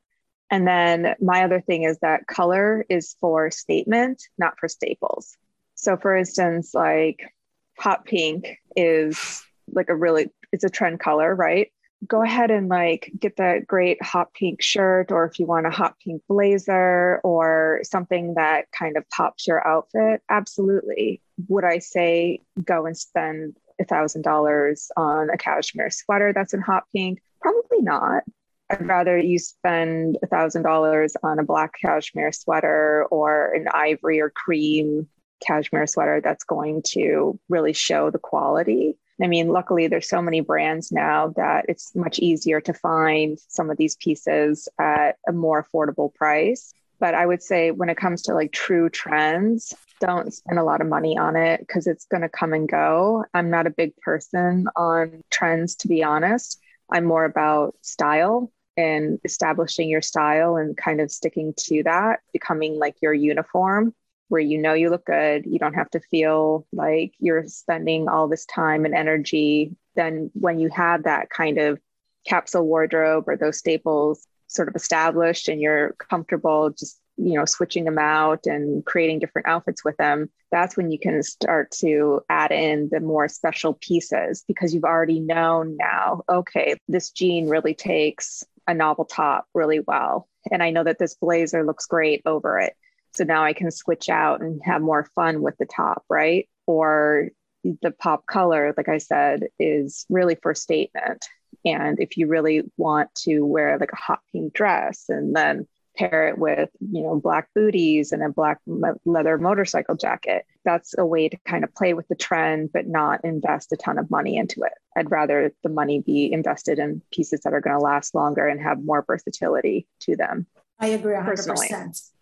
And 0.50 0.68
then 0.68 1.16
my 1.22 1.44
other 1.44 1.62
thing 1.62 1.84
is 1.84 2.00
that 2.00 2.28
color 2.28 2.86
is 2.90 3.16
for 3.20 3.52
statement, 3.52 4.24
not 4.38 4.58
for 4.60 4.68
staples. 4.68 5.36
So 5.76 5.98
for 5.98 6.16
instance, 6.16 6.74
like 6.74 7.34
hot 7.78 8.06
pink 8.06 8.58
is 8.76 9.44
like 9.72 9.90
a 9.90 9.96
really 9.96 10.32
it's 10.52 10.64
a 10.64 10.70
trend 10.70 11.00
color, 11.00 11.36
right? 11.36 11.72
Go 12.08 12.22
ahead 12.22 12.52
and 12.52 12.70
like 12.70 13.12
get 13.20 13.38
that 13.38 13.68
great 13.68 14.02
hot 14.02 14.34
pink 14.34 14.62
shirt, 14.62 15.12
or 15.12 15.26
if 15.26 15.40
you 15.40 15.46
want 15.46 15.66
a 15.66 15.72
hot 15.72 15.96
pink 16.04 16.22
blazer 16.28 17.20
or 17.24 17.82
something 17.84 18.36
that 18.36 18.66
kind 18.72 18.98
of 18.98 19.10
pops 19.10 19.48
your 19.48 19.68
outfit, 19.68 20.22
absolutely. 20.30 21.22
Would 21.48 21.64
I 21.64 21.80
say 21.80 22.42
go 22.64 22.86
and 22.86 22.98
spend 22.98 23.58
a 23.80 23.86
thousand 23.86 24.22
dollars 24.22 24.90
on 24.96 25.30
a 25.30 25.38
cashmere 25.38 25.90
sweater 25.90 26.34
that's 26.34 26.54
in 26.54 26.62
hot 26.62 26.84
pink? 26.96 27.20
Probably 27.42 27.82
not. 27.82 28.24
I'd 28.70 28.86
rather 28.86 29.18
you 29.18 29.40
spend 29.40 30.18
a 30.22 30.28
thousand 30.28 30.64
dollars 30.64 31.16
on 31.24 31.40
a 31.40 31.44
black 31.44 31.74
cashmere 31.80 32.32
sweater 32.32 33.06
or 33.10 33.54
an 33.54 33.68
ivory 33.74 34.20
or 34.20 34.30
cream 34.30 35.08
cashmere 35.46 35.88
sweater 35.88 36.20
that's 36.22 36.44
going 36.44 36.82
to 36.90 37.40
really 37.48 37.74
show 37.74 38.10
the 38.10 38.20
quality. 38.20 38.98
I 39.22 39.28
mean, 39.28 39.48
luckily, 39.48 39.88
there's 39.88 40.10
so 40.10 40.22
many 40.22 40.42
brands 40.42 40.92
now 40.92 41.30
that 41.38 41.66
it's 41.70 41.96
much 41.96 42.20
easier 42.20 42.62
to 42.62 42.74
find 42.74 43.40
some 43.48 43.70
of 43.70 43.78
these 43.78 43.96
pieces 43.96 44.68
at 44.80 45.18
a 45.28 45.32
more 45.32 45.64
affordable 45.64 46.14
price. 46.14 46.74
But 47.00 47.16
I 47.16 47.26
would 47.26 47.42
say 47.42 47.72
when 47.72 47.90
it 47.90 47.98
comes 47.98 48.24
to 48.24 48.34
like 48.34 48.52
true 48.52 48.90
trends, 48.90 49.74
don't 50.00 50.34
spend 50.34 50.60
a 50.60 50.64
lot 50.64 50.82
of 50.82 50.88
money 50.88 51.18
on 51.18 51.36
it 51.36 51.62
because 51.62 51.88
it's 51.88 52.06
going 52.06 52.22
to 52.22 52.30
come 52.30 52.54
and 52.54 52.68
go. 52.68 53.26
I'm 53.34 53.50
not 53.50 53.66
a 53.66 53.72
big 53.72 53.96
person 53.98 54.68
on 54.76 55.24
trends, 55.32 55.76
to 55.78 55.88
be 55.88 56.04
honest. 56.04 56.60
I'm 56.92 57.06
more 57.06 57.26
about 57.26 57.76
style 57.82 58.52
and 58.78 59.20
establishing 59.26 59.90
your 59.90 60.02
style 60.02 60.56
and 60.56 60.78
kind 60.78 61.02
of 61.02 61.12
sticking 61.12 61.54
to 61.58 61.84
that, 61.84 62.20
becoming 62.32 62.78
like 62.78 62.96
your 63.02 63.14
uniform 63.14 63.94
where 64.30 64.42
you 64.42 64.58
know 64.58 64.74
you 64.74 64.90
look 64.90 65.06
good, 65.06 65.46
you 65.46 65.58
don't 65.58 65.76
have 65.76 65.90
to 65.90 66.00
feel 66.00 66.68
like 66.74 67.14
you're 67.20 67.48
spending 67.48 68.10
all 68.10 68.28
this 68.28 68.46
time 68.46 68.86
and 68.86 68.94
energy. 68.94 69.72
Then, 69.96 70.30
when 70.34 70.60
you 70.60 70.70
have 70.70 71.04
that 71.04 71.30
kind 71.30 71.58
of 71.58 71.80
capsule 72.26 72.68
wardrobe 72.68 73.24
or 73.28 73.38
those 73.38 73.58
staples 73.58 74.28
sort 74.48 74.68
of 74.68 74.76
established 74.76 75.48
and 75.48 75.62
you're 75.62 75.94
comfortable 76.10 76.70
just 76.70 77.00
you 77.18 77.34
know 77.34 77.46
switching 77.46 77.86
them 77.86 77.98
out 77.98 78.46
and 78.46 78.86
creating 78.86 79.20
different 79.20 79.48
outfits 79.48 79.84
with 79.84 79.96
them 79.98 80.30
that's 80.52 80.78
when 80.78 80.92
you 80.92 81.00
can 81.00 81.22
start 81.24 81.72
to 81.72 82.22
add 82.30 82.52
in 82.52 82.90
the 82.92 83.00
more 83.00 83.28
special 83.28 83.74
pieces 83.76 84.44
because 84.48 84.74
you've 84.74 84.84
already 84.84 85.20
known 85.20 85.76
now 85.78 86.22
okay 86.30 86.76
this 86.88 87.10
jean 87.12 87.48
really 87.50 87.74
takes 87.74 88.44
a 88.68 88.74
novel 88.74 89.06
top 89.06 89.46
really 89.54 89.80
well 89.80 90.28
and 90.52 90.62
i 90.62 90.70
know 90.70 90.84
that 90.84 91.00
this 91.00 91.16
blazer 91.16 91.64
looks 91.66 91.86
great 91.86 92.22
over 92.26 92.60
it 92.60 92.74
so 93.18 93.24
now 93.24 93.44
I 93.44 93.54
can 93.54 93.72
switch 93.72 94.10
out 94.10 94.42
and 94.42 94.62
have 94.64 94.82
more 94.82 95.10
fun 95.16 95.42
with 95.42 95.58
the 95.58 95.66
top, 95.66 96.04
right? 96.08 96.48
Or 96.68 97.30
the 97.64 97.92
pop 97.92 98.28
color, 98.28 98.74
like 98.78 98.90
I 98.90 99.00
said, 99.00 99.48
is 99.60 100.06
really 100.10 100.36
for 100.36 100.54
statement. 100.54 101.26
And 101.66 102.00
if 102.00 102.16
you 102.18 102.28
really 102.28 102.64
want 102.78 103.14
to 103.24 103.42
wear 103.42 103.80
like 103.80 103.92
a 103.92 103.98
hot 103.98 104.20
pink 104.32 104.54
dress 104.54 105.06
and 105.10 105.36
then 105.36 105.68
pair 105.98 106.28
it 106.28 106.38
with 106.38 106.70
you 106.80 107.02
know 107.02 107.20
black 107.20 107.50
booties 107.56 108.12
and 108.12 108.24
a 108.24 108.30
black 108.30 108.60
leather 109.06 109.38
motorcycle 109.38 109.96
jacket. 109.96 110.46
That's 110.64 110.96
a 110.98 111.06
way 111.06 111.30
to 111.30 111.38
kind 111.46 111.64
of 111.64 111.74
play 111.74 111.94
with 111.94 112.08
the 112.08 112.16
trend 112.16 112.72
but 112.74 112.88
not 112.88 113.24
invest 113.24 113.72
a 113.72 113.78
ton 113.78 113.98
of 113.98 114.10
money 114.12 114.38
into 114.38 114.62
it. 114.64 114.74
I'd 114.96 115.12
rather 115.12 115.52
the 115.64 115.70
money 115.70 116.00
be 116.00 116.32
invested 116.32 116.80
in 116.80 117.02
pieces 117.12 117.42
that 117.42 117.54
are 117.54 117.62
going 117.62 117.78
to 117.78 117.84
last 117.84 118.16
longer 118.16 118.48
and 118.48 118.62
have 118.62 118.84
more 118.84 119.04
versatility 119.06 119.88
to 120.02 120.16
them. 120.16 120.48
I 120.80 120.88
agree 120.88 121.14
100% 121.14 121.26
personally. 121.26 121.70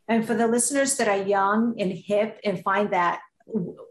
and 0.07 0.25
for 0.25 0.33
the 0.33 0.47
listeners 0.47 0.95
that 0.97 1.07
are 1.07 1.21
young 1.21 1.75
and 1.79 1.91
hip 1.91 2.39
and 2.43 2.63
find 2.63 2.91
that 2.91 3.19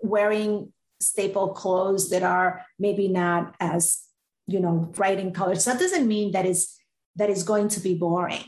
wearing 0.03 0.73
staple 1.01 1.53
clothes 1.53 2.11
that 2.11 2.23
are 2.23 2.65
maybe 2.79 3.09
not 3.09 3.55
as 3.61 4.03
you 4.47 4.61
know 4.61 4.91
bright 4.93 5.19
in 5.19 5.33
colors 5.33 5.65
that 5.65 5.79
doesn't 5.79 6.07
mean 6.07 6.33
that 6.33 6.47
is 6.47 6.77
that 7.17 7.31
is 7.31 7.43
going 7.43 7.69
to 7.69 7.81
be 7.81 7.95
boring 7.95 8.45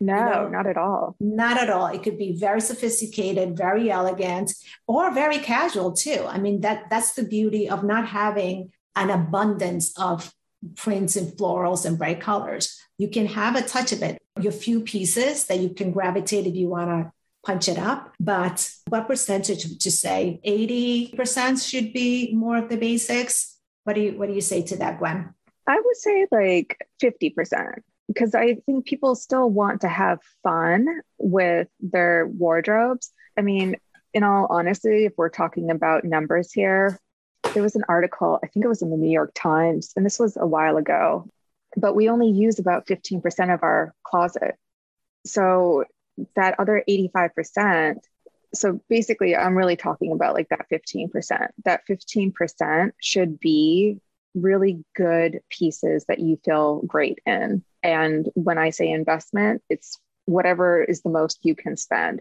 no, 0.00 0.14
you 0.14 0.24
know, 0.24 0.48
not 0.48 0.66
at 0.66 0.76
all. 0.76 1.16
Not 1.20 1.58
at 1.58 1.70
all. 1.70 1.86
It 1.86 2.02
could 2.02 2.18
be 2.18 2.32
very 2.32 2.60
sophisticated, 2.60 3.56
very 3.56 3.90
elegant, 3.90 4.52
or 4.86 5.12
very 5.12 5.38
casual 5.38 5.92
too. 5.92 6.24
I 6.28 6.38
mean, 6.38 6.60
that 6.60 6.90
that's 6.90 7.14
the 7.14 7.24
beauty 7.24 7.68
of 7.68 7.82
not 7.82 8.06
having 8.08 8.72
an 8.94 9.10
abundance 9.10 9.98
of 9.98 10.32
prints 10.74 11.16
and 11.16 11.28
florals 11.36 11.84
and 11.84 11.98
bright 11.98 12.20
colors. 12.20 12.78
You 12.98 13.08
can 13.08 13.26
have 13.26 13.56
a 13.56 13.62
touch 13.62 13.92
of 13.92 14.02
it. 14.02 14.20
Your 14.40 14.52
few 14.52 14.80
pieces 14.80 15.46
that 15.46 15.60
you 15.60 15.70
can 15.70 15.92
gravitate 15.92 16.46
if 16.46 16.54
you 16.54 16.68
want 16.68 16.90
to 16.90 17.12
punch 17.44 17.68
it 17.68 17.78
up. 17.78 18.12
But 18.18 18.70
what 18.88 19.06
percentage 19.06 19.66
would 19.66 19.84
you 19.84 19.90
say? 19.90 20.40
80% 20.44 21.68
should 21.68 21.92
be 21.92 22.34
more 22.34 22.58
of 22.58 22.68
the 22.68 22.76
basics. 22.76 23.56
What 23.84 23.94
do 23.94 24.02
you 24.02 24.18
what 24.18 24.28
do 24.28 24.34
you 24.34 24.40
say 24.40 24.62
to 24.62 24.76
that, 24.76 24.98
Gwen? 24.98 25.32
I 25.66 25.80
would 25.82 25.96
say 25.96 26.26
like 26.30 26.78
50% 27.02 27.82
because 28.08 28.34
I 28.34 28.56
think 28.66 28.86
people 28.86 29.14
still 29.14 29.48
want 29.50 29.80
to 29.82 29.88
have 29.88 30.20
fun 30.42 30.86
with 31.18 31.68
their 31.80 32.26
wardrobes. 32.26 33.12
I 33.36 33.42
mean, 33.42 33.76
in 34.14 34.22
all 34.22 34.46
honesty, 34.48 35.06
if 35.06 35.12
we're 35.16 35.28
talking 35.28 35.70
about 35.70 36.04
numbers 36.04 36.52
here, 36.52 36.98
there 37.52 37.62
was 37.62 37.76
an 37.76 37.84
article, 37.88 38.38
I 38.42 38.46
think 38.48 38.64
it 38.64 38.68
was 38.68 38.82
in 38.82 38.90
the 38.90 38.96
New 38.96 39.10
York 39.10 39.32
Times, 39.34 39.92
and 39.96 40.04
this 40.04 40.18
was 40.18 40.36
a 40.36 40.46
while 40.46 40.76
ago, 40.76 41.28
but 41.76 41.94
we 41.94 42.08
only 42.08 42.30
use 42.30 42.58
about 42.58 42.86
15% 42.86 43.52
of 43.52 43.62
our 43.62 43.94
closet. 44.04 44.56
So 45.26 45.84
that 46.34 46.58
other 46.58 46.82
85%, 46.88 47.96
so 48.54 48.80
basically, 48.88 49.36
I'm 49.36 49.56
really 49.56 49.76
talking 49.76 50.12
about 50.12 50.34
like 50.34 50.48
that 50.48 50.66
15%. 50.72 51.48
That 51.64 51.82
15% 51.88 52.92
should 53.00 53.38
be 53.38 53.98
really 54.34 54.84
good 54.94 55.40
pieces 55.50 56.04
that 56.08 56.20
you 56.20 56.38
feel 56.44 56.82
great 56.82 57.18
in. 57.26 57.64
And 57.86 58.28
when 58.34 58.58
I 58.58 58.70
say 58.70 58.90
investment, 58.90 59.62
it's 59.70 60.00
whatever 60.24 60.82
is 60.82 61.02
the 61.02 61.08
most 61.08 61.38
you 61.42 61.54
can 61.54 61.76
spend. 61.76 62.20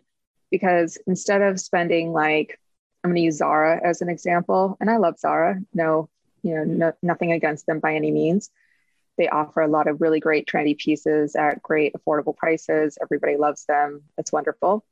Because 0.51 0.99
instead 1.08 1.41
of 1.41 1.60
spending 1.60 2.13
like, 2.13 2.60
I'm 3.04 3.10
going 3.10 3.15
to 3.15 3.23
use 3.23 3.38
Zara 3.38 3.82
as 3.84 4.04
an 4.04 4.10
example, 4.10 4.78
and 4.80 4.91
I 4.91 4.97
love 4.97 5.17
Zara. 5.17 5.60
No, 5.73 6.08
you 6.43 6.54
know, 6.54 6.63
no, 6.65 6.93
nothing 7.01 7.32
against 7.32 7.65
them 7.65 7.80
by 7.80 7.95
any 7.95 8.12
means. 8.12 8.51
They 9.17 9.28
offer 9.28 9.62
a 9.62 9.67
lot 9.67 9.88
of 9.88 10.01
really 10.01 10.19
great 10.19 10.45
trendy 10.45 10.78
pieces 10.78 11.36
at 11.36 11.63
great 11.63 11.95
affordable 11.95 12.38
prices. 12.38 12.99
Everybody 13.01 13.36
loves 13.36 13.65
them. 13.65 14.04
It's 14.19 14.32
wonderful. 14.32 14.86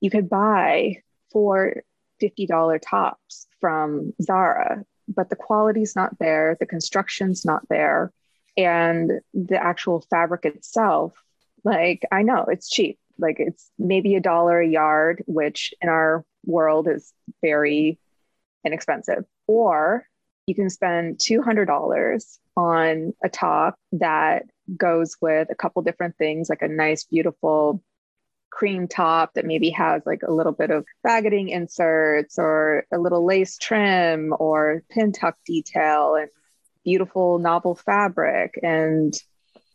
You 0.00 0.08
could 0.08 0.30
buy 0.30 1.02
four 1.30 1.82
$50 2.22 2.80
tops 2.80 3.46
from 3.60 4.14
Zara 4.22 4.86
but 5.08 5.30
the 5.30 5.36
quality's 5.36 5.94
not 5.94 6.18
there, 6.18 6.56
the 6.58 6.66
construction's 6.66 7.44
not 7.44 7.68
there, 7.68 8.12
and 8.56 9.20
the 9.34 9.62
actual 9.62 10.04
fabric 10.10 10.44
itself, 10.44 11.12
like 11.64 12.02
I 12.10 12.22
know 12.22 12.46
it's 12.48 12.68
cheap. 12.68 12.98
Like 13.18 13.36
it's 13.38 13.70
maybe 13.78 14.14
a 14.14 14.20
dollar 14.20 14.60
a 14.60 14.68
yard, 14.68 15.24
which 15.26 15.74
in 15.80 15.88
our 15.88 16.24
world 16.44 16.88
is 16.88 17.12
very 17.42 17.98
inexpensive. 18.64 19.24
Or 19.46 20.06
you 20.46 20.54
can 20.54 20.70
spend 20.70 21.18
$200 21.18 22.38
on 22.56 23.12
a 23.22 23.28
top 23.28 23.76
that 23.92 24.44
goes 24.76 25.16
with 25.20 25.48
a 25.50 25.54
couple 25.54 25.82
different 25.82 26.16
things, 26.16 26.48
like 26.48 26.62
a 26.62 26.68
nice, 26.68 27.04
beautiful 27.04 27.82
cream 28.50 28.88
top 28.88 29.34
that 29.34 29.44
maybe 29.44 29.70
has 29.70 30.02
like 30.06 30.22
a 30.22 30.32
little 30.32 30.52
bit 30.52 30.70
of 30.70 30.86
faggoting 31.06 31.50
inserts 31.50 32.38
or 32.38 32.86
a 32.92 32.98
little 32.98 33.24
lace 33.24 33.58
trim 33.58 34.32
or 34.38 34.82
pin 34.88 35.12
tuck 35.12 35.36
detail 35.44 36.14
and 36.14 36.30
beautiful 36.86 37.40
novel 37.40 37.74
fabric 37.74 38.58
and 38.62 39.12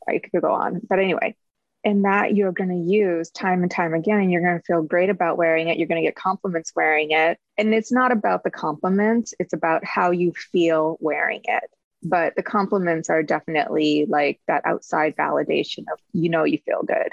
I 0.07 0.19
could 0.19 0.41
go 0.41 0.51
on. 0.51 0.81
But 0.89 0.99
anyway, 0.99 1.35
and 1.83 2.05
that 2.05 2.35
you're 2.35 2.53
going 2.53 2.69
to 2.69 2.91
use 2.91 3.29
time 3.31 3.63
and 3.63 3.71
time 3.71 3.93
again 3.93 4.19
and 4.19 4.31
you're 4.31 4.41
going 4.41 4.57
to 4.57 4.63
feel 4.63 4.81
great 4.81 5.09
about 5.09 5.37
wearing 5.37 5.67
it 5.67 5.77
you're 5.77 5.87
going 5.87 6.01
to 6.01 6.07
get 6.07 6.15
compliments 6.15 6.71
wearing 6.75 7.11
it. 7.11 7.37
And 7.57 7.73
it's 7.73 7.91
not 7.91 8.11
about 8.11 8.43
the 8.43 8.49
compliments 8.49 9.33
it's 9.39 9.53
about 9.53 9.83
how 9.83 10.11
you 10.11 10.31
feel 10.51 10.97
wearing 11.01 11.41
it. 11.43 11.69
But 12.01 12.35
the 12.35 12.43
compliments 12.43 13.09
are 13.09 13.21
definitely 13.21 14.05
like 14.07 14.39
that 14.47 14.65
outside 14.65 15.15
validation 15.17 15.81
of 15.91 15.99
you 16.13 16.29
know 16.29 16.45
you 16.45 16.59
feel 16.65 16.81
good 16.83 17.11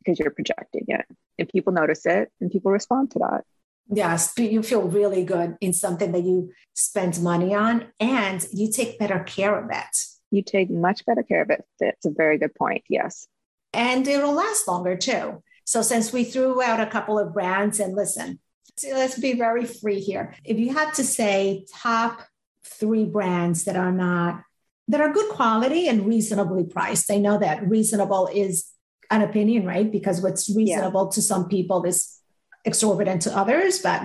because 0.00 0.18
you're 0.18 0.30
projecting 0.30 0.84
it. 0.88 1.06
And 1.38 1.48
people 1.48 1.72
notice 1.72 2.04
it 2.04 2.30
and 2.40 2.50
people 2.50 2.72
respond 2.72 3.12
to 3.12 3.20
that 3.20 3.44
yes 3.88 4.32
you 4.36 4.62
feel 4.62 4.82
really 4.82 5.24
good 5.24 5.56
in 5.60 5.72
something 5.72 6.12
that 6.12 6.24
you 6.24 6.50
spend 6.74 7.20
money 7.22 7.54
on 7.54 7.86
and 8.00 8.46
you 8.52 8.70
take 8.70 8.98
better 8.98 9.20
care 9.20 9.58
of 9.58 9.70
it 9.70 9.96
you 10.30 10.42
take 10.42 10.70
much 10.70 11.04
better 11.06 11.22
care 11.22 11.42
of 11.42 11.50
it 11.50 11.64
that's 11.80 12.06
a 12.06 12.10
very 12.10 12.38
good 12.38 12.54
point 12.54 12.82
yes 12.88 13.26
and 13.72 14.06
it'll 14.06 14.34
last 14.34 14.68
longer 14.68 14.96
too 14.96 15.42
so 15.64 15.82
since 15.82 16.12
we 16.12 16.24
threw 16.24 16.62
out 16.62 16.80
a 16.80 16.86
couple 16.86 17.18
of 17.18 17.32
brands 17.32 17.80
and 17.80 17.94
listen 17.94 18.38
let's 18.92 19.18
be 19.18 19.32
very 19.32 19.64
free 19.64 20.00
here 20.00 20.34
if 20.44 20.58
you 20.58 20.72
had 20.72 20.92
to 20.94 21.02
say 21.02 21.64
top 21.74 22.22
three 22.64 23.04
brands 23.04 23.64
that 23.64 23.76
are 23.76 23.92
not 23.92 24.42
that 24.88 25.00
are 25.02 25.12
good 25.12 25.28
quality 25.28 25.86
and 25.86 26.06
reasonably 26.06 26.64
priced. 26.64 27.10
I 27.10 27.18
know 27.18 27.38
that 27.38 27.68
reasonable 27.68 28.28
is 28.32 28.70
an 29.10 29.22
opinion, 29.22 29.66
right? 29.66 29.90
Because 29.90 30.22
what's 30.22 30.54
reasonable 30.54 31.04
yeah. 31.04 31.14
to 31.14 31.22
some 31.22 31.48
people 31.48 31.84
is 31.84 32.17
exorbitant 32.68 33.22
to 33.22 33.36
others, 33.36 33.80
but 33.80 34.00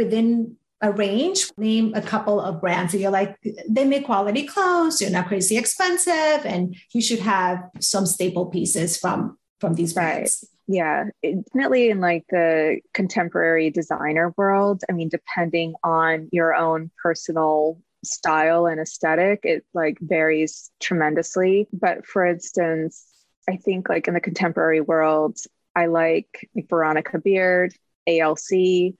within 0.00 0.56
a 0.80 0.92
range, 0.92 1.50
name 1.56 1.92
a 1.94 2.02
couple 2.02 2.38
of 2.40 2.60
brands 2.60 2.92
that 2.92 2.98
you're 2.98 3.10
like, 3.10 3.36
they 3.68 3.84
make 3.84 4.04
quality 4.04 4.44
clothes, 4.46 4.98
they're 4.98 5.10
not 5.10 5.28
crazy 5.28 5.56
expensive, 5.56 6.44
and 6.44 6.76
you 6.92 7.00
should 7.00 7.20
have 7.20 7.56
some 7.80 8.06
staple 8.06 8.46
pieces 8.46 8.96
from 8.96 9.38
from 9.60 9.74
these 9.74 9.94
brands. 9.94 10.44
Right. 10.44 10.50
Yeah, 10.66 11.04
definitely 11.22 11.90
in 11.90 12.00
like 12.00 12.24
the 12.30 12.80
contemporary 12.92 13.70
designer 13.70 14.34
world. 14.36 14.82
I 14.88 14.92
mean, 14.92 15.08
depending 15.08 15.74
on 15.82 16.28
your 16.32 16.54
own 16.54 16.90
personal 17.02 17.80
style 18.04 18.66
and 18.66 18.80
aesthetic, 18.80 19.40
it 19.44 19.64
like 19.74 19.98
varies 20.00 20.70
tremendously. 20.80 21.68
But 21.72 22.06
for 22.06 22.24
instance, 22.26 23.04
I 23.48 23.56
think 23.56 23.88
like 23.88 24.08
in 24.08 24.14
the 24.14 24.20
contemporary 24.20 24.80
world, 24.80 25.38
I 25.76 25.86
like, 25.86 26.48
like 26.54 26.68
Veronica 26.68 27.18
Beard, 27.18 27.74
ALC, 28.06 28.94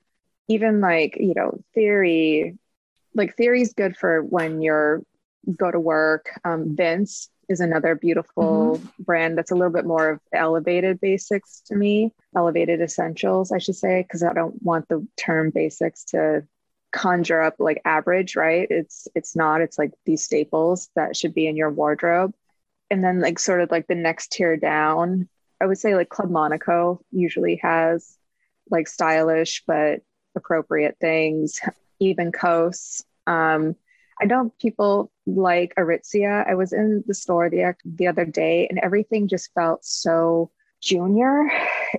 even 0.49 0.81
like, 0.81 1.17
you 1.19 1.35
know, 1.35 1.61
theory, 1.75 2.57
like 3.15 3.37
theory 3.37 3.63
is 3.63 3.73
good 3.73 3.97
for 3.97 4.23
when 4.23 4.63
you're 4.63 5.03
go 5.57 5.71
to 5.71 5.81
work. 5.81 6.31
Um, 6.45 6.75
Vince 6.75 7.29
is 7.49 7.61
another 7.61 7.95
beautiful 7.95 8.79
mm-hmm. 8.79 9.03
brand 9.03 9.37
that's 9.37 9.51
a 9.51 9.55
little 9.55 9.73
bit 9.73 9.85
more 9.85 10.11
of 10.11 10.21
elevated 10.33 11.01
basics 11.01 11.61
to 11.67 11.77
me, 11.77 12.13
elevated 12.35 12.81
essentials, 12.81 13.53
I 13.53 13.59
should 13.59 13.77
say, 13.77 14.03
because 14.03 14.23
I 14.23 14.33
don't 14.33 14.63
want 14.63 14.89
the 14.89 15.07
term 15.17 15.51
basics 15.51 16.05
to 16.07 16.47
conjure 16.93 17.43
up 17.43 17.57
like 17.59 17.83
average, 17.85 18.37
right? 18.37 18.67
It's 18.71 19.09
it's 19.15 19.37
not. 19.37 19.61
It's 19.61 19.79
like 19.79 19.93
these 20.07 20.25
staples 20.25 20.89
that 20.95 21.17
should 21.17 21.35
be 21.35 21.47
in 21.47 21.57
your 21.57 21.71
wardrobe 21.71 22.33
and 22.91 23.03
then 23.03 23.21
like 23.21 23.39
sort 23.39 23.61
of 23.61 23.71
like 23.71 23.87
the 23.87 23.95
next 23.95 24.33
tier 24.33 24.57
down 24.57 25.29
i 25.61 25.67
would 25.67 25.79
say 25.79 25.95
like 25.95 26.09
club 26.09 26.31
monaco 26.31 27.01
usually 27.11 27.57
has 27.57 28.17
like 28.71 28.89
stylish 28.89 29.63
but 29.67 30.01
appropriate 30.37 30.97
things 31.01 31.61
even 32.01 32.33
coast 32.33 33.05
um, 33.27 33.75
i 34.21 34.25
know 34.25 34.53
people 34.61 35.11
like 35.27 35.75
aritzia. 35.77 36.47
I 36.47 36.55
was 36.55 36.73
in 36.73 37.03
the 37.07 37.15
store 37.15 37.49
the, 37.49 37.75
the 37.85 38.09
other 38.09 38.27
day 38.27 38.67
and 38.69 38.79
everything 38.79 39.27
just 39.27 39.53
felt 39.55 39.85
so 39.85 40.51
junior. 40.83 41.51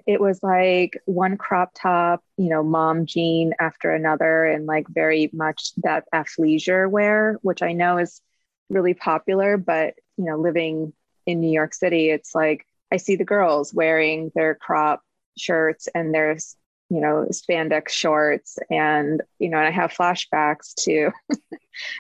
It 0.05 0.21
was 0.21 0.43
like 0.43 1.01
one 1.05 1.37
crop 1.37 1.71
top 1.73 2.23
you 2.37 2.49
know 2.49 2.61
mom 2.61 3.05
jean 3.05 3.53
after 3.59 3.91
another 3.91 4.45
and 4.45 4.65
like 4.65 4.87
very 4.89 5.29
much 5.33 5.73
that 5.77 6.03
athleisure 6.13 6.87
wear 6.89 7.39
which 7.41 7.63
i 7.63 7.71
know 7.71 7.97
is 7.97 8.21
really 8.69 8.93
popular 8.93 9.55
but 9.57 9.95
you 10.17 10.25
know, 10.25 10.37
living 10.37 10.93
in 11.25 11.39
New 11.39 11.51
York 11.51 11.73
City, 11.73 12.09
it's 12.09 12.33
like 12.33 12.65
I 12.91 12.97
see 12.97 13.15
the 13.15 13.25
girls 13.25 13.73
wearing 13.73 14.31
their 14.35 14.55
crop 14.55 15.01
shirts 15.37 15.87
and 15.93 16.13
there's 16.13 16.55
you 16.89 17.01
know, 17.01 17.27
spandex 17.31 17.89
shorts. 17.89 18.57
And, 18.69 19.21
you 19.39 19.49
know, 19.49 19.57
and 19.57 19.67
I 19.67 19.71
have 19.71 19.91
flashbacks 19.91 20.73
to 20.83 21.11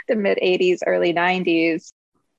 the 0.07 0.15
mid 0.15 0.37
80s, 0.41 0.79
early 0.85 1.13
90s. 1.13 1.91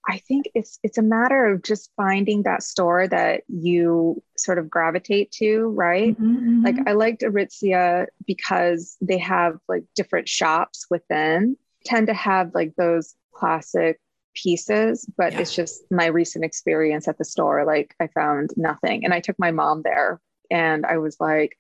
I 0.09 0.19
think 0.19 0.49
it's 0.55 0.79
it's 0.85 0.99
a 0.99 1.03
matter 1.03 1.47
of 1.47 1.65
just 1.65 1.91
finding 1.97 2.45
that 2.45 2.63
store 2.63 3.09
that 3.09 3.43
you 3.49 4.23
sort 4.37 4.59
of 4.59 4.71
gravitate 4.71 5.33
to, 5.33 5.67
right? 5.71 6.15
Mm-hmm, 6.15 6.37
mm-hmm. 6.37 6.65
Like 6.65 6.77
I 6.87 6.93
liked 6.93 7.23
Aritzia 7.23 8.07
because 8.25 8.97
they 9.01 9.19
have 9.19 9.59
like 9.69 9.83
different 9.97 10.29
shops 10.29 10.87
within, 10.91 11.57
tend 11.85 12.07
to 12.07 12.15
have 12.15 12.55
like 12.55 12.77
those 12.77 13.17
classic 13.33 14.01
pieces, 14.35 15.11
but 15.17 15.33
yeah. 15.33 15.41
it's 15.41 15.55
just 15.55 15.83
my 15.91 16.07
recent 16.07 16.45
experience 16.45 17.09
at 17.09 17.19
the 17.19 17.25
store. 17.25 17.65
Like 17.65 17.93
I 17.99 18.07
found 18.07 18.51
nothing. 18.57 19.05
And 19.05 19.13
I 19.13 19.19
took 19.19 19.39
my 19.41 19.51
mom 19.51 19.83
there 19.83 20.21
and 20.51 20.87
I 20.87 20.99
was 20.99 21.17
like, 21.21 21.57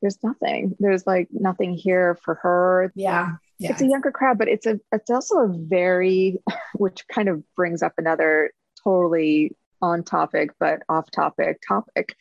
there's 0.00 0.18
nothing. 0.22 0.76
There's 0.78 1.06
like 1.06 1.28
nothing 1.30 1.74
here 1.74 2.18
for 2.24 2.36
her. 2.36 2.92
Yeah. 2.94 3.36
yeah. 3.58 3.70
It's 3.70 3.82
a 3.82 3.86
younger 3.86 4.12
crowd, 4.12 4.38
but 4.38 4.48
it's 4.48 4.66
a 4.66 4.80
it's 4.92 5.10
also 5.10 5.38
a 5.38 5.48
very 5.48 6.38
which 6.74 7.06
kind 7.08 7.28
of 7.28 7.42
brings 7.54 7.82
up 7.82 7.94
another 7.98 8.52
totally 8.84 9.56
on 9.80 10.02
topic 10.02 10.50
but 10.58 10.82
off 10.88 11.10
topic 11.10 11.60
topic. 11.66 12.16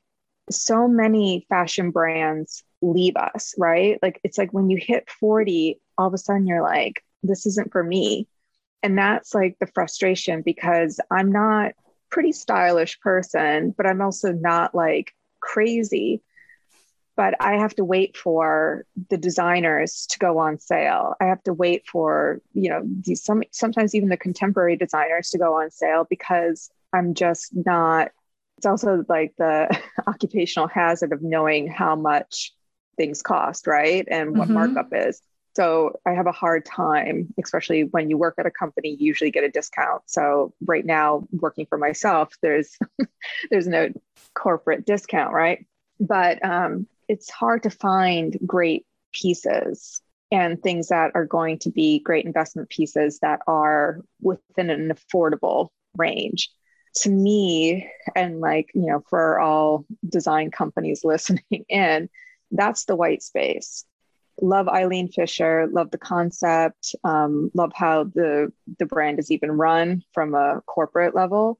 So 0.49 0.87
many 0.87 1.45
fashion 1.49 1.91
brands 1.91 2.63
leave 2.81 3.15
us, 3.15 3.53
right? 3.57 3.99
Like 4.01 4.19
it's 4.23 4.37
like 4.37 4.53
when 4.53 4.69
you 4.69 4.77
hit 4.81 5.09
40, 5.09 5.79
all 5.97 6.07
of 6.07 6.13
a 6.13 6.17
sudden 6.17 6.47
you're 6.47 6.61
like, 6.61 7.03
this 7.23 7.45
isn't 7.45 7.71
for 7.71 7.83
me. 7.83 8.27
And 8.83 8.97
that's 8.97 9.33
like 9.33 9.57
the 9.59 9.67
frustration 9.67 10.41
because 10.43 10.99
I'm 11.11 11.31
not 11.31 11.73
pretty 12.09 12.31
stylish 12.31 12.99
person, 13.01 13.73
but 13.75 13.85
I'm 13.85 14.01
also 14.01 14.31
not 14.31 14.73
like 14.73 15.13
crazy. 15.53 16.21
But 17.15 17.33
I 17.39 17.53
have 17.57 17.73
to 17.75 17.83
wait 17.83 18.15
for 18.15 18.85
the 19.09 19.17
designers 19.17 20.05
to 20.11 20.19
go 20.19 20.37
on 20.37 20.59
sale. 20.59 21.15
I 21.19 21.25
have 21.25 21.41
to 21.43 21.53
wait 21.53 21.87
for, 21.87 22.41
you 22.53 22.69
know, 22.69 22.83
these, 22.83 23.23
some 23.23 23.41
sometimes 23.51 23.95
even 23.95 24.09
the 24.09 24.17
contemporary 24.17 24.77
designers 24.77 25.29
to 25.29 25.39
go 25.39 25.55
on 25.55 25.71
sale 25.71 26.05
because 26.07 26.69
I'm 26.93 27.15
just 27.15 27.55
not 27.55 28.11
it's 28.57 28.65
also 28.65 29.05
like 29.07 29.33
the 29.37 29.69
occupational 30.07 30.67
hazard 30.67 31.13
of 31.13 31.21
knowing 31.21 31.67
how 31.67 31.95
much 31.95 32.53
things 32.97 33.21
cost, 33.21 33.67
right? 33.67 34.07
And 34.09 34.37
what 34.37 34.49
mm-hmm. 34.49 34.55
markup 34.55 34.89
is. 34.91 35.21
So 35.57 35.99
I 36.05 36.11
have 36.11 36.27
a 36.27 36.31
hard 36.31 36.65
time, 36.65 37.33
especially 37.43 37.85
when 37.85 38.11
you 38.11 38.17
work 38.17 38.35
at 38.37 38.45
a 38.45 38.51
company, 38.51 38.89
you 38.89 39.07
usually 39.07 39.31
get 39.31 39.43
a 39.43 39.49
discount. 39.49 40.03
So 40.05 40.53
right 40.63 40.85
now, 40.85 41.27
working 41.31 41.65
for 41.65 41.79
myself, 41.79 42.31
there's 42.43 42.77
there's 43.49 43.65
no 43.65 43.89
corporate 44.35 44.85
discount, 44.85 45.33
right? 45.33 45.65
But 45.99 46.45
um, 46.45 46.85
it's 47.07 47.31
hard 47.31 47.63
to 47.63 47.71
find 47.71 48.37
great 48.45 48.85
pieces 49.11 49.99
and 50.31 50.61
things 50.61 50.89
that 50.89 51.13
are 51.15 51.25
going 51.25 51.57
to 51.61 51.71
be 51.71 52.01
great 52.01 52.25
investment 52.27 52.69
pieces 52.69 53.17
that 53.23 53.39
are 53.47 54.01
within 54.21 54.69
an 54.69 54.93
affordable 54.93 55.69
range 55.97 56.51
to 56.97 57.09
me 57.09 57.89
and 58.15 58.41
like 58.41 58.69
you 58.75 58.85
know 58.85 59.01
for 59.09 59.39
all 59.39 59.85
design 60.07 60.51
companies 60.51 61.01
listening 61.03 61.65
in 61.67 62.09
that's 62.51 62.85
the 62.85 62.95
white 62.95 63.23
space 63.23 63.85
love 64.41 64.67
Eileen 64.67 65.09
Fisher, 65.09 65.67
love 65.71 65.91
the 65.91 65.97
concept, 65.97 66.95
um, 67.03 67.51
love 67.53 67.71
how 67.73 68.05
the 68.05 68.51
the 68.79 68.85
brand 68.85 69.19
is 69.19 69.31
even 69.31 69.51
run 69.51 70.03
from 70.13 70.35
a 70.35 70.61
corporate 70.65 71.15
level. 71.15 71.59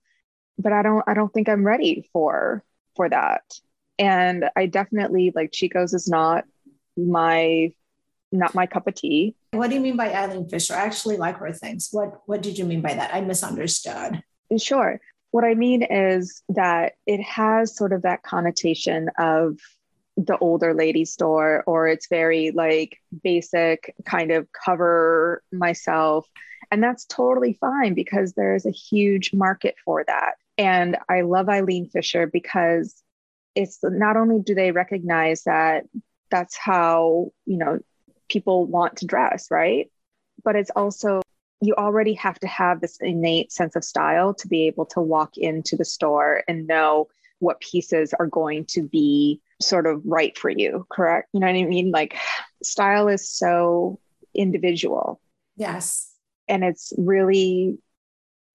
But 0.58 0.74
I 0.74 0.82
don't 0.82 1.04
I 1.08 1.14
don't 1.14 1.34
think 1.34 1.50
I'm 1.50 1.66
ready 1.66 2.08
for 2.14 2.64
for 2.96 3.10
that. 3.10 3.44
And 4.00 4.50
I 4.56 4.68
definitely 4.68 5.32
like 5.36 5.52
Chico's 5.52 5.94
is 5.94 6.08
not 6.08 6.46
my 6.96 7.72
not 8.32 8.56
my 8.56 8.66
cup 8.66 8.88
of 8.88 8.96
tea. 8.96 9.36
What 9.52 9.70
do 9.70 9.76
you 9.76 9.82
mean 9.82 9.96
by 9.96 10.14
Eileen 10.14 10.48
Fisher? 10.48 10.74
I 10.74 10.82
actually 10.82 11.18
like 11.18 11.38
her 11.38 11.54
things. 11.54 11.90
What 11.92 12.22
what 12.26 12.42
did 12.42 12.58
you 12.58 12.66
mean 12.66 12.82
by 12.82 12.94
that? 12.94 13.14
I 13.14 13.22
misunderstood. 13.22 14.22
Sure. 14.58 15.00
What 15.32 15.44
I 15.44 15.56
mean 15.56 15.84
is 15.84 16.42
that 16.50 16.94
it 17.06 17.22
has 17.22 17.76
sort 17.76 17.94
of 17.94 18.04
that 18.04 18.24
connotation 18.24 19.10
of 19.18 19.60
the 20.18 20.38
older 20.40 20.74
lady 20.74 21.06
store 21.06 21.64
or 21.68 21.88
it's 21.88 22.08
very 22.08 22.52
like 22.52 23.00
basic 23.24 23.94
kind 24.04 24.32
of 24.32 24.48
cover 24.52 25.44
myself. 25.52 26.28
And 26.72 26.84
that's 26.84 27.06
totally 27.06 27.54
fine 27.54 27.94
because 27.94 28.34
there's 28.34 28.66
a 28.66 28.72
huge 28.72 29.32
market 29.34 29.76
for 29.86 30.04
that. 30.08 30.34
And 30.58 30.98
i 31.08 31.22
love 31.22 31.50
eileen 31.50 31.88
fisher 31.88 32.26
because 32.26 33.04
it's 33.54 33.80
not 33.84 34.18
only 34.18 34.40
do 34.40 34.56
they 34.56 34.72
recognize 34.72 35.44
that 35.44 35.86
that's 36.30 36.58
how 36.58 37.32
you 37.46 37.58
know 37.58 37.80
people 38.28 38.66
want 38.66 38.98
to 38.98 39.06
dress 39.06 39.48
right? 39.52 39.90
But 40.44 40.56
it's 40.56 40.72
also 40.72 41.22
you 41.62 41.74
already 41.76 42.14
have 42.14 42.40
to 42.40 42.48
have 42.48 42.82
this 42.82 42.98
innate 43.02 43.52
sense 43.52 43.76
of 43.76 43.84
style 43.84 44.34
to 44.36 44.48
be 44.48 44.68
able 44.68 44.86
to 44.86 45.00
walk 45.00 45.38
into 45.38 45.76
the 45.76 45.86
store 45.86 46.44
and 46.48 46.68
know 46.68 47.08
what 47.40 47.60
pieces 47.60 48.14
are 48.20 48.28
going 48.28 48.66
to 48.66 48.82
be 48.84 49.42
sort 49.60 49.88
of 49.88 50.02
right 50.06 50.38
for 50.38 50.50
you, 50.50 50.86
correct? 50.90 51.30
You 51.34 51.40
know 51.40 51.48
what 51.48 51.56
I 51.56 51.64
mean? 51.64 51.92
Like 51.92 52.18
style 52.64 53.08
is 53.08 53.30
so 53.30 54.00
individual. 54.34 55.20
Yes. 55.56 56.12
And 56.48 56.64
it's 56.64 56.94
really 56.98 57.80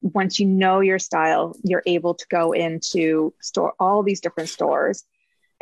once 0.02 0.40
you 0.40 0.46
know 0.46 0.80
your 0.80 0.98
style, 0.98 1.54
you're 1.62 1.82
able 1.86 2.14
to 2.14 2.26
go 2.28 2.52
into 2.52 3.32
store 3.40 3.74
all 3.78 4.02
these 4.02 4.20
different 4.20 4.48
stores 4.48 5.04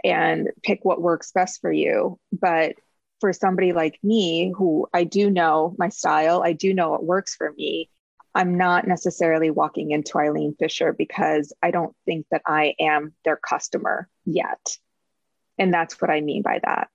and 0.03 0.49
pick 0.63 0.81
what 0.83 1.03
works 1.03 1.31
best 1.33 1.61
for 1.61 1.71
you. 1.71 2.19
But 2.33 2.77
for 3.21 3.33
somebody 3.33 3.73
like 3.73 3.99
me 4.03 4.53
who 4.57 4.89
I 4.95 5.05
do 5.05 5.31
know 5.31 5.75
my 5.79 5.91
style, 5.91 6.43
I 6.43 6.55
do 6.55 6.73
know 6.73 6.91
what 6.91 7.05
works 7.05 7.35
for 7.35 7.53
me. 7.53 7.91
I'm 8.35 8.57
not 8.57 8.87
necessarily 8.87 9.51
walking 9.51 9.91
into 9.91 10.19
Eileen 10.19 10.55
Fisher 10.59 10.93
because 10.93 11.53
I 11.63 11.71
don't 11.71 11.95
think 12.07 12.27
that 12.31 12.43
I 12.47 12.75
am 12.81 13.13
their 13.25 13.37
customer 13.37 14.09
yet. 14.25 14.79
And 15.61 15.73
that's 15.73 16.01
what 16.01 16.11
I 16.11 16.23
mean 16.23 16.43
by 16.43 16.59
that. 16.65 16.89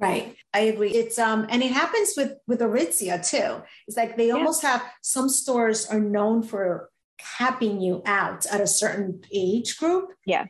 Right. 0.00 0.34
I 0.54 0.60
agree. 0.60 0.90
It's 0.90 1.18
um 1.18 1.46
and 1.50 1.62
it 1.62 1.72
happens 1.72 2.14
with 2.16 2.32
with 2.46 2.60
Aritzia 2.60 3.28
too. 3.28 3.62
It's 3.86 3.96
like 3.96 4.16
they 4.16 4.30
almost 4.30 4.62
have 4.62 4.82
some 5.02 5.28
stores 5.28 5.86
are 5.86 6.00
known 6.00 6.42
for 6.42 6.88
capping 7.18 7.80
you 7.80 8.02
out 8.06 8.46
at 8.46 8.60
a 8.60 8.66
certain 8.66 9.20
age 9.32 9.76
group. 9.76 10.10
Yeah. 10.24 10.46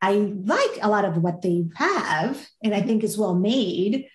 I 0.00 0.12
like 0.12 0.78
a 0.80 0.88
lot 0.88 1.04
of 1.04 1.18
what 1.18 1.42
they 1.42 1.64
have 1.76 2.48
and 2.62 2.74
I 2.74 2.80
think 2.80 3.04
it's 3.04 3.18
well 3.18 3.34
made, 3.34 4.06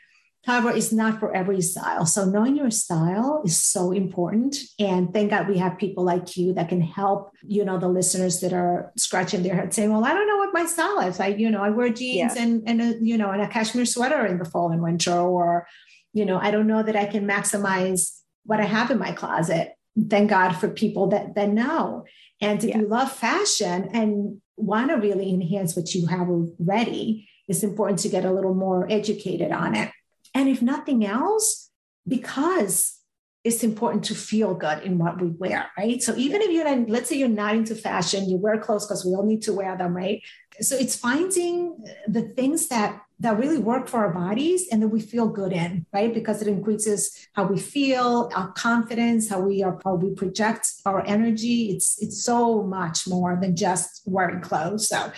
However, 0.49 0.71
it's 0.71 0.91
not 0.91 1.19
for 1.19 1.35
every 1.35 1.61
style. 1.61 2.07
So 2.07 2.25
knowing 2.25 2.55
your 2.55 2.71
style 2.71 3.43
is 3.45 3.61
so 3.61 3.91
important. 3.91 4.57
And 4.79 5.13
thank 5.13 5.29
God 5.29 5.47
we 5.47 5.59
have 5.59 5.77
people 5.77 6.03
like 6.03 6.35
you 6.35 6.53
that 6.53 6.69
can 6.69 6.81
help, 6.81 7.35
you 7.43 7.63
know, 7.63 7.77
the 7.77 7.87
listeners 7.87 8.39
that 8.39 8.51
are 8.51 8.91
scratching 8.97 9.43
their 9.43 9.53
head 9.53 9.75
saying, 9.75 9.91
well, 9.91 10.03
I 10.03 10.11
don't 10.11 10.27
know 10.27 10.37
what 10.37 10.51
my 10.51 10.65
style 10.65 11.01
is. 11.01 11.19
I, 11.19 11.27
you 11.27 11.51
know, 11.51 11.61
I 11.61 11.69
wear 11.69 11.89
jeans 11.89 12.35
yeah. 12.35 12.41
and, 12.41 12.63
and 12.65 12.81
a, 12.81 12.97
you 12.99 13.15
know, 13.15 13.29
and 13.29 13.43
a 13.43 13.47
cashmere 13.47 13.85
sweater 13.85 14.25
in 14.25 14.39
the 14.39 14.45
fall 14.45 14.71
and 14.71 14.81
winter, 14.81 15.19
or, 15.19 15.67
you 16.13 16.25
know, 16.25 16.39
I 16.39 16.49
don't 16.49 16.65
know 16.65 16.81
that 16.81 16.95
I 16.95 17.05
can 17.05 17.27
maximize 17.27 18.19
what 18.43 18.59
I 18.59 18.65
have 18.65 18.89
in 18.89 18.97
my 18.97 19.11
closet. 19.11 19.73
Thank 20.09 20.31
God 20.31 20.53
for 20.53 20.67
people 20.67 21.09
that, 21.09 21.35
that 21.35 21.49
know. 21.49 22.05
And 22.41 22.63
if 22.63 22.69
yeah. 22.71 22.79
you 22.79 22.87
love 22.87 23.11
fashion 23.11 23.89
and 23.93 24.41
want 24.57 24.89
to 24.89 24.95
really 24.95 25.31
enhance 25.31 25.75
what 25.75 25.93
you 25.93 26.07
have 26.07 26.27
already, 26.27 27.29
it's 27.47 27.61
important 27.61 27.99
to 27.99 28.09
get 28.09 28.25
a 28.25 28.33
little 28.33 28.55
more 28.55 28.91
educated 28.91 29.51
on 29.51 29.75
it. 29.75 29.91
And 30.33 30.49
if 30.49 30.61
nothing 30.61 31.05
else, 31.05 31.69
because 32.07 32.99
it's 33.43 33.63
important 33.63 34.03
to 34.03 34.15
feel 34.15 34.53
good 34.53 34.83
in 34.83 34.97
what 34.97 35.21
we 35.21 35.29
wear, 35.29 35.67
right? 35.77 36.03
So 36.03 36.15
even 36.17 36.41
if 36.41 36.51
you're 36.51 36.65
not, 36.75 36.89
let's 36.89 37.07
say 37.09 37.17
you're 37.17 37.29
not 37.29 37.55
into 37.55 37.73
fashion, 37.73 38.29
you 38.29 38.37
wear 38.37 38.59
clothes 38.59 38.85
because 38.85 39.05
we 39.05 39.13
all 39.13 39.25
need 39.25 39.41
to 39.43 39.53
wear 39.53 39.77
them, 39.77 39.95
right? 39.95 40.21
So 40.59 40.75
it's 40.75 40.95
finding 40.95 41.83
the 42.07 42.23
things 42.23 42.67
that 42.67 43.01
that 43.21 43.37
really 43.37 43.57
work 43.57 43.89
for 43.89 43.99
our 43.99 44.13
bodies 44.13 44.67
and 44.71 44.81
that 44.81 44.87
we 44.87 45.01
feel 45.01 45.27
good 45.27 45.51
in, 45.51 45.85
right? 45.91 46.13
Because 46.13 46.41
it 46.41 46.47
increases 46.47 47.27
how 47.33 47.45
we 47.45 47.59
feel, 47.59 48.29
our 48.33 48.51
confidence, 48.53 49.29
how 49.29 49.41
we 49.41 49.61
are, 49.61 49.77
how 49.83 49.95
we 49.95 50.13
project 50.15 50.67
our 50.85 51.05
energy. 51.05 51.71
It's 51.71 52.01
it's 52.01 52.23
so 52.23 52.63
much 52.63 53.07
more 53.07 53.37
than 53.41 53.55
just 53.55 54.03
wearing 54.05 54.41
clothes. 54.41 54.89
So 54.89 55.11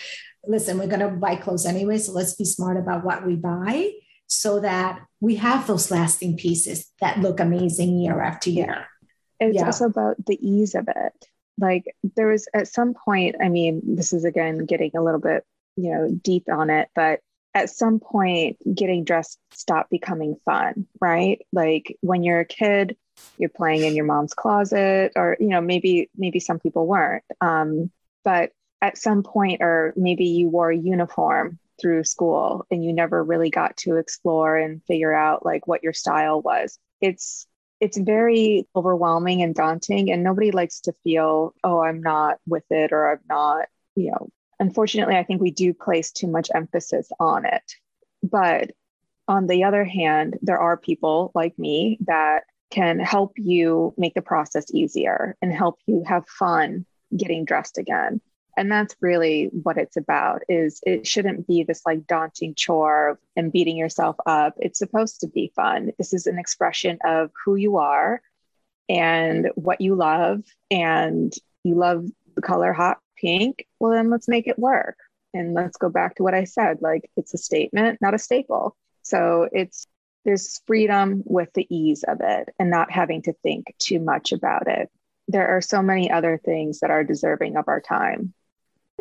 listen, 0.46 0.78
we're 0.78 0.88
gonna 0.88 1.10
buy 1.10 1.38
clothes 1.38 1.66
anyway, 1.66 1.98
so 1.98 2.12
let's 2.12 2.36
be 2.36 2.46
smart 2.46 2.78
about 2.78 3.04
what 3.04 3.26
we 3.26 3.36
buy 3.36 3.92
so 4.32 4.62
that 4.62 5.02
we 5.20 5.36
have 5.36 5.68
those 5.68 5.92
lasting 5.92 6.38
pieces 6.38 6.90
that 7.02 7.20
look 7.20 7.42
amazing 7.42 8.00
year 8.00 8.22
after 8.22 8.50
year. 8.50 8.88
It's 9.42 9.58
yeah. 9.58 9.66
also 9.66 9.86
about 9.86 10.26
the 10.26 10.40
ease 10.42 10.74
of 10.74 10.88
it. 10.88 11.26
Like 11.60 11.84
there 12.16 12.28
was 12.28 12.48
at 12.54 12.70
some 12.70 12.94
point, 12.94 13.36
I 13.44 13.50
mean, 13.50 13.82
this 13.84 14.14
is 14.14 14.24
again 14.24 14.66
getting 14.66 14.92
a 14.96 15.04
little 15.04 15.20
bit, 15.20 15.44
you 15.76 15.92
know, 15.92 16.10
deep 16.10 16.46
on 16.50 16.70
it, 16.70 16.88
but 16.96 17.20
at 17.54 17.70
some 17.70 18.00
point 18.00 18.58
getting 18.74 19.04
dressed 19.04 19.38
stopped 19.52 19.90
becoming 19.90 20.38
fun, 20.46 20.88
right? 21.02 21.42
Like 21.52 21.98
when 22.00 22.24
you're 22.24 22.40
a 22.40 22.46
kid, 22.46 22.96
you're 23.38 23.50
playing 23.50 23.84
in 23.84 23.96
your 23.96 24.06
mom's 24.06 24.34
closet 24.34 25.12
or 25.18 25.36
you 25.42 25.50
know, 25.50 25.60
maybe 25.60 26.10
maybe 26.16 26.40
some 26.40 26.60
people 26.60 26.88
weren't. 26.88 27.24
Um, 27.42 27.92
but 28.24 28.52
at 28.82 28.98
some 28.98 29.24
point 29.24 29.62
or 29.62 29.94
maybe 29.98 30.26
you 30.26 30.48
wore 30.48 30.72
a 30.72 30.78
uniform 30.78 31.60
through 31.82 32.04
school 32.04 32.66
and 32.70 32.84
you 32.84 32.94
never 32.94 33.24
really 33.24 33.50
got 33.50 33.76
to 33.78 33.98
explore 33.98 34.58
and 34.58 34.84
figure 34.86 35.14
out 35.14 35.46
like 35.46 35.68
what 35.68 35.84
your 35.84 35.94
style 35.94 36.42
was. 36.42 36.78
It's 37.02 37.48
it's 37.80 37.98
very 37.98 38.68
overwhelming 38.76 39.42
and 39.42 39.56
daunting 39.56 40.12
and 40.12 40.24
nobody 40.24 40.52
likes 40.52 40.82
to 40.82 40.94
feel 41.04 41.56
oh 41.64 41.82
i'm 41.82 42.00
not 42.00 42.38
with 42.46 42.66
it 42.70 42.92
or 42.92 43.12
i'm 43.12 43.20
not 43.28 43.68
you 43.96 44.12
know. 44.12 44.30
Unfortunately, 44.60 45.16
I 45.16 45.24
think 45.24 45.42
we 45.42 45.52
do 45.52 45.74
place 45.74 46.12
too 46.12 46.28
much 46.28 46.50
emphasis 46.54 47.10
on 47.20 47.46
it. 47.46 47.64
But 48.22 48.72
on 49.28 49.48
the 49.48 49.64
other 49.64 49.84
hand, 49.84 50.38
there 50.42 50.60
are 50.60 50.78
people 50.78 51.32
like 51.34 51.58
me 51.58 51.98
that 52.06 52.44
can 52.70 53.00
help 53.00 53.34
you 53.38 53.94
make 53.98 54.14
the 54.14 54.22
process 54.22 54.66
easier 54.74 55.36
and 55.42 55.52
help 55.52 55.80
you 55.88 56.04
have 56.06 56.28
fun 56.28 56.86
getting 57.16 57.44
dressed 57.44 57.78
again 57.78 58.22
and 58.58 58.72
that's 58.72 58.96
really 59.02 59.50
what 59.52 59.78
it's 59.78 59.96
about 59.96 60.42
is 60.50 60.82
it 60.86 61.08
shouldn't 61.08 61.48
be 61.48 61.64
this 61.64 61.82
like 61.86 62.06
daunting 62.06 62.54
chore 62.54 63.20
and 63.36 63.52
beating 63.52 63.78
yourself 63.78 64.18
up. 64.26 64.56
It's 64.58 64.80
supposed 64.80 65.22
to 65.22 65.28
be 65.28 65.54
fun. 65.56 65.92
This 65.98 66.14
is 66.14 66.28
an 66.28 66.38
expression 66.38 67.00
of 67.06 67.32
who 67.46 67.56
you 67.56 67.78
are 67.78 68.22
and 68.90 69.50
what 69.56 69.80
you 69.80 69.96
love. 69.96 70.44
And 70.70 71.34
you 71.64 71.76
love 71.76 72.06
the 72.36 72.42
color 72.42 72.74
hot 72.74 73.00
pink. 73.18 73.66
Well 73.80 73.94
then 73.94 74.10
let's 74.10 74.28
make 74.28 74.48
it 74.48 74.60
work. 74.60 74.98
And 75.34 75.54
let's 75.54 75.78
go 75.78 75.90
back 75.90 76.16
to 76.16 76.24
what 76.24 76.34
i 76.34 76.44
said 76.44 76.80
like 76.82 77.10
it's 77.16 77.34
a 77.34 77.38
statement 77.38 78.00
not 78.02 78.14
a 78.14 78.20
staple. 78.20 78.76
So 79.02 79.48
it's 79.52 79.88
there's 80.26 80.62
freedom 80.68 81.24
with 81.26 81.50
the 81.54 81.66
ease 81.74 82.04
of 82.04 82.20
it 82.22 82.50
and 82.60 82.70
not 82.70 82.92
having 82.92 83.24
to 83.24 83.34
think 83.34 83.74
too 83.80 84.00
much 84.00 84.34
about 84.34 84.68
it. 84.68 84.90
There 85.30 85.48
are 85.48 85.62
so 85.62 85.82
many 85.82 86.12
other 86.12 86.40
things 86.44 86.82
that 86.82 86.92
are 86.92 87.04
deserving 87.04 87.56
of 87.56 87.68
our 87.68 87.82
time 87.82 88.34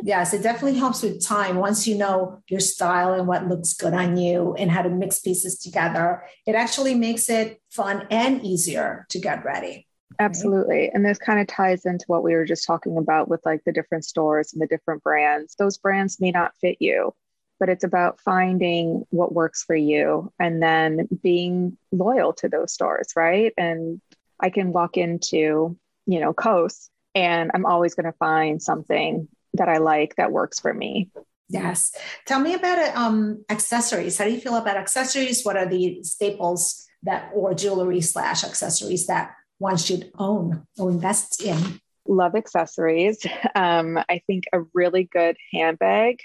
Yes, 0.02 0.32
it 0.32 0.42
definitely 0.42 0.78
helps 0.78 1.02
with 1.02 1.24
time. 1.24 1.56
Once 1.56 1.86
you 1.86 1.96
know 1.96 2.42
your 2.48 2.60
style 2.60 3.12
and 3.12 3.26
what 3.26 3.48
looks 3.48 3.74
good 3.74 3.92
on 3.92 4.16
you 4.16 4.54
and 4.54 4.70
how 4.70 4.82
to 4.82 4.88
mix 4.88 5.18
pieces 5.18 5.58
together, 5.58 6.22
it 6.46 6.54
actually 6.54 6.94
makes 6.94 7.28
it 7.28 7.60
fun 7.70 8.06
and 8.10 8.44
easier 8.44 9.06
to 9.10 9.18
get 9.18 9.44
ready. 9.44 9.86
Absolutely. 10.18 10.90
And 10.92 11.04
this 11.04 11.18
kind 11.18 11.40
of 11.40 11.46
ties 11.46 11.86
into 11.86 12.04
what 12.06 12.22
we 12.22 12.34
were 12.34 12.44
just 12.44 12.66
talking 12.66 12.98
about 12.98 13.28
with 13.28 13.40
like 13.46 13.62
the 13.64 13.72
different 13.72 14.04
stores 14.04 14.52
and 14.52 14.60
the 14.60 14.66
different 14.66 15.02
brands. 15.02 15.54
Those 15.54 15.78
brands 15.78 16.20
may 16.20 16.30
not 16.30 16.56
fit 16.60 16.76
you, 16.80 17.14
but 17.58 17.68
it's 17.68 17.84
about 17.84 18.20
finding 18.20 19.06
what 19.10 19.34
works 19.34 19.62
for 19.62 19.76
you 19.76 20.32
and 20.38 20.62
then 20.62 21.08
being 21.22 21.78
loyal 21.90 22.32
to 22.34 22.48
those 22.48 22.72
stores, 22.72 23.12
right? 23.16 23.54
And 23.56 24.00
I 24.38 24.50
can 24.50 24.72
walk 24.72 24.96
into, 24.96 25.76
you 26.06 26.20
know, 26.20 26.34
Coast 26.34 26.90
and 27.14 27.50
I'm 27.54 27.66
always 27.66 27.94
going 27.94 28.06
to 28.06 28.18
find 28.18 28.62
something 28.62 29.28
that 29.54 29.68
I 29.68 29.78
like 29.78 30.16
that 30.16 30.32
works 30.32 30.60
for 30.60 30.72
me. 30.72 31.10
Yes. 31.48 31.92
Tell 32.26 32.38
me 32.38 32.54
about 32.54 32.78
it, 32.78 32.96
um, 32.96 33.44
accessories. 33.50 34.16
How 34.16 34.24
do 34.24 34.30
you 34.30 34.40
feel 34.40 34.56
about 34.56 34.76
accessories? 34.76 35.42
What 35.42 35.56
are 35.56 35.66
the 35.66 36.02
staples 36.04 36.86
that 37.02 37.30
or 37.34 37.54
jewelry 37.54 38.00
slash 38.00 38.44
accessories 38.44 39.06
that 39.08 39.34
one 39.58 39.76
should 39.76 40.12
own 40.18 40.66
or 40.78 40.90
invest 40.90 41.42
in? 41.42 41.80
Love 42.06 42.34
accessories. 42.34 43.26
Um, 43.54 43.98
I 43.98 44.22
think 44.26 44.44
a 44.52 44.60
really 44.74 45.04
good 45.04 45.36
handbag. 45.52 46.20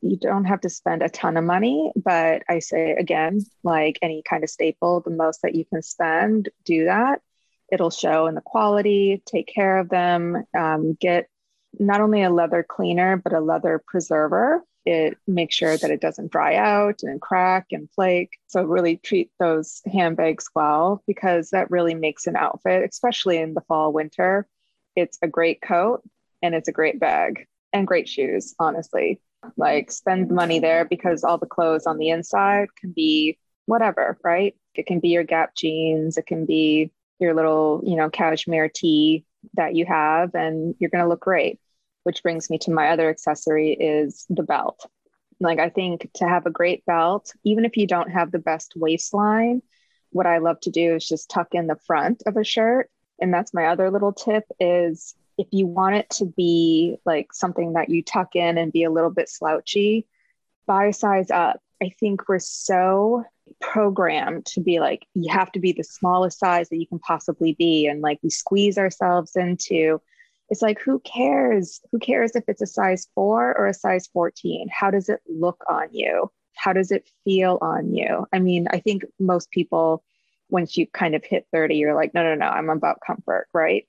You 0.00 0.16
don't 0.16 0.44
have 0.44 0.60
to 0.60 0.70
spend 0.70 1.02
a 1.02 1.08
ton 1.08 1.36
of 1.36 1.44
money, 1.44 1.90
but 1.96 2.44
I 2.48 2.60
say 2.60 2.92
again, 2.92 3.44
like 3.64 3.98
any 4.00 4.22
kind 4.22 4.44
of 4.44 4.50
staple, 4.50 5.00
the 5.00 5.10
most 5.10 5.42
that 5.42 5.56
you 5.56 5.64
can 5.64 5.82
spend, 5.82 6.50
do 6.64 6.84
that. 6.84 7.20
It'll 7.72 7.90
show 7.90 8.28
in 8.28 8.36
the 8.36 8.40
quality, 8.40 9.22
take 9.26 9.48
care 9.52 9.78
of 9.78 9.88
them, 9.88 10.44
um, 10.56 10.96
get 11.00 11.28
not 11.78 12.00
only 12.00 12.22
a 12.22 12.30
leather 12.30 12.62
cleaner, 12.62 13.16
but 13.16 13.32
a 13.32 13.40
leather 13.40 13.82
preserver. 13.86 14.62
It 14.84 15.18
makes 15.26 15.54
sure 15.54 15.76
that 15.76 15.90
it 15.90 16.00
doesn't 16.00 16.32
dry 16.32 16.54
out 16.54 17.02
and 17.02 17.20
crack 17.20 17.66
and 17.72 17.90
flake. 17.90 18.38
So, 18.46 18.62
really 18.62 18.96
treat 18.96 19.30
those 19.38 19.82
handbags 19.92 20.46
well 20.54 21.02
because 21.06 21.50
that 21.50 21.70
really 21.70 21.94
makes 21.94 22.26
an 22.26 22.36
outfit, 22.36 22.88
especially 22.88 23.38
in 23.38 23.54
the 23.54 23.60
fall, 23.62 23.92
winter. 23.92 24.46
It's 24.96 25.18
a 25.22 25.28
great 25.28 25.60
coat 25.60 26.02
and 26.42 26.54
it's 26.54 26.68
a 26.68 26.72
great 26.72 26.98
bag 26.98 27.46
and 27.72 27.86
great 27.86 28.08
shoes, 28.08 28.54
honestly. 28.58 29.20
Like, 29.56 29.90
spend 29.92 30.30
the 30.30 30.34
money 30.34 30.58
there 30.58 30.84
because 30.84 31.22
all 31.22 31.38
the 31.38 31.46
clothes 31.46 31.86
on 31.86 31.98
the 31.98 32.08
inside 32.10 32.68
can 32.80 32.92
be 32.92 33.38
whatever, 33.66 34.18
right? 34.24 34.54
It 34.74 34.86
can 34.86 35.00
be 35.00 35.08
your 35.08 35.24
Gap 35.24 35.54
jeans, 35.54 36.16
it 36.16 36.26
can 36.26 36.46
be 36.46 36.92
your 37.18 37.34
little, 37.34 37.82
you 37.84 37.96
know, 37.96 38.08
cashmere 38.08 38.68
tee 38.68 39.24
that 39.54 39.74
you 39.74 39.86
have 39.86 40.34
and 40.34 40.74
you're 40.78 40.90
going 40.90 41.04
to 41.04 41.08
look 41.08 41.20
great 41.20 41.60
which 42.04 42.22
brings 42.22 42.48
me 42.48 42.56
to 42.56 42.70
my 42.70 42.88
other 42.88 43.10
accessory 43.10 43.72
is 43.72 44.24
the 44.30 44.42
belt. 44.42 44.86
Like 45.40 45.58
i 45.58 45.68
think 45.68 46.10
to 46.14 46.28
have 46.28 46.46
a 46.46 46.50
great 46.50 46.84
belt 46.86 47.32
even 47.44 47.64
if 47.64 47.76
you 47.76 47.86
don't 47.86 48.10
have 48.10 48.32
the 48.32 48.38
best 48.38 48.72
waistline 48.76 49.62
what 50.10 50.26
i 50.26 50.38
love 50.38 50.58
to 50.60 50.70
do 50.70 50.94
is 50.94 51.06
just 51.06 51.30
tuck 51.30 51.48
in 51.52 51.66
the 51.66 51.76
front 51.86 52.22
of 52.26 52.36
a 52.36 52.44
shirt. 52.44 52.90
And 53.20 53.34
that's 53.34 53.52
my 53.52 53.66
other 53.66 53.90
little 53.90 54.12
tip 54.12 54.44
is 54.60 55.14
if 55.36 55.48
you 55.50 55.66
want 55.66 55.96
it 55.96 56.10
to 56.10 56.24
be 56.24 56.96
like 57.04 57.32
something 57.32 57.74
that 57.74 57.88
you 57.88 58.02
tuck 58.02 58.34
in 58.36 58.58
and 58.58 58.72
be 58.72 58.84
a 58.84 58.90
little 58.90 59.10
bit 59.10 59.28
slouchy 59.28 60.06
buy 60.68 60.86
a 60.86 60.92
size 60.92 61.32
up. 61.32 61.60
I 61.82 61.90
think 61.98 62.28
we're 62.28 62.38
so 62.38 63.24
programmed 63.60 64.46
to 64.46 64.60
be 64.60 64.80
like 64.80 65.06
you 65.14 65.32
have 65.32 65.50
to 65.52 65.60
be 65.60 65.72
the 65.72 65.84
smallest 65.84 66.38
size 66.38 66.68
that 66.68 66.78
you 66.78 66.86
can 66.86 66.98
possibly 66.98 67.54
be 67.58 67.86
and 67.86 68.00
like 68.00 68.18
we 68.22 68.30
squeeze 68.30 68.78
ourselves 68.78 69.36
into 69.36 70.00
it's 70.50 70.62
like 70.62 70.80
who 70.80 70.98
cares? 71.00 71.82
Who 71.92 71.98
cares 71.98 72.34
if 72.34 72.44
it's 72.48 72.62
a 72.62 72.66
size 72.66 73.06
4 73.14 73.58
or 73.58 73.66
a 73.66 73.74
size 73.74 74.08
14 74.12 74.68
how 74.72 74.90
does 74.90 75.08
it 75.08 75.20
look 75.28 75.62
on 75.68 75.88
you? 75.92 76.30
How 76.54 76.72
does 76.72 76.90
it 76.90 77.08
feel 77.24 77.58
on 77.60 77.94
you? 77.94 78.26
I 78.32 78.38
mean 78.38 78.66
i 78.70 78.80
think 78.80 79.04
most 79.18 79.50
people 79.50 80.04
once 80.50 80.76
you 80.76 80.86
kind 80.86 81.14
of 81.14 81.24
hit 81.24 81.46
30 81.52 81.76
you're 81.76 81.94
like 81.94 82.14
no 82.14 82.22
no 82.22 82.34
no 82.34 82.46
i'm 82.46 82.70
about 82.70 83.00
comfort 83.06 83.48
right? 83.52 83.86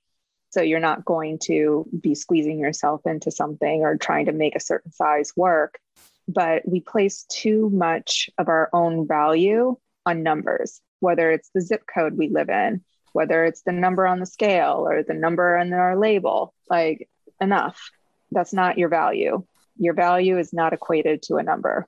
So 0.51 0.61
you're 0.61 0.79
not 0.79 1.05
going 1.05 1.37
to 1.43 1.87
be 2.01 2.15
squeezing 2.15 2.59
yourself 2.59 3.01
into 3.05 3.29
something 3.29 3.81
or 3.81 3.97
trying 3.97 4.25
to 4.25 4.31
make 4.31 4.55
a 4.55 4.59
certain 4.59 4.91
size 4.91 5.31
work 5.35 5.79
but 6.29 6.61
we 6.67 6.79
place 6.79 7.25
too 7.27 7.71
much 7.71 8.29
of 8.37 8.47
our 8.49 8.69
own 8.71 9.07
value 9.07 9.75
on 10.05 10.21
numbers, 10.21 10.79
whether 10.99 11.31
it's 11.31 11.49
the 11.55 11.61
zip 11.61 11.83
code 11.91 12.13
we 12.13 12.29
live 12.29 12.49
in, 12.49 12.83
whether 13.13 13.43
it's 13.45 13.63
the 13.63 13.71
number 13.71 14.05
on 14.05 14.19
the 14.19 14.27
scale 14.27 14.85
or 14.87 15.01
the 15.01 15.15
number 15.15 15.57
on 15.57 15.73
our 15.73 15.97
label. 15.97 16.53
Like, 16.69 17.09
enough. 17.41 17.89
That's 18.31 18.53
not 18.53 18.77
your 18.77 18.89
value. 18.89 19.43
Your 19.77 19.95
value 19.95 20.37
is 20.37 20.53
not 20.53 20.71
equated 20.71 21.23
to 21.23 21.37
a 21.37 21.43
number, 21.43 21.87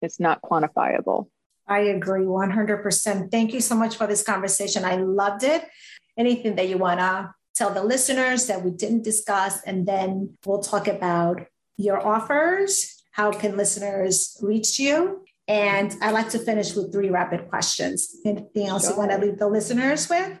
it's 0.00 0.18
not 0.18 0.40
quantifiable. 0.40 1.28
I 1.66 1.80
agree 1.80 2.24
100%. 2.24 3.30
Thank 3.30 3.52
you 3.52 3.60
so 3.60 3.74
much 3.74 3.96
for 3.96 4.06
this 4.06 4.22
conversation. 4.22 4.84
I 4.84 4.96
loved 4.96 5.44
it. 5.44 5.64
Anything 6.16 6.56
that 6.56 6.68
you 6.68 6.78
want 6.78 7.00
to 7.00 7.34
tell 7.54 7.70
the 7.70 7.82
listeners 7.82 8.46
that 8.46 8.62
we 8.62 8.70
didn't 8.70 9.02
discuss, 9.02 9.62
and 9.62 9.86
then 9.86 10.36
we'll 10.44 10.62
talk 10.62 10.88
about 10.88 11.46
your 11.76 12.06
offers 12.06 13.02
how 13.14 13.30
can 13.30 13.56
listeners 13.56 14.36
reach 14.42 14.80
you? 14.80 15.24
And 15.46 15.94
I'd 16.02 16.10
like 16.10 16.30
to 16.30 16.38
finish 16.40 16.74
with 16.74 16.92
three 16.92 17.10
rapid 17.10 17.48
questions. 17.48 18.16
Anything 18.24 18.66
else 18.66 18.82
sure. 18.82 18.90
you 18.90 18.98
want 18.98 19.12
to 19.12 19.18
leave 19.18 19.38
the 19.38 19.46
listeners 19.46 20.08
with? 20.08 20.40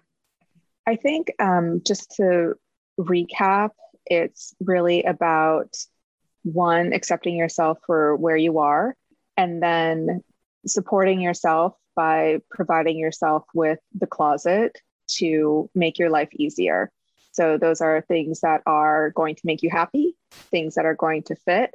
I 0.84 0.96
think 0.96 1.32
um, 1.38 1.82
just 1.86 2.10
to 2.16 2.54
recap, 2.98 3.70
it's 4.06 4.56
really 4.58 5.04
about 5.04 5.76
one, 6.42 6.92
accepting 6.92 7.36
yourself 7.36 7.78
for 7.86 8.16
where 8.16 8.36
you 8.36 8.58
are, 8.58 8.96
and 9.36 9.62
then 9.62 10.24
supporting 10.66 11.20
yourself 11.20 11.76
by 11.94 12.40
providing 12.50 12.98
yourself 12.98 13.44
with 13.54 13.78
the 13.96 14.08
closet 14.08 14.80
to 15.18 15.70
make 15.76 16.00
your 16.00 16.10
life 16.10 16.30
easier. 16.32 16.90
So, 17.30 17.56
those 17.56 17.80
are 17.80 18.00
things 18.00 18.40
that 18.40 18.62
are 18.66 19.10
going 19.10 19.36
to 19.36 19.42
make 19.44 19.62
you 19.62 19.70
happy, 19.70 20.16
things 20.32 20.74
that 20.74 20.86
are 20.86 20.96
going 20.96 21.22
to 21.24 21.36
fit, 21.36 21.72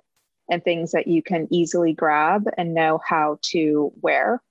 and 0.49 0.63
things 0.63 0.91
that 0.91 1.07
you 1.07 1.21
can 1.21 1.47
easily 1.51 1.93
grab 1.93 2.49
and 2.57 2.73
know 2.73 2.99
how 3.05 3.37
to 3.43 3.91
wear. 4.01 4.41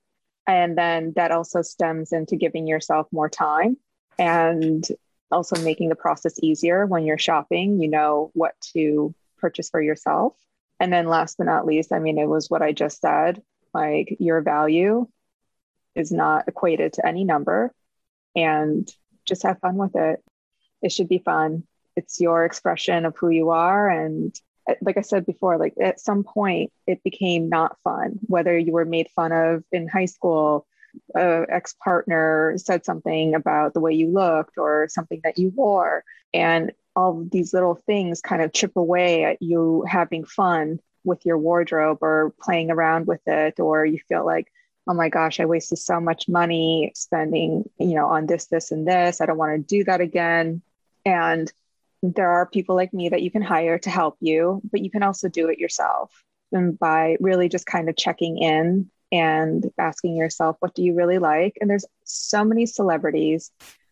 And 0.47 0.79
then 0.79 1.13
that 1.17 1.33
also 1.33 1.63
stems 1.63 2.13
into 2.13 2.37
giving 2.37 2.67
yourself 2.67 3.09
more 3.13 3.29
time 3.29 3.77
and 4.19 4.87
also 5.31 5.61
making 5.63 5.89
the 5.89 5.97
process 5.97 6.39
easier 6.43 6.87
when 6.87 7.05
you're 7.05 7.19
shopping. 7.19 7.83
You 7.83 7.89
know 7.89 8.31
what 8.33 8.55
to 8.73 9.15
purchase 9.39 9.69
for 9.69 9.81
yourself. 9.81 10.35
And 10.81 10.93
then 10.93 11.09
last 11.09 11.37
but 11.37 11.47
not 11.47 11.67
least, 11.67 11.93
I 11.93 11.99
mean, 11.99 12.19
it 12.19 12.29
was 12.29 12.49
what 12.49 12.63
I 12.63 12.73
just 12.73 13.01
said 13.01 13.43
like 13.75 14.17
your 14.19 14.41
value 14.41 15.07
is 15.95 16.11
not 16.11 16.49
equated 16.49 16.95
to 16.95 17.07
any 17.07 17.25
number 17.25 17.73
and 18.35 18.89
just 19.27 19.43
have 19.43 19.61
fun 19.61 19.77
with 19.77 19.97
it. 19.97 20.23
It 20.81 20.93
should 20.93 21.09
be 21.09 21.19
fun. 21.19 21.65
It's 21.97 22.21
your 22.21 22.45
expression 22.45 23.05
of 23.05 23.17
who 23.17 23.29
you 23.29 23.51
are 23.51 23.88
and 23.88 24.35
Uh, 24.69 24.75
like 24.83 24.96
I 24.96 25.02
said 25.02 25.27
before, 25.27 25.56
like 25.58 25.75
at 25.81 26.00
some 26.00 26.25
point 26.25 26.73
it 26.87 27.02
became 27.02 27.48
not 27.48 27.77
fun, 27.83 28.19
whether 28.27 28.56
you 28.56 28.73
were 28.73 28.85
made 28.85 29.08
fun 29.10 29.33
of 29.33 29.64
in 29.73 29.88
high 29.88 30.06
school, 30.06 30.66
a 31.14 31.46
ex 31.48 31.75
partner 31.83 32.54
said 32.56 32.85
something 32.85 33.35
about 33.35 33.75
the 33.75 33.81
way 33.81 33.92
you 33.92 34.08
looked 34.08 34.58
or 34.58 34.88
something 34.88 35.21
that 35.25 35.38
you 35.38 35.50
wore. 35.54 36.04
And 36.35 36.73
all 36.96 37.25
these 37.31 37.54
little 37.54 37.77
things 37.87 38.21
kind 38.21 38.42
of 38.42 38.52
chip 38.52 38.77
away 38.77 39.25
at 39.25 39.40
you 39.40 39.85
having 39.88 40.25
fun 40.25 40.81
with 41.04 41.25
your 41.25 41.38
wardrobe 41.38 41.98
or 42.02 42.35
playing 42.40 42.71
around 42.71 43.06
with 43.06 43.21
it, 43.27 43.60
or 43.60 43.87
you 43.87 44.00
feel 44.08 44.27
like, 44.27 44.52
oh 44.88 44.94
my 44.94 45.08
gosh, 45.08 45.38
I 45.38 45.44
wasted 45.44 45.79
so 45.79 46.00
much 46.00 46.29
money 46.29 46.92
spending, 46.94 47.69
you 47.79 47.94
know, 47.94 48.06
on 48.06 48.27
this, 48.27 48.46
this, 48.46 48.73
and 48.73 48.87
this. 48.87 49.21
I 49.21 49.27
don't 49.27 49.38
want 49.38 49.54
to 49.54 49.77
do 49.77 49.85
that 49.85 50.00
again. 50.00 50.60
And 51.06 51.52
there 52.03 52.31
are 52.31 52.46
people 52.46 52.77
like 52.77 52.92
me 52.92 53.09
that 53.09 53.23
you 53.23 53.31
can 53.31 53.42
hire 53.42 53.79
to 53.79 53.90
help 53.90 54.17
you, 54.21 54.61
but 54.71 54.83
you 54.83 54.90
can 54.90 55.03
also 55.03 55.29
do 55.29 55.49
it 55.49 55.59
yourself. 55.59 56.13
And 56.53 56.79
by 56.79 57.17
really 57.21 57.49
just 57.49 57.67
kind 57.67 57.88
of 57.88 57.96
checking 57.96 58.38
in 58.38 58.90
and 59.11 59.71
asking 59.79 60.17
yourself, 60.17 60.57
what 60.61 60.75
do 60.75 60.83
you 60.83 60.94
really 60.94 61.19
like? 61.19 61.59
And 61.61 61.69
there's 61.69 61.87
so 62.05 62.44
many 62.44 62.67
celebrities, 62.67 63.51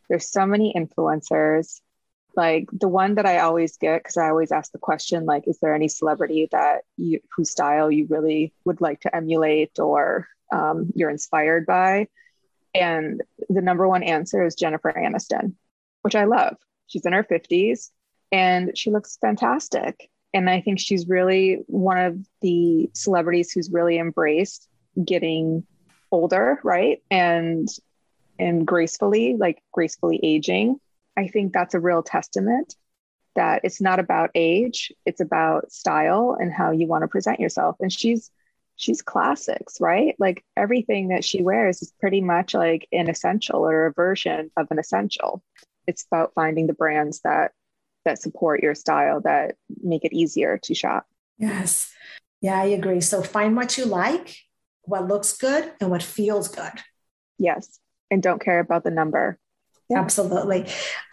there's 0.09 0.31
so 0.31 0.47
many 0.47 0.73
influencers. 0.75 1.81
Like 2.37 2.69
the 2.71 2.89
one 2.89 3.15
that 3.15 3.27
I 3.27 3.39
always 3.39 3.79
get, 3.79 4.03
because 4.03 4.19
I 4.19 4.29
always 4.29 4.53
ask 4.53 4.71
the 4.71 4.79
question, 4.79 5.25
like, 5.25 5.49
is 5.49 5.59
there 5.61 5.75
any 5.75 5.89
celebrity 5.89 6.49
that 6.53 6.83
you 6.99 7.21
whose 7.35 7.51
style 7.51 7.91
you 7.91 8.07
really 8.11 8.53
would 8.67 8.83
like 8.83 9.01
to 9.01 9.17
emulate 9.17 9.79
or 9.79 10.29
um, 10.53 10.91
you're 10.95 11.11
inspired 11.11 11.65
by? 11.65 12.09
And 12.75 13.23
the 13.49 13.63
number 13.63 13.89
one 13.89 14.03
answer 14.03 14.45
is 14.45 14.55
Jennifer 14.55 14.93
Aniston, 14.93 15.55
which 16.03 16.15
I 16.15 16.25
love. 16.25 16.57
She's 16.89 17.07
in 17.07 17.15
her 17.15 17.25
50s 17.25 17.91
and 18.33 18.77
she 18.77 18.91
looks 18.91 19.18
fantastic. 19.20 20.09
And 20.35 20.51
I 20.51 20.61
think 20.61 20.79
she's 20.79 21.09
really 21.09 21.62
one 21.66 21.99
of 21.99 22.18
the 22.43 22.91
celebrities 22.93 23.53
who's 23.53 23.70
really 23.70 23.99
embraced 23.99 24.68
getting 25.03 25.64
older, 26.11 26.61
right? 26.62 27.03
And 27.11 27.68
and 28.39 28.66
gracefully, 28.66 29.37
like 29.39 29.62
gracefully 29.72 30.20
aging. 30.22 30.79
I 31.16 31.29
think 31.29 31.53
that's 31.53 31.74
a 31.74 31.81
real 31.81 32.03
testament 32.03 32.74
that 33.35 33.61
it's 33.64 33.81
not 33.81 34.01
about 34.01 34.31
age, 34.35 34.93
it's 35.05 35.20
about 35.20 35.70
style 35.70 36.37
and 36.39 36.53
how 36.53 36.70
you 36.72 36.87
want 36.87 37.03
to 37.03 37.09
present 37.09 37.41
yourself. 37.41 37.77
And 37.81 37.93
she's 37.93 38.31
she's 38.77 39.01
classics, 39.01 39.81
right? 39.81 40.14
Like 40.18 40.45
everything 40.57 41.09
that 41.09 41.24
she 41.24 41.43
wears 41.43 41.81
is 41.81 41.93
pretty 41.99 42.20
much 42.20 42.53
like 42.55 42.87
an 42.93 43.09
essential 43.09 43.66
or 43.66 43.87
a 43.87 43.93
version 43.93 44.51
of 44.57 44.66
an 44.70 44.79
essential. 44.79 45.43
It's 45.87 46.05
about 46.11 46.33
finding 46.35 46.66
the 46.66 46.74
brands 46.74 47.20
that 47.20 47.53
that 48.07 48.21
support 48.21 48.63
your 48.63 48.75
style 48.75 49.21
that 49.21 49.57
make 49.83 50.05
it 50.05 50.13
easier 50.13 50.59
to 50.65 50.75
shop. 50.75 51.07
Yes. 51.39 51.93
Yeah, 52.41 52.59
I 52.59 52.67
agree. 52.67 53.01
So 53.01 53.23
find 53.23 53.55
what 53.55 53.77
you 53.77 53.85
like, 53.85 54.37
what 54.83 55.07
looks 55.07 55.37
good, 55.37 55.71
and 55.81 55.91
what 55.91 56.03
feels 56.03 56.49
good. 56.49 56.73
Yes. 57.39 57.79
And 58.11 58.23
don't 58.23 58.41
care 58.41 58.61
about 58.61 58.85
the 58.85 58.91
number. 58.91 59.39
Yeah. 59.89 60.01
Absolutely. 60.01 60.67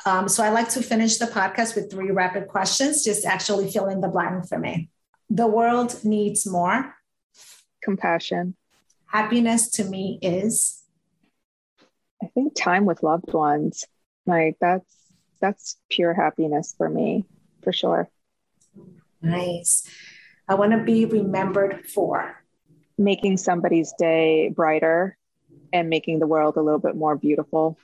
Um, 0.05 0.27
so 0.27 0.43
I 0.43 0.49
like 0.49 0.69
to 0.69 0.81
finish 0.81 1.17
the 1.17 1.25
podcast 1.25 1.75
with 1.75 1.91
three 1.91 2.11
rapid 2.11 2.47
questions, 2.47 3.03
just 3.03 3.25
actually 3.25 3.69
fill 3.69 3.87
in 3.87 4.01
the 4.01 4.07
blank 4.07 4.47
for 4.47 4.57
me. 4.57 4.89
The 5.29 5.47
world 5.47 6.03
needs 6.03 6.47
more 6.47 6.95
compassion. 7.83 8.55
Happiness 9.07 9.69
to 9.71 9.83
me 9.83 10.17
is 10.21 10.81
I 12.23 12.27
think 12.33 12.55
time 12.55 12.85
with 12.85 13.03
loved 13.03 13.33
ones. 13.33 13.85
Like 14.25 14.57
that's 14.59 14.91
that's 15.43 15.75
pure 15.89 16.13
happiness 16.13 16.73
for 16.77 16.87
me, 16.87 17.25
for 17.63 17.73
sure. 17.73 18.09
Nice. 19.21 19.85
I 20.47 20.55
want 20.55 20.71
to 20.71 20.83
be 20.85 21.03
remembered 21.03 21.85
for 21.85 22.41
making 22.97 23.35
somebody's 23.35 23.91
day 23.99 24.53
brighter 24.55 25.17
and 25.73 25.89
making 25.89 26.19
the 26.19 26.27
world 26.27 26.55
a 26.55 26.61
little 26.61 26.79
bit 26.79 26.95
more 26.95 27.17
beautiful. 27.17 27.77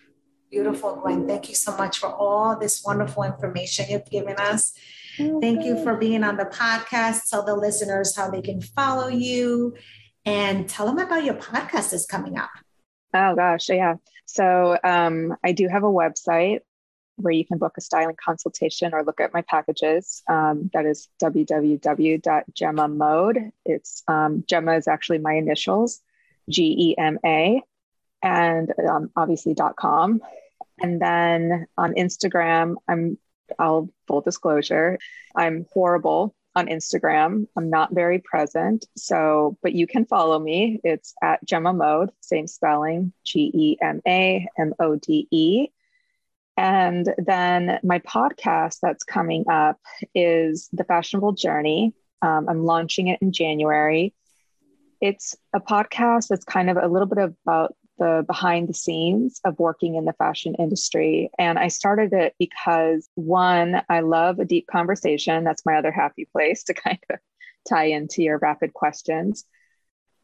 Beautiful, 0.49 0.95
Gwen. 0.95 1.27
Thank 1.27 1.49
you 1.49 1.55
so 1.55 1.75
much 1.75 1.99
for 1.99 2.07
all 2.07 2.57
this 2.57 2.81
wonderful 2.81 3.23
information 3.23 3.87
you've 3.89 4.09
given 4.09 4.37
us. 4.37 4.73
Thank 5.17 5.65
you 5.65 5.83
for 5.83 5.97
being 5.97 6.23
on 6.23 6.37
the 6.37 6.45
podcast. 6.45 7.29
Tell 7.29 7.43
the 7.43 7.55
listeners 7.55 8.15
how 8.15 8.29
they 8.29 8.41
can 8.41 8.61
follow 8.61 9.09
you 9.09 9.75
and 10.25 10.69
tell 10.69 10.85
them 10.85 10.97
about 10.97 11.25
your 11.25 11.35
podcast 11.35 11.91
that's 11.91 12.05
coming 12.05 12.37
up. 12.37 12.51
Oh, 13.13 13.35
gosh. 13.35 13.67
Yeah. 13.67 13.95
So 14.25 14.77
um, 14.81 15.35
I 15.43 15.51
do 15.51 15.67
have 15.67 15.83
a 15.83 15.87
website 15.87 16.59
where 17.19 17.33
you 17.33 17.45
can 17.45 17.57
book 17.57 17.73
a 17.77 17.81
styling 17.81 18.15
consultation 18.23 18.93
or 18.93 19.03
look 19.03 19.19
at 19.19 19.33
my 19.33 19.41
packages. 19.41 20.23
Um, 20.27 20.69
that 20.73 20.85
is 20.85 21.09
www.gema 21.21 22.87
It's 23.65 24.03
um, 24.07 24.43
Gema 24.47 24.75
is 24.75 24.87
actually 24.87 25.19
my 25.19 25.33
initials, 25.33 26.01
G 26.49 26.75
E 26.77 26.97
M 26.97 27.19
A, 27.25 27.61
and 28.23 28.73
um, 28.89 29.11
obviously 29.15 29.55
.com. 29.77 30.21
And 30.81 31.01
then 31.01 31.67
on 31.77 31.93
Instagram, 31.93 32.75
I'm 32.87 33.17
I'll 33.57 33.89
full 34.07 34.21
disclosure, 34.21 34.97
I'm 35.35 35.65
horrible 35.73 36.35
on 36.55 36.67
Instagram. 36.67 37.47
I'm 37.55 37.69
not 37.69 37.93
very 37.93 38.19
present. 38.19 38.85
So, 38.95 39.57
but 39.61 39.73
you 39.73 39.87
can 39.87 40.05
follow 40.05 40.39
me. 40.39 40.79
It's 40.83 41.13
at 41.21 41.43
Gema 41.45 41.73
Mode, 41.73 42.11
same 42.21 42.47
spelling, 42.47 43.13
G 43.23 43.51
E 43.53 43.77
M 43.81 44.01
A 44.07 44.47
M 44.57 44.73
O 44.79 44.95
D 44.95 45.27
E. 45.31 45.67
And 46.59 47.07
then 47.17 47.79
my 47.83 47.99
podcast 47.99 48.79
that's 48.81 49.05
coming 49.05 49.45
up 49.49 49.79
is 50.13 50.69
The 50.73 50.83
Fashionable 50.83 51.31
Journey. 51.31 51.93
Um, 52.21 52.49
I'm 52.49 52.65
launching 52.65 53.07
it 53.07 53.21
in 53.21 53.31
January. 53.31 54.13
It's 54.99 55.37
a 55.55 55.61
podcast 55.61 56.27
that's 56.27 56.43
kind 56.43 56.69
of 56.69 56.75
a 56.75 56.89
little 56.89 57.07
bit 57.07 57.17
about 57.17 57.77
the 57.97 58.25
behind 58.27 58.67
the 58.67 58.73
scenes 58.73 59.39
of 59.45 59.57
working 59.57 59.95
in 59.95 60.03
the 60.03 60.11
fashion 60.11 60.53
industry. 60.55 61.29
And 61.39 61.57
I 61.57 61.69
started 61.69 62.11
it 62.11 62.35
because 62.37 63.07
one, 63.15 63.81
I 63.87 64.01
love 64.01 64.39
a 64.39 64.45
deep 64.45 64.67
conversation. 64.67 65.45
That's 65.45 65.65
my 65.65 65.77
other 65.77 65.93
happy 65.93 66.27
place 66.29 66.65
to 66.65 66.73
kind 66.73 66.99
of 67.09 67.19
tie 67.69 67.85
into 67.85 68.21
your 68.21 68.37
rapid 68.37 68.73
questions. 68.73 69.45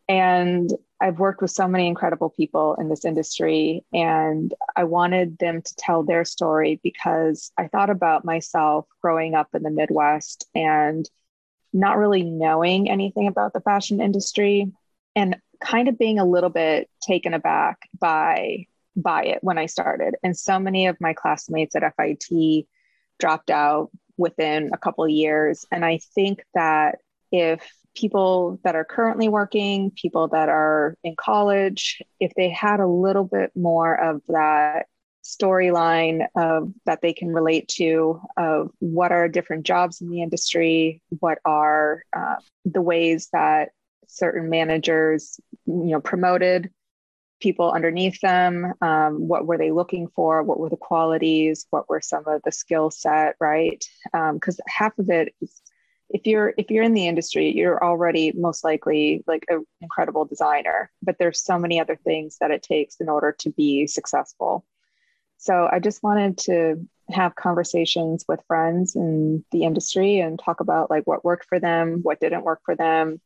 And 0.09 0.69
I've 1.01 1.19
worked 1.19 1.41
with 1.41 1.51
so 1.51 1.67
many 1.67 1.87
incredible 1.87 2.29
people 2.29 2.75
in 2.75 2.87
this 2.87 3.03
industry, 3.03 3.83
and 3.93 4.53
I 4.75 4.85
wanted 4.85 5.37
them 5.37 5.61
to 5.61 5.75
tell 5.75 6.03
their 6.03 6.23
story 6.23 6.79
because 6.81 7.51
I 7.57 7.67
thought 7.67 7.89
about 7.89 8.25
myself 8.25 8.87
growing 9.01 9.35
up 9.35 9.49
in 9.53 9.63
the 9.63 9.69
Midwest 9.69 10.47
and 10.55 11.09
not 11.73 11.97
really 11.97 12.23
knowing 12.23 12.89
anything 12.89 13.27
about 13.27 13.51
the 13.51 13.59
fashion 13.59 13.99
industry 13.99 14.71
and 15.15 15.37
kind 15.59 15.87
of 15.89 15.97
being 15.97 16.19
a 16.19 16.25
little 16.25 16.49
bit 16.49 16.89
taken 17.01 17.33
aback 17.33 17.89
by 17.99 18.65
by 18.95 19.25
it 19.25 19.39
when 19.41 19.57
I 19.57 19.65
started. 19.65 20.15
And 20.23 20.37
so 20.37 20.57
many 20.57 20.87
of 20.87 21.01
my 21.01 21.13
classmates 21.13 21.75
at 21.75 21.83
FIT 21.97 22.65
dropped 23.19 23.49
out 23.49 23.91
within 24.17 24.71
a 24.73 24.77
couple 24.77 25.05
years. 25.07 25.65
And 25.71 25.83
I 25.83 25.99
think 26.15 26.43
that 26.53 26.99
if 27.31 27.61
people 27.95 28.59
that 28.63 28.75
are 28.75 28.85
currently 28.85 29.29
working, 29.29 29.91
people 29.91 30.27
that 30.29 30.49
are 30.49 30.97
in 31.03 31.15
college, 31.15 32.01
if 32.19 32.31
they 32.35 32.49
had 32.49 32.79
a 32.79 32.87
little 32.87 33.23
bit 33.23 33.51
more 33.55 33.95
of 33.95 34.21
that 34.27 34.87
storyline 35.23 36.27
of 36.35 36.71
that 36.85 37.01
they 37.01 37.13
can 37.13 37.29
relate 37.29 37.67
to 37.67 38.21
of 38.37 38.69
what 38.79 39.11
are 39.11 39.27
different 39.27 39.65
jobs 39.65 40.01
in 40.01 40.09
the 40.09 40.21
industry, 40.21 41.01
what 41.19 41.39
are 41.45 42.03
uh, 42.15 42.35
the 42.63 42.81
ways 42.81 43.29
that 43.33 43.69
certain 44.07 44.49
managers, 44.49 45.39
you 45.65 45.91
know, 45.91 45.99
promoted 45.99 46.69
people 47.41 47.71
underneath 47.71 48.19
them. 48.21 48.73
Um, 48.81 49.27
what 49.27 49.45
were 49.45 49.57
they 49.57 49.71
looking 49.71 50.07
for? 50.15 50.43
What 50.43 50.59
were 50.59 50.69
the 50.69 50.77
qualities? 50.77 51.65
What 51.69 51.89
were 51.89 52.01
some 52.01 52.27
of 52.27 52.41
the 52.43 52.51
skill 52.51 52.91
set? 52.91 53.35
Right? 53.39 53.83
Because 54.13 54.59
um, 54.59 54.65
half 54.67 54.97
of 54.99 55.09
it 55.09 55.33
is 55.41 55.59
if 56.15 56.25
you're 56.25 56.53
if 56.57 56.71
you're 56.71 56.83
in 56.83 56.93
the 56.93 57.07
industry 57.07 57.51
you're 57.51 57.83
already 57.83 58.31
most 58.31 58.63
likely 58.63 59.23
like 59.27 59.45
an 59.49 59.65
incredible 59.81 60.25
designer 60.25 60.89
but 61.01 61.17
there's 61.19 61.43
so 61.43 61.59
many 61.59 61.79
other 61.79 61.97
things 61.97 62.37
that 62.39 62.51
it 62.51 62.63
takes 62.63 62.95
in 63.01 63.09
order 63.09 63.35
to 63.39 63.49
be 63.51 63.85
successful. 63.87 64.65
So 65.37 65.67
i 65.71 65.79
just 65.79 66.03
wanted 66.03 66.37
to 66.49 66.87
have 67.09 67.35
conversations 67.35 68.25
with 68.27 68.47
friends 68.47 68.95
in 68.95 69.43
the 69.51 69.63
industry 69.63 70.19
and 70.19 70.39
talk 70.39 70.59
about 70.59 70.89
like 70.89 71.05
what 71.05 71.25
worked 71.25 71.45
for 71.45 71.59
them 71.59 71.99
what 72.01 72.19
didn't 72.19 72.45
work 72.45 72.61
for 72.65 72.75
them 72.75 73.21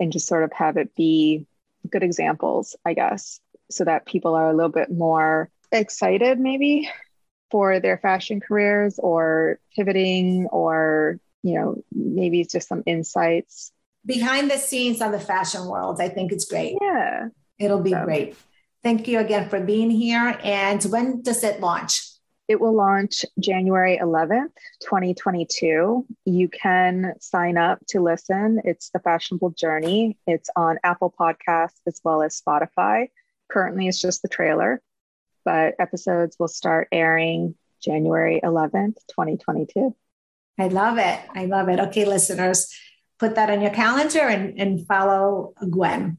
and 0.00 0.12
just 0.12 0.26
sort 0.26 0.44
of 0.44 0.52
have 0.52 0.76
it 0.76 0.94
be 0.96 1.46
good 1.90 2.02
examples, 2.02 2.76
I 2.84 2.94
guess, 2.94 3.40
so 3.70 3.84
that 3.84 4.06
people 4.06 4.34
are 4.34 4.50
a 4.50 4.54
little 4.54 4.70
bit 4.70 4.90
more 4.90 5.50
excited 5.70 6.38
maybe 6.38 6.90
for 7.50 7.80
their 7.80 7.98
fashion 7.98 8.40
careers 8.40 8.98
or 8.98 9.58
pivoting 9.74 10.46
or, 10.50 11.18
you 11.42 11.54
know, 11.54 11.82
maybe 11.92 12.40
it's 12.40 12.52
just 12.52 12.68
some 12.68 12.82
insights. 12.86 13.72
Behind 14.04 14.50
the 14.50 14.58
scenes 14.58 15.00
on 15.00 15.12
the 15.12 15.20
fashion 15.20 15.66
world, 15.66 16.00
I 16.00 16.08
think 16.08 16.32
it's 16.32 16.44
great. 16.44 16.76
Yeah. 16.80 17.28
It'll 17.58 17.80
be 17.80 17.90
so. 17.90 18.04
great. 18.04 18.36
Thank 18.82 19.06
you 19.06 19.20
again 19.20 19.48
for 19.48 19.60
being 19.60 19.90
here. 19.90 20.38
And 20.42 20.82
when 20.84 21.22
does 21.22 21.44
it 21.44 21.60
launch? 21.60 22.02
It 22.48 22.60
will 22.60 22.74
launch 22.74 23.24
January 23.38 23.98
11th, 24.02 24.52
2022. 24.82 26.04
You 26.24 26.48
can 26.48 27.14
sign 27.20 27.56
up 27.56 27.78
to 27.90 28.00
listen. 28.00 28.60
It's 28.64 28.90
The 28.90 28.98
Fashionable 28.98 29.50
Journey. 29.50 30.18
It's 30.26 30.50
on 30.56 30.78
Apple 30.82 31.14
Podcasts 31.16 31.80
as 31.86 32.00
well 32.02 32.22
as 32.22 32.40
Spotify. 32.40 33.10
Currently, 33.48 33.86
it's 33.86 34.00
just 34.00 34.22
the 34.22 34.28
trailer, 34.28 34.82
but 35.44 35.76
episodes 35.78 36.36
will 36.38 36.48
start 36.48 36.88
airing 36.90 37.54
January 37.80 38.40
11th, 38.42 38.96
2022. 39.08 39.94
I 40.58 40.68
love 40.68 40.98
it. 40.98 41.20
I 41.34 41.46
love 41.46 41.68
it. 41.68 41.80
Okay, 41.80 42.04
listeners, 42.04 42.72
put 43.18 43.34
that 43.34 43.50
on 43.50 43.60
your 43.60 43.70
calendar 43.70 44.20
and, 44.20 44.58
and 44.60 44.86
follow 44.86 45.54
Gwen. 45.70 46.18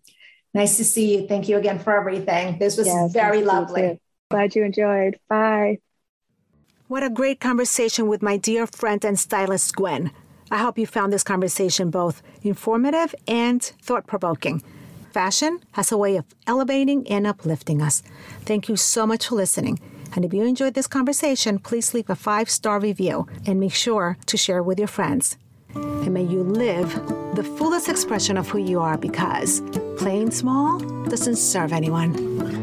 Nice 0.53 0.77
to 0.77 0.83
see 0.83 1.15
you. 1.17 1.27
Thank 1.27 1.49
you 1.49 1.57
again 1.57 1.79
for 1.79 1.97
everything. 1.97 2.59
This 2.59 2.77
was 2.77 2.87
yes, 2.87 3.11
very 3.11 3.43
lovely. 3.43 3.99
Glad 4.29 4.55
you 4.55 4.63
enjoyed. 4.63 5.19
Bye. 5.29 5.79
What 6.87 7.03
a 7.03 7.09
great 7.09 7.39
conversation 7.39 8.07
with 8.07 8.21
my 8.21 8.37
dear 8.37 8.67
friend 8.67 9.03
and 9.03 9.17
stylist, 9.17 9.75
Gwen. 9.75 10.11
I 10.51 10.57
hope 10.57 10.77
you 10.77 10.85
found 10.85 11.11
this 11.11 11.23
conversation 11.23 11.89
both 11.89 12.21
informative 12.43 13.15
and 13.27 13.63
thought 13.63 14.05
provoking. 14.05 14.61
Fashion 15.11 15.63
has 15.71 15.91
a 15.91 15.97
way 15.97 16.17
of 16.17 16.25
elevating 16.45 17.07
and 17.07 17.25
uplifting 17.25 17.81
us. 17.81 18.03
Thank 18.41 18.69
you 18.69 18.75
so 18.75 19.07
much 19.07 19.27
for 19.27 19.35
listening. 19.35 19.79
And 20.15 20.25
if 20.25 20.33
you 20.33 20.43
enjoyed 20.43 20.73
this 20.73 20.87
conversation, 20.87 21.59
please 21.59 21.93
leave 21.93 22.09
a 22.09 22.15
five 22.15 22.49
star 22.49 22.79
review 22.79 23.27
and 23.45 23.59
make 23.59 23.73
sure 23.73 24.17
to 24.27 24.37
share 24.37 24.63
with 24.63 24.79
your 24.79 24.87
friends. 24.87 25.37
And 25.75 26.13
may 26.13 26.23
you 26.23 26.43
live 26.43 26.93
the 27.35 27.43
fullest 27.43 27.89
expression 27.89 28.37
of 28.37 28.47
who 28.49 28.59
you 28.59 28.79
are 28.79 28.97
because 28.97 29.61
playing 29.97 30.31
small 30.31 30.79
doesn't 31.09 31.37
serve 31.37 31.73
anyone. 31.73 32.62